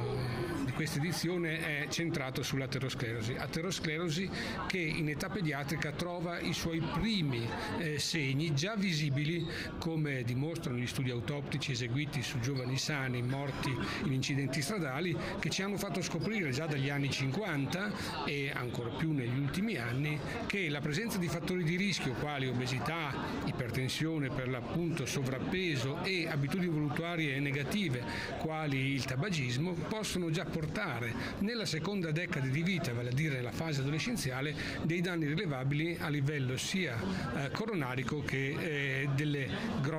di 0.65 0.71
questa 0.71 0.99
edizione 0.99 1.83
è 1.83 1.87
centrato 1.89 2.43
sull'aterosclerosi, 2.43 3.35
aterosclerosi 3.35 4.29
che 4.67 4.77
in 4.77 5.09
età 5.09 5.29
pediatrica 5.29 5.91
trova 5.91 6.39
i 6.39 6.53
suoi 6.53 6.79
primi 6.79 7.47
eh, 7.77 7.99
segni 7.99 8.53
già 8.53 8.75
visibili 8.75 9.45
come 9.77 10.23
dimostrano 10.23 10.77
gli 10.77 10.87
studi 10.87 11.09
autoptici 11.11 11.71
eseguiti 11.71 12.21
su 12.21 12.39
giovani 12.39 12.77
sani 12.77 13.21
morti 13.21 13.75
in 14.03 14.13
incidenti 14.13 14.61
stradali 14.61 15.15
che 15.39 15.49
ci 15.49 15.61
hanno 15.61 15.77
fatto 15.77 16.01
scoprire 16.01 16.51
già 16.51 16.65
dagli 16.65 16.89
anni 16.89 17.09
50 17.09 18.25
e 18.25 18.51
ancora 18.53 18.89
più 18.89 19.11
negli 19.11 19.37
ultimi 19.37 19.77
anni 19.77 20.19
che 20.47 20.69
la 20.69 20.79
presenza 20.79 21.17
di 21.17 21.27
fattori 21.27 21.63
di 21.63 21.75
rischio 21.75 22.13
quali 22.13 22.47
obesità, 22.47 23.13
ipertensione 23.45 24.29
per 24.29 24.49
l'appunto 24.49 25.05
sovrappeso 25.05 26.03
e 26.03 26.27
abitudini 26.27 26.67
voluttuarie 26.99 27.39
negative 27.39 28.03
quali 28.39 28.93
il 28.93 29.05
tabagismo 29.05 29.71
possono 29.87 30.29
già 30.29 30.43
portare 30.43 31.13
nella 31.39 31.65
seconda 31.65 32.11
decade 32.11 32.49
di 32.49 32.61
vita, 32.61 32.91
vale 32.93 33.09
a 33.09 33.13
dire 33.13 33.41
la 33.41 33.51
fase 33.51 33.79
adolescenziale, 33.79 34.53
dei 34.83 34.99
danni 34.99 35.25
rilevabili 35.25 35.97
a 35.99 36.09
livello 36.09 36.57
sia 36.57 36.97
eh, 37.35 37.51
coronarico 37.51 38.21
che 38.21 38.49
eh, 38.49 39.09
delle 39.15 39.47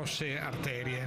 grosse 0.01 0.39
arterie. 0.39 1.07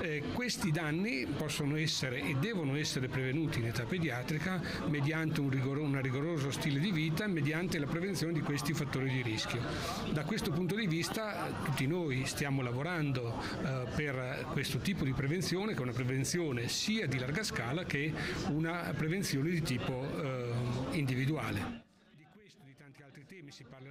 Eh, 0.00 0.22
questi 0.32 0.70
danni 0.70 1.26
possono 1.26 1.76
essere 1.76 2.22
e 2.22 2.36
devono 2.40 2.74
essere 2.76 3.06
prevenuti 3.08 3.58
in 3.58 3.66
età 3.66 3.84
pediatrica 3.84 4.62
mediante 4.88 5.40
un, 5.40 5.50
rigor- 5.50 5.78
un 5.78 6.00
rigoroso 6.00 6.50
stile 6.50 6.80
di 6.80 6.90
vita, 6.90 7.26
mediante 7.26 7.78
la 7.78 7.86
prevenzione 7.86 8.32
di 8.32 8.40
questi 8.40 8.72
fattori 8.72 9.10
di 9.10 9.20
rischio. 9.20 9.60
Da 10.12 10.24
questo 10.24 10.50
punto 10.52 10.74
di 10.74 10.86
vista 10.86 11.52
tutti 11.64 11.86
noi 11.86 12.24
stiamo 12.24 12.62
lavorando 12.62 13.38
eh, 13.62 13.86
per 13.94 14.46
questo 14.52 14.78
tipo 14.78 15.04
di 15.04 15.12
prevenzione, 15.12 15.74
che 15.74 15.78
è 15.78 15.82
una 15.82 15.92
prevenzione 15.92 16.68
sia 16.68 17.06
di 17.06 17.18
larga 17.18 17.42
scala 17.42 17.84
che 17.84 18.10
una 18.48 18.94
prevenzione 18.96 19.50
di 19.50 19.60
tipo 19.60 20.08
eh, 20.22 20.52
individuale 20.92 21.88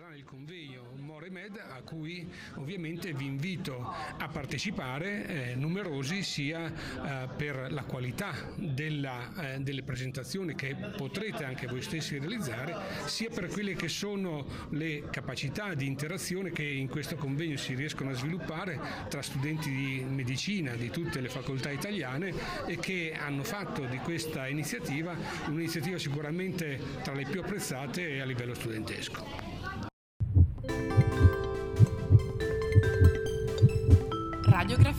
parlerà 0.10 0.16
nel 0.16 0.24
convegno 0.24 0.84
Moremed 0.98 1.58
a 1.58 1.82
cui 1.82 2.28
ovviamente 2.56 3.14
vi 3.14 3.26
invito 3.26 3.86
a 3.86 4.28
partecipare 4.28 5.52
eh, 5.52 5.56
numerosi 5.56 6.24
sia 6.24 6.68
eh, 6.68 7.28
per 7.36 7.72
la 7.72 7.84
qualità 7.84 8.34
della, 8.56 9.54
eh, 9.54 9.60
delle 9.60 9.84
presentazioni 9.84 10.56
che 10.56 10.76
potrete 10.98 11.44
anche 11.44 11.68
voi 11.68 11.82
stessi 11.82 12.18
realizzare 12.18 12.76
sia 13.06 13.30
per 13.30 13.48
quelle 13.48 13.76
che 13.76 13.88
sono 13.88 14.46
le 14.72 15.10
capacità 15.10 15.74
di 15.74 15.86
interazione 15.86 16.52
che 16.52 16.64
in 16.64 16.88
questo 16.88 17.16
convegno 17.16 17.58
si 17.58 17.76
riescono 17.76 18.10
a 18.10 18.14
sviluppare 18.14 18.80
tra 19.10 19.22
studenti 19.22 19.70
di 19.70 20.06
medicina 20.08 20.74
di 20.76 20.90
tutte 20.90 21.22
le 21.22 21.30
facoltà 21.30 21.70
italiane 21.70 22.34
e 22.66 22.78
che 22.78 23.14
hanno 23.18 23.44
fatto 23.44 23.86
di 23.86 23.98
questa 23.98 24.48
iniziativa 24.48 25.16
un'iniziativa 25.48 25.98
sicuramente 25.98 26.80
tra 27.04 27.14
le 27.14 27.26
più 27.26 27.42
apprezzate 27.42 28.22
a 28.22 28.26
livello 28.26 28.54
studentesco. 28.54 29.59
Radiografia. 34.60 34.99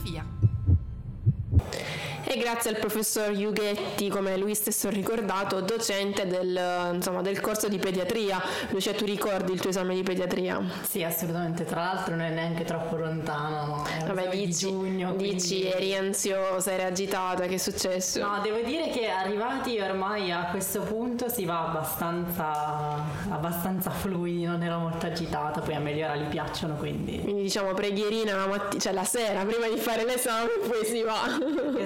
grazie 2.41 2.71
al 2.71 2.77
professor 2.77 3.29
Yughetti, 3.29 4.09
come 4.09 4.35
lui 4.35 4.55
stesso 4.55 4.87
ha 4.87 4.89
ricordato, 4.89 5.61
docente 5.61 6.25
del, 6.25 6.91
insomma, 6.95 7.21
del, 7.21 7.39
corso 7.39 7.67
di 7.67 7.77
pediatria. 7.77 8.41
Lucia, 8.69 8.93
tu 8.93 9.05
ricordi 9.05 9.51
il 9.51 9.61
tuo 9.61 9.69
esame 9.69 9.93
di 9.93 10.01
pediatria? 10.01 10.59
Sì, 10.89 11.03
assolutamente. 11.03 11.65
Tra 11.65 11.83
l'altro 11.83 12.15
non 12.15 12.25
è 12.25 12.29
neanche 12.31 12.63
troppo 12.63 12.95
lontano. 12.95 13.85
Vabbè, 14.07 14.29
dici, 14.29 14.45
di 14.45 14.51
giugno, 14.51 15.13
dici 15.13 15.59
quindi... 15.59 15.71
eri 15.71 15.95
ansiosa, 15.95 16.71
eri 16.71 16.83
agitata, 16.83 17.45
che 17.45 17.53
è 17.53 17.57
successo? 17.57 18.19
No, 18.19 18.39
devo 18.41 18.61
dire 18.61 18.89
che 18.89 19.07
arrivati 19.07 19.79
ormai 19.79 20.31
a 20.31 20.47
questo 20.49 20.81
punto 20.81 21.29
si 21.29 21.45
va 21.45 21.67
abbastanza, 21.67 23.03
abbastanza 23.29 23.91
fluidi, 23.91 24.45
non 24.45 24.63
ero 24.63 24.79
molto 24.79 25.05
agitata, 25.05 25.61
poi 25.61 25.75
a 25.75 25.79
Meliora 25.79 26.15
gli 26.15 26.27
piacciono, 26.27 26.73
quindi... 26.73 27.19
Quindi 27.21 27.43
diciamo 27.43 27.75
preghierina 27.75 28.35
la 28.35 28.47
mattina, 28.47 28.81
cioè 28.81 28.93
la 28.93 29.03
sera, 29.03 29.45
prima 29.45 29.67
di 29.67 29.77
fare 29.77 30.05
l'esame, 30.05 30.49
poi 30.67 30.85
si 30.85 31.03
va. 31.03 31.19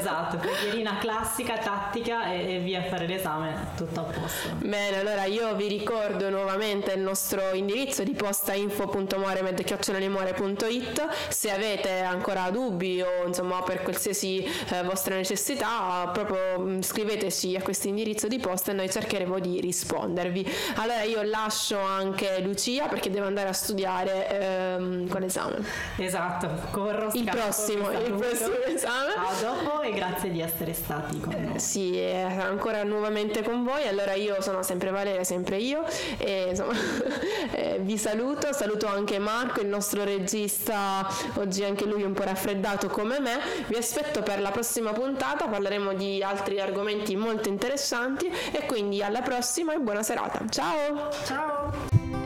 Esatto 0.06 0.38
preghierina 0.38 1.00
classica, 1.00 1.58
tattica 1.58 2.32
e, 2.32 2.58
e, 2.58 2.60
via 2.60 2.82
a 2.82 2.84
fare 2.84 3.08
l'esame, 3.08 3.70
tutto 3.76 4.02
a 4.02 4.04
posto. 4.04 4.50
Bene, 4.60 5.00
allora 5.00 5.24
io 5.24 5.56
vi 5.56 5.68
ricordo 5.68 6.30
nuovamente 6.30 6.92
il 6.92 7.02
nostro 7.02 7.54
indirizzo 7.54 8.04
di 8.04 8.14
posta 8.14 8.54
info.moremed.it 8.54 11.08
se 11.30 11.50
avete 11.50 12.02
ancora 12.02 12.52
dubbi 12.52 13.02
o 13.02 13.26
insomma 13.26 13.64
per 13.64 13.82
qualsiasi 13.82 14.44
eh, 14.44 14.84
vostra 14.84 15.16
necessità 15.16 16.08
proprio 16.14 16.60
mm, 16.60 16.82
scriveteci 16.82 17.56
a 17.56 17.64
questo 17.64 17.88
indirizzo 17.88 18.28
di 18.28 18.38
posta 18.38 18.70
e 18.70 18.76
noi 18.76 18.92
cercheremo 18.92 19.40
di 19.40 19.60
rispondervi. 19.60 20.48
Allora 20.76 21.02
io 21.02 21.24
lascio 21.24 21.80
anche 21.80 22.42
Lucia 22.42 22.86
perché 22.86 23.10
deve 23.10 23.26
andare 23.26 23.50
a 23.50 23.54
studiare 23.54 24.30
ehm, 24.30 25.08
con 25.08 25.22
l'esame. 25.22 25.66
Esatto, 25.98 26.48
corro 26.70 27.10
il 27.12 27.24
prossimo, 27.24 27.90
il 27.90 28.14
prossimo 28.14 28.62
esame. 28.68 29.14
Ciao 29.16 29.34
dopo 29.42 29.82
e 29.82 29.94
grazie 29.96 30.32
di 30.32 30.42
essere 30.42 30.74
stati 30.74 31.20
con 31.20 31.34
noi. 31.34 31.56
Eh, 31.56 31.60
sì, 31.60 32.00
ancora 32.00 32.84
nuovamente 32.84 33.42
con 33.42 33.64
voi. 33.64 33.88
Allora 33.88 34.14
io 34.14 34.42
sono 34.42 34.62
sempre 34.62 34.92
Valeria, 34.92 35.24
sempre 35.24 35.58
io 35.58 35.84
e 36.18 36.48
insomma 36.50 36.74
eh, 37.52 37.78
vi 37.80 37.98
saluto, 37.98 38.54
saluto 38.54 38.88
anche 38.88 39.18
Marco, 39.18 39.62
il 39.62 39.68
nostro 39.68 40.04
regista, 40.04 41.08
oggi 41.36 41.64
anche 41.64 41.86
lui 41.86 42.04
un 42.04 42.14
po' 42.14 42.24
raffreddato 42.24 42.88
come 42.88 43.20
me. 43.20 43.40
Vi 43.68 43.76
aspetto 43.76 44.22
per 44.22 44.42
la 44.42 44.52
prossima 44.52 44.92
puntata, 44.92 45.48
parleremo 45.48 45.94
di 45.94 46.22
altri 46.22 46.60
argomenti 46.60 47.16
molto 47.16 47.50
interessanti 47.50 48.32
e 48.52 48.66
quindi 48.66 49.02
alla 49.02 49.22
prossima 49.22 49.74
e 49.74 49.80
buona 49.80 50.04
serata. 50.04 50.44
Ciao! 50.50 51.10
Ciao! 51.24 52.25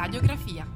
Radiografia. 0.00 0.69